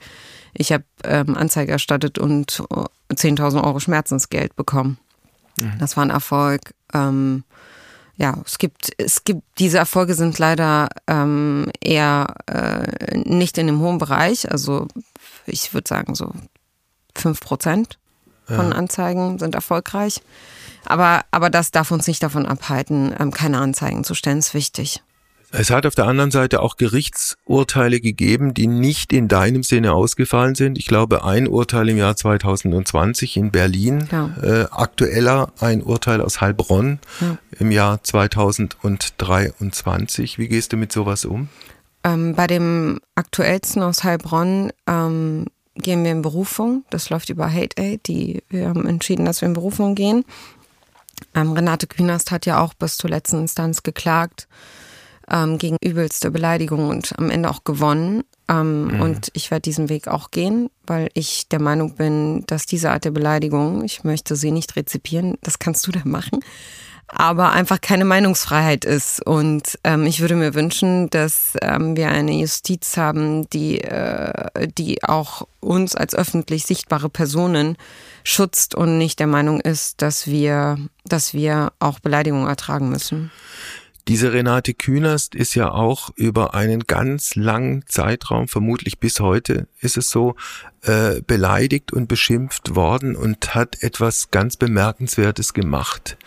ich 0.53 0.71
habe 0.71 0.83
ähm, 1.03 1.35
Anzeige 1.35 1.71
erstattet 1.71 2.17
und 2.17 2.63
10.000 3.11 3.63
Euro 3.63 3.79
Schmerzensgeld 3.79 4.55
bekommen. 4.55 4.97
Mhm. 5.57 5.73
Das 5.79 5.97
war 5.97 6.05
ein 6.05 6.09
Erfolg. 6.09 6.73
Ähm, 6.93 7.43
ja, 8.17 8.37
es 8.45 8.57
gibt, 8.57 8.91
es 8.97 9.23
gibt, 9.23 9.43
diese 9.57 9.77
Erfolge 9.77 10.13
sind 10.13 10.37
leider 10.37 10.89
ähm, 11.07 11.71
eher 11.79 12.35
äh, 12.45 13.17
nicht 13.17 13.57
in 13.57 13.67
dem 13.67 13.79
hohen 13.79 13.97
Bereich. 13.97 14.51
Also 14.51 14.87
ich 15.45 15.73
würde 15.73 15.87
sagen 15.87 16.15
so 16.15 16.31
5 17.15 17.39
Prozent 17.39 17.97
von 18.45 18.69
ja. 18.69 18.75
Anzeigen 18.75 19.39
sind 19.39 19.55
erfolgreich. 19.55 20.21
Aber, 20.85 21.21
aber 21.31 21.49
das 21.49 21.71
darf 21.71 21.91
uns 21.91 22.07
nicht 22.07 22.23
davon 22.23 22.45
abhalten, 22.45 23.13
ähm, 23.17 23.31
keine 23.31 23.59
Anzeigen 23.59 24.03
zu 24.03 24.15
stellen, 24.15 24.39
ist 24.39 24.53
wichtig. 24.53 25.01
Es 25.51 25.69
hat 25.69 25.85
auf 25.85 25.95
der 25.95 26.07
anderen 26.07 26.31
Seite 26.31 26.61
auch 26.61 26.77
Gerichtsurteile 26.77 27.99
gegeben, 27.99 28.53
die 28.53 28.67
nicht 28.67 29.11
in 29.11 29.27
deinem 29.27 29.63
Sinne 29.63 29.91
ausgefallen 29.91 30.55
sind. 30.55 30.77
Ich 30.77 30.85
glaube, 30.85 31.25
ein 31.25 31.45
Urteil 31.47 31.89
im 31.89 31.97
Jahr 31.97 32.15
2020 32.15 33.35
in 33.35 33.51
Berlin, 33.51 34.07
ja. 34.11 34.33
äh, 34.41 34.67
aktueller 34.71 35.51
ein 35.59 35.83
Urteil 35.83 36.21
aus 36.21 36.39
Heilbronn 36.39 36.99
ja. 37.19 37.37
im 37.59 37.71
Jahr 37.71 38.01
2023. 38.01 40.37
Wie 40.37 40.47
gehst 40.47 40.71
du 40.71 40.77
mit 40.77 40.93
sowas 40.93 41.25
um? 41.25 41.49
Ähm, 42.05 42.33
bei 42.33 42.47
dem 42.47 43.01
aktuellsten 43.15 43.83
aus 43.83 44.05
Heilbronn 44.05 44.71
ähm, 44.87 45.47
gehen 45.75 46.05
wir 46.05 46.11
in 46.11 46.21
Berufung. 46.21 46.85
Das 46.89 47.09
läuft 47.09 47.29
über 47.29 47.51
Hate 47.51 47.77
Aid. 47.77 48.07
Die, 48.07 48.41
wir 48.49 48.69
haben 48.69 48.87
entschieden, 48.87 49.25
dass 49.25 49.41
wir 49.41 49.47
in 49.47 49.53
Berufung 49.53 49.95
gehen. 49.95 50.23
Ähm, 51.35 51.51
Renate 51.51 51.87
Künast 51.87 52.31
hat 52.31 52.45
ja 52.45 52.61
auch 52.61 52.73
bis 52.73 52.95
zur 52.95 53.09
letzten 53.09 53.41
Instanz 53.41 53.83
geklagt 53.83 54.47
ähm, 55.29 55.57
gegen 55.57 55.77
übelste 55.81 56.31
Beleidigung 56.31 56.89
und 56.89 57.17
am 57.17 57.29
Ende 57.29 57.49
auch 57.49 57.63
gewonnen. 57.63 58.23
Ähm, 58.47 58.87
mhm. 58.87 59.01
Und 59.01 59.27
ich 59.33 59.51
werde 59.51 59.61
diesen 59.61 59.89
Weg 59.89 60.07
auch 60.07 60.31
gehen, 60.31 60.69
weil 60.85 61.09
ich 61.13 61.47
der 61.47 61.61
Meinung 61.61 61.95
bin, 61.95 62.43
dass 62.47 62.65
diese 62.65 62.91
Art 62.91 63.05
der 63.05 63.11
Beleidigung, 63.11 63.83
ich 63.83 64.03
möchte 64.03 64.35
sie 64.35 64.51
nicht 64.51 64.75
rezipieren, 64.75 65.37
das 65.41 65.59
kannst 65.59 65.87
du 65.87 65.91
da 65.91 66.01
machen, 66.03 66.39
aber 67.07 67.51
einfach 67.51 67.81
keine 67.81 68.05
Meinungsfreiheit 68.05 68.85
ist. 68.85 69.25
Und 69.25 69.77
ähm, 69.83 70.05
ich 70.05 70.21
würde 70.21 70.35
mir 70.35 70.53
wünschen, 70.53 71.09
dass 71.09 71.53
ähm, 71.61 71.95
wir 71.95 72.09
eine 72.09 72.33
Justiz 72.33 72.97
haben, 72.97 73.49
die, 73.49 73.81
äh, 73.81 74.67
die 74.77 75.03
auch 75.03 75.47
uns 75.59 75.95
als 75.95 76.15
öffentlich 76.15 76.65
sichtbare 76.65 77.09
Personen 77.09 77.77
schützt 78.23 78.75
und 78.75 78.97
nicht 78.97 79.19
der 79.19 79.27
Meinung 79.27 79.61
ist, 79.61 80.01
dass 80.01 80.27
wir, 80.27 80.77
dass 81.05 81.33
wir 81.33 81.73
auch 81.79 81.99
Beleidigungen 81.99 82.47
ertragen 82.47 82.89
müssen. 82.89 83.31
Diese 84.07 84.33
Renate 84.33 84.73
Künast 84.73 85.35
ist 85.35 85.55
ja 85.55 85.71
auch 85.71 86.09
über 86.15 86.53
einen 86.53 86.81
ganz 86.81 87.35
langen 87.35 87.85
Zeitraum, 87.87 88.47
vermutlich 88.47 88.99
bis 88.99 89.19
heute 89.19 89.67
ist 89.79 89.97
es 89.97 90.09
so, 90.09 90.35
äh, 90.81 91.21
beleidigt 91.21 91.93
und 91.93 92.07
beschimpft 92.07 92.75
worden 92.75 93.15
und 93.15 93.53
hat 93.53 93.83
etwas 93.83 94.31
ganz 94.31 94.57
Bemerkenswertes 94.57 95.53
gemacht. 95.53 96.17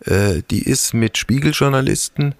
Äh, 0.00 0.42
die 0.50 0.62
ist 0.62 0.94
mit 0.94 1.18
Spiegeljournalisten 1.18 2.34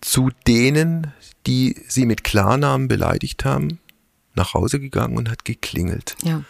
zu 0.00 0.30
denen, 0.46 1.12
die 1.46 1.80
sie 1.88 2.04
mit 2.04 2.24
Klarnamen 2.24 2.88
beleidigt 2.88 3.44
haben, 3.44 3.80
nach 4.34 4.52
Hause 4.52 4.80
gegangen 4.80 5.16
und 5.16 5.30
hat 5.30 5.44
geklingelt. 5.44 6.16
Ja. 6.22 6.42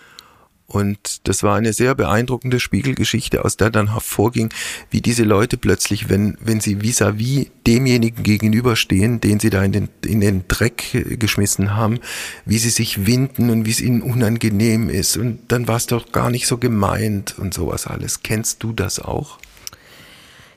Und 0.66 1.28
das 1.28 1.42
war 1.42 1.56
eine 1.56 1.72
sehr 1.72 1.94
beeindruckende 1.94 2.58
Spiegelgeschichte, 2.58 3.44
aus 3.44 3.56
der 3.56 3.70
dann 3.70 3.92
hervorging, 3.92 4.48
wie 4.90 5.02
diese 5.02 5.22
Leute 5.22 5.58
plötzlich, 5.58 6.08
wenn, 6.08 6.38
wenn 6.40 6.60
sie 6.60 6.76
vis-à-vis 6.80 7.46
-vis 7.46 7.50
demjenigen 7.66 8.22
gegenüberstehen, 8.22 9.20
den 9.20 9.40
sie 9.40 9.50
da 9.50 9.62
in 9.62 9.72
den, 9.72 9.88
in 10.04 10.20
den 10.20 10.48
Dreck 10.48 11.18
geschmissen 11.18 11.76
haben, 11.76 12.00
wie 12.46 12.58
sie 12.58 12.70
sich 12.70 13.06
winden 13.06 13.50
und 13.50 13.66
wie 13.66 13.70
es 13.70 13.80
ihnen 13.80 14.00
unangenehm 14.02 14.88
ist. 14.88 15.16
Und 15.18 15.40
dann 15.48 15.68
war 15.68 15.76
es 15.76 15.86
doch 15.86 16.12
gar 16.12 16.30
nicht 16.30 16.46
so 16.46 16.56
gemeint 16.56 17.38
und 17.38 17.52
sowas 17.52 17.86
alles. 17.86 18.22
Kennst 18.22 18.62
du 18.62 18.72
das 18.72 19.00
auch? 19.00 19.38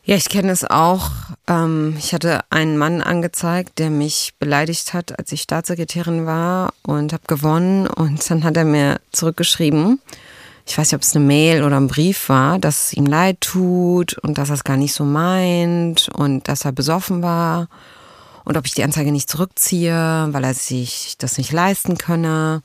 Ja, 0.08 0.16
ich 0.16 0.30
kenne 0.30 0.54
es 0.54 0.64
auch. 0.64 1.12
Ähm, 1.50 1.96
ich 2.00 2.14
hatte 2.14 2.40
einen 2.50 2.78
Mann 2.78 3.02
angezeigt, 3.02 3.78
der 3.78 3.90
mich 3.90 4.36
beleidigt 4.40 4.94
hat, 4.94 5.20
als 5.20 5.34
ich 5.34 5.42
Staatssekretärin 5.42 6.26
war 6.26 6.74
und 6.84 7.12
habe 7.12 7.24
gewonnen. 7.28 7.88
Und 7.88 8.30
dann 8.30 8.46
hat 8.46 8.56
er 8.56 8.64
mir 8.64 9.02
zurückgeschrieben, 9.12 10.00
ich 10.66 10.78
weiß 10.78 10.88
nicht, 10.88 10.96
ob 10.96 11.02
es 11.02 11.14
eine 11.14 11.26
Mail 11.26 11.62
oder 11.62 11.76
ein 11.76 11.90
Brief 11.90 12.30
war, 12.30 12.58
dass 12.58 12.86
es 12.86 12.94
ihm 12.94 13.06
leid 13.06 13.42
tut 13.42 14.18
und 14.20 14.38
dass 14.38 14.48
er 14.50 14.56
es 14.56 14.64
gar 14.64 14.78
nicht 14.78 14.94
so 14.94 15.04
meint 15.04 16.08
und 16.14 16.48
dass 16.48 16.64
er 16.64 16.72
besoffen 16.72 17.22
war 17.22 17.68
und 18.46 18.56
ob 18.56 18.66
ich 18.66 18.74
die 18.74 18.86
Anzeige 18.86 19.12
nicht 19.12 19.30
zurückziehe, 19.30 20.30
weil 20.32 20.44
er 20.46 20.54
sich 20.54 21.16
das 21.18 21.38
nicht 21.38 21.52
leisten 21.52 21.98
könne. 21.98 22.64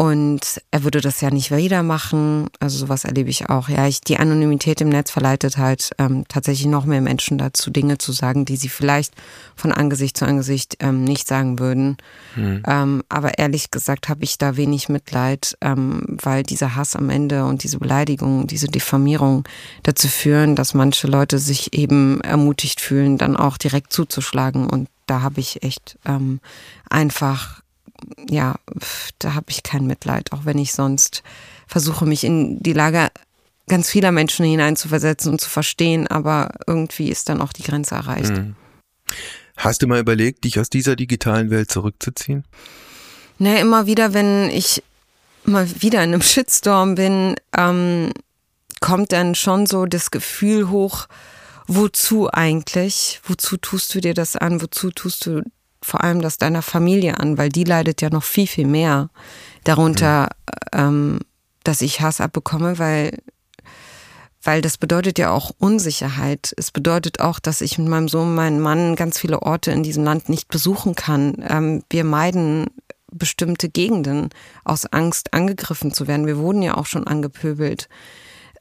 Und 0.00 0.62
er 0.70 0.84
würde 0.84 1.00
das 1.00 1.20
ja 1.22 1.30
nicht 1.30 1.50
wieder 1.50 1.82
machen. 1.82 2.46
Also 2.60 2.78
sowas 2.78 3.02
erlebe 3.02 3.30
ich 3.30 3.48
auch. 3.48 3.68
Ja, 3.68 3.88
ich, 3.88 4.00
die 4.00 4.16
Anonymität 4.16 4.80
im 4.80 4.90
Netz 4.90 5.10
verleitet 5.10 5.58
halt 5.58 5.90
ähm, 5.98 6.24
tatsächlich 6.28 6.68
noch 6.68 6.84
mehr 6.84 7.00
Menschen 7.00 7.36
dazu, 7.36 7.72
Dinge 7.72 7.98
zu 7.98 8.12
sagen, 8.12 8.44
die 8.44 8.56
sie 8.56 8.68
vielleicht 8.68 9.12
von 9.56 9.72
Angesicht 9.72 10.16
zu 10.16 10.24
Angesicht 10.24 10.76
ähm, 10.78 11.02
nicht 11.02 11.26
sagen 11.26 11.58
würden. 11.58 11.96
Hm. 12.34 12.62
Ähm, 12.64 13.02
aber 13.08 13.38
ehrlich 13.38 13.72
gesagt 13.72 14.08
habe 14.08 14.22
ich 14.22 14.38
da 14.38 14.56
wenig 14.56 14.88
Mitleid, 14.88 15.58
ähm, 15.62 16.04
weil 16.22 16.44
dieser 16.44 16.76
Hass 16.76 16.94
am 16.94 17.10
Ende 17.10 17.44
und 17.44 17.64
diese 17.64 17.80
Beleidigung, 17.80 18.46
diese 18.46 18.68
Diffamierung 18.68 19.48
dazu 19.82 20.06
führen, 20.06 20.54
dass 20.54 20.74
manche 20.74 21.08
Leute 21.08 21.40
sich 21.40 21.72
eben 21.72 22.20
ermutigt 22.20 22.80
fühlen, 22.80 23.18
dann 23.18 23.36
auch 23.36 23.58
direkt 23.58 23.92
zuzuschlagen. 23.92 24.70
Und 24.70 24.88
da 25.06 25.22
habe 25.22 25.40
ich 25.40 25.64
echt 25.64 25.98
ähm, 26.06 26.38
einfach 26.88 27.62
ja, 28.28 28.56
da 29.18 29.34
habe 29.34 29.46
ich 29.50 29.62
kein 29.62 29.86
Mitleid, 29.86 30.32
auch 30.32 30.44
wenn 30.44 30.58
ich 30.58 30.72
sonst 30.72 31.22
versuche, 31.66 32.06
mich 32.06 32.24
in 32.24 32.62
die 32.62 32.72
Lage 32.72 33.08
ganz 33.68 33.90
vieler 33.90 34.12
Menschen 34.12 34.46
hineinzuversetzen 34.46 35.32
und 35.32 35.40
zu 35.40 35.48
verstehen, 35.48 36.06
aber 36.06 36.50
irgendwie 36.66 37.10
ist 37.10 37.28
dann 37.28 37.40
auch 37.40 37.52
die 37.52 37.62
Grenze 37.62 37.94
erreicht. 37.94 38.30
Mhm. 38.30 38.56
Hast 39.56 39.82
du 39.82 39.86
mal 39.86 40.00
überlegt, 40.00 40.44
dich 40.44 40.58
aus 40.58 40.70
dieser 40.70 40.96
digitalen 40.96 41.50
Welt 41.50 41.70
zurückzuziehen? 41.70 42.44
Ne, 43.38 43.60
immer 43.60 43.86
wieder, 43.86 44.14
wenn 44.14 44.50
ich 44.50 44.82
mal 45.44 45.68
wieder 45.80 46.02
in 46.02 46.12
einem 46.12 46.22
Shitstorm 46.22 46.94
bin, 46.94 47.36
ähm, 47.56 48.12
kommt 48.80 49.12
dann 49.12 49.34
schon 49.34 49.66
so 49.66 49.86
das 49.86 50.10
Gefühl 50.10 50.68
hoch, 50.70 51.08
wozu 51.66 52.30
eigentlich? 52.32 53.20
Wozu 53.24 53.56
tust 53.56 53.94
du 53.94 54.00
dir 54.00 54.14
das 54.14 54.36
an? 54.36 54.62
Wozu 54.62 54.90
tust 54.90 55.26
du 55.26 55.42
vor 55.82 56.02
allem 56.02 56.20
das 56.20 56.38
deiner 56.38 56.62
Familie 56.62 57.18
an, 57.18 57.38
weil 57.38 57.48
die 57.48 57.64
leidet 57.64 58.02
ja 58.02 58.10
noch 58.10 58.24
viel, 58.24 58.46
viel 58.46 58.66
mehr 58.66 59.10
darunter, 59.64 60.30
mhm. 60.74 60.80
ähm, 60.80 61.18
dass 61.64 61.82
ich 61.82 62.00
Hass 62.00 62.20
abbekomme, 62.20 62.78
weil, 62.78 63.18
weil 64.42 64.60
das 64.60 64.78
bedeutet 64.78 65.18
ja 65.18 65.30
auch 65.30 65.52
Unsicherheit. 65.58 66.52
Es 66.56 66.70
bedeutet 66.70 67.20
auch, 67.20 67.38
dass 67.38 67.60
ich 67.60 67.78
mit 67.78 67.88
meinem 67.88 68.08
Sohn, 68.08 68.34
meinem 68.34 68.60
Mann 68.60 68.96
ganz 68.96 69.18
viele 69.18 69.42
Orte 69.42 69.70
in 69.70 69.82
diesem 69.82 70.04
Land 70.04 70.28
nicht 70.28 70.48
besuchen 70.48 70.94
kann. 70.94 71.44
Ähm, 71.48 71.82
wir 71.90 72.04
meiden 72.04 72.66
bestimmte 73.10 73.68
Gegenden 73.68 74.30
aus 74.64 74.86
Angst, 74.86 75.32
angegriffen 75.32 75.92
zu 75.92 76.06
werden. 76.06 76.26
Wir 76.26 76.38
wurden 76.38 76.62
ja 76.62 76.76
auch 76.76 76.86
schon 76.86 77.06
angepöbelt 77.06 77.88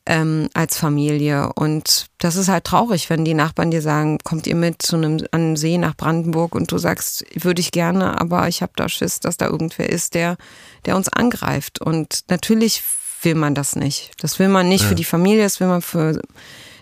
ähm, 0.08 0.50
als 0.54 0.78
Familie. 0.78 1.52
Und 1.54 2.08
das 2.18 2.38
ist 2.38 2.48
halt 2.48 2.64
traurig, 2.64 3.10
wenn 3.10 3.26
die 3.26 3.34
Nachbarn 3.34 3.72
dir 3.72 3.82
sagen, 3.82 4.18
kommt 4.24 4.48
ihr 4.48 4.56
mit 4.56 4.82
zu 4.82 4.96
einem, 4.96 5.18
an 5.32 5.42
einem 5.42 5.58
See 5.58 5.78
nach 5.78 5.96
Brandenburg 5.96 6.56
und 6.56 6.72
du 6.72 6.78
sagst, 6.78 7.26
würde 7.36 7.60
ich 7.60 7.72
gerne, 7.72 8.20
aber 8.20 8.48
ich 8.48 8.62
habe 8.62 8.72
da 8.76 8.90
Schiss, 8.90 9.20
dass 9.20 9.38
da 9.38 9.48
irgendwer 9.48 9.90
ist, 9.90 10.16
der, 10.16 10.38
der 10.86 10.96
uns 10.96 11.10
angreift. 11.10 11.80
Und 11.82 12.24
natürlich 12.30 12.82
will 13.22 13.36
man 13.36 13.54
das 13.54 13.76
nicht. 13.76 14.12
Das 14.20 14.40
will 14.40 14.48
man 14.48 14.70
nicht 14.70 14.84
ja. 14.84 14.90
für 14.90 14.96
die 14.96 15.04
Familie, 15.04 15.44
das 15.44 15.60
will 15.60 15.68
man 15.68 15.82
für 15.82 16.20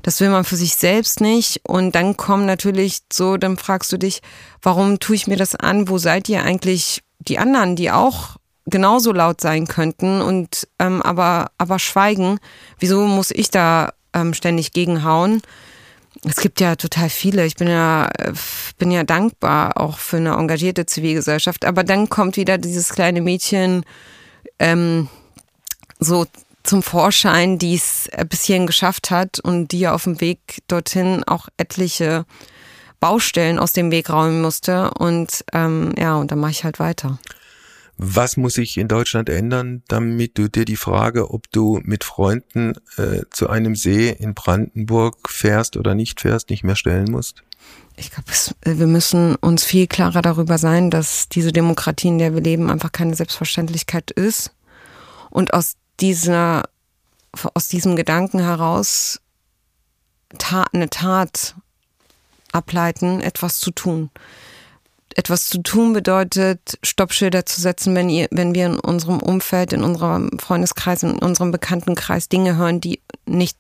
das 0.03 0.19
will 0.19 0.29
man 0.29 0.43
für 0.43 0.55
sich 0.55 0.75
selbst 0.75 1.19
nicht. 1.19 1.61
Und 1.67 1.95
dann 1.95 2.15
kommen 2.15 2.45
natürlich 2.45 2.99
so, 3.11 3.37
dann 3.37 3.57
fragst 3.57 3.91
du 3.91 3.97
dich, 3.97 4.21
warum 4.61 4.99
tue 4.99 5.15
ich 5.15 5.25
mir 5.25 5.35
das 5.35 5.55
an? 5.55 5.89
Wo 5.89 5.97
seid 5.97 6.29
ihr 6.29 6.43
eigentlich 6.43 7.01
die 7.17 7.39
anderen, 7.39 7.75
die 7.75 7.89
auch 7.89 8.37
genauso 8.65 9.11
laut 9.11 9.41
sein 9.41 9.67
könnten 9.67 10.21
und 10.21 10.67
ähm, 10.79 11.01
aber, 11.01 11.51
aber 11.57 11.79
schweigen. 11.79 12.39
Wieso 12.79 13.05
muss 13.05 13.31
ich 13.31 13.51
da 13.51 13.93
ähm, 14.13 14.33
ständig 14.33 14.71
gegenhauen? 14.71 15.41
Es 16.23 16.37
gibt 16.37 16.59
ja 16.59 16.75
total 16.75 17.09
viele. 17.09 17.45
Ich 17.45 17.55
bin 17.55 17.67
ja, 17.67 18.09
bin 18.77 18.89
ja 18.89 19.03
dankbar 19.03 19.79
auch 19.79 19.97
für 19.97 20.17
eine 20.17 20.33
engagierte 20.33 20.85
Zivilgesellschaft. 20.85 21.65
Aber 21.65 21.83
dann 21.83 22.09
kommt 22.09 22.37
wieder 22.37 22.57
dieses 22.57 22.89
kleine 22.89 23.21
Mädchen 23.21 23.83
ähm, 24.57 25.09
so 25.99 26.25
zum 26.63 26.81
Vorschein, 26.81 27.59
die 27.59 27.75
es 27.75 28.09
bis 28.29 28.43
hierhin 28.43 28.65
geschafft 28.65 29.11
hat 29.11 29.39
und 29.39 29.71
die 29.71 29.81
ja 29.81 29.93
auf 29.93 30.05
dem 30.05 30.19
Weg 30.19 30.63
dorthin 30.67 31.23
auch 31.25 31.47
etliche 31.57 32.25
Baustellen 32.99 33.59
aus 33.59 33.73
dem 33.73 33.91
Weg 33.91 34.09
räumen 34.09 34.41
musste. 34.41 34.91
Und 34.91 35.45
ähm, 35.53 35.93
ja, 35.97 36.15
und 36.15 36.31
dann 36.31 36.39
mache 36.39 36.51
ich 36.51 36.63
halt 36.63 36.79
weiter. 36.79 37.19
Was 37.97 38.35
muss 38.35 38.55
sich 38.55 38.77
in 38.77 38.89
Deutschland 38.89 39.29
ändern, 39.29 39.83
damit 39.87 40.37
du 40.37 40.49
dir 40.49 40.65
die 40.65 40.75
Frage, 40.75 41.31
ob 41.31 41.49
du 41.51 41.79
mit 41.83 42.03
Freunden 42.03 42.73
äh, 42.97 43.21
zu 43.31 43.49
einem 43.49 43.75
See 43.75 44.09
in 44.09 44.33
Brandenburg 44.33 45.29
fährst 45.29 45.77
oder 45.77 45.95
nicht 45.95 46.19
fährst, 46.19 46.49
nicht 46.49 46.63
mehr 46.63 46.75
stellen 46.75 47.09
musst? 47.09 47.43
Ich 47.95 48.11
glaube, 48.11 48.29
wir 48.65 48.87
müssen 48.87 49.35
uns 49.35 49.63
viel 49.63 49.87
klarer 49.87 50.21
darüber 50.21 50.57
sein, 50.57 50.91
dass 50.91 51.29
diese 51.29 51.53
Demokratie, 51.53 52.09
in 52.09 52.17
der 52.17 52.33
wir 52.33 52.41
leben, 52.41 52.69
einfach 52.69 52.91
keine 52.91 53.15
Selbstverständlichkeit 53.15 54.11
ist. 54.11 54.53
Und 55.29 55.53
aus 55.53 55.77
dieser, 56.01 56.63
aus 57.53 57.69
diesem 57.69 57.95
Gedanken 57.95 58.39
heraus 58.39 59.21
Tat, 60.37 60.73
eine 60.73 60.89
Tat 60.89 61.55
ableiten, 62.51 63.21
etwas 63.21 63.57
zu 63.57 63.71
tun 63.71 64.09
etwas 65.15 65.47
zu 65.47 65.63
tun 65.63 65.93
bedeutet, 65.93 66.77
Stoppschilder 66.83 67.45
zu 67.45 67.61
setzen, 67.61 67.95
wenn, 67.95 68.09
ihr, 68.09 68.27
wenn 68.31 68.53
wir 68.53 68.65
in 68.65 68.79
unserem 68.79 69.19
Umfeld, 69.19 69.73
in 69.73 69.83
unserem 69.83 70.29
Freundeskreis, 70.39 71.03
in 71.03 71.17
unserem 71.17 71.51
Bekanntenkreis 71.51 72.29
Dinge 72.29 72.57
hören, 72.57 72.81
die 72.81 73.01
nicht 73.25 73.57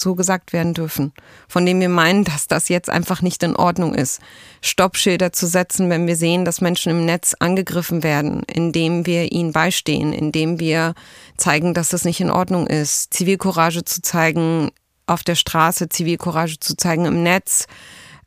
so 0.00 0.14
gesagt 0.14 0.52
werden 0.52 0.74
dürfen, 0.74 1.12
von 1.46 1.64
denen 1.64 1.80
wir 1.80 1.88
meinen, 1.88 2.24
dass 2.24 2.48
das 2.48 2.68
jetzt 2.68 2.90
einfach 2.90 3.22
nicht 3.22 3.42
in 3.42 3.54
Ordnung 3.54 3.94
ist. 3.94 4.20
Stoppschilder 4.60 5.32
zu 5.32 5.46
setzen, 5.46 5.90
wenn 5.90 6.06
wir 6.06 6.16
sehen, 6.16 6.44
dass 6.44 6.60
Menschen 6.60 6.90
im 6.90 7.04
Netz 7.04 7.36
angegriffen 7.38 8.02
werden, 8.02 8.42
indem 8.44 9.06
wir 9.06 9.30
ihnen 9.30 9.52
beistehen, 9.52 10.12
indem 10.12 10.58
wir 10.58 10.94
zeigen, 11.36 11.74
dass 11.74 11.90
das 11.90 12.04
nicht 12.04 12.20
in 12.20 12.30
Ordnung 12.30 12.66
ist. 12.66 13.14
Zivilcourage 13.14 13.84
zu 13.84 14.02
zeigen 14.02 14.70
auf 15.06 15.22
der 15.22 15.34
Straße, 15.36 15.88
Zivilcourage 15.88 16.58
zu 16.58 16.76
zeigen 16.76 17.04
im 17.04 17.22
Netz, 17.22 17.66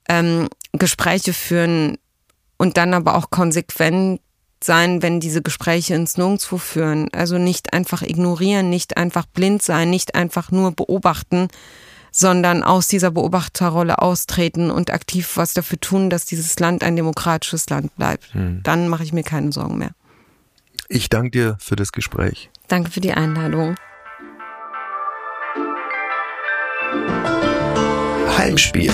ähm, 0.08 0.48
Gespräche 0.74 1.34
führen, 1.34 1.98
und 2.58 2.78
dann 2.78 2.94
aber 2.94 3.16
auch 3.16 3.30
konsequent 3.30 4.20
sein, 4.64 5.02
wenn 5.04 5.20
diese 5.20 5.42
Gespräche 5.42 5.94
ins 5.94 6.18
Nirgendwo 6.18 6.58
führen. 6.58 7.10
Also 7.14 7.38
nicht 7.38 7.74
einfach 7.74 8.02
ignorieren, 8.02 8.70
nicht 8.70 8.98
einfach 8.98 9.26
blind 9.26 9.62
sein, 9.62 9.90
nicht 9.90 10.16
einfach 10.16 10.52
nur 10.52 10.72
beobachten, 10.72 11.48
sondern 12.12 12.64
aus 12.64 12.88
dieser 12.88 13.12
Beobachterrolle 13.12 14.00
austreten 14.00 14.72
und 14.72 14.92
aktiv 14.92 15.34
was 15.36 15.54
dafür 15.54 15.80
tun, 15.80 16.10
dass 16.10 16.26
dieses 16.26 16.60
Land 16.60 16.84
ein 16.84 16.96
demokratisches 16.96 17.70
Land 17.70 17.96
bleibt. 17.96 18.34
Hm. 18.34 18.62
Dann 18.64 18.88
mache 18.88 19.04
ich 19.04 19.14
mir 19.14 19.24
keine 19.24 19.52
Sorgen 19.52 19.78
mehr. 19.78 19.92
Ich 20.90 21.10
danke 21.10 21.32
dir 21.32 21.58
für 21.60 21.76
das 21.76 21.92
Gespräch. 21.92 22.50
Danke 22.68 22.92
für 22.92 23.02
die 23.02 23.14
Einladung. 23.14 23.76
Heimspiel. 28.38 28.94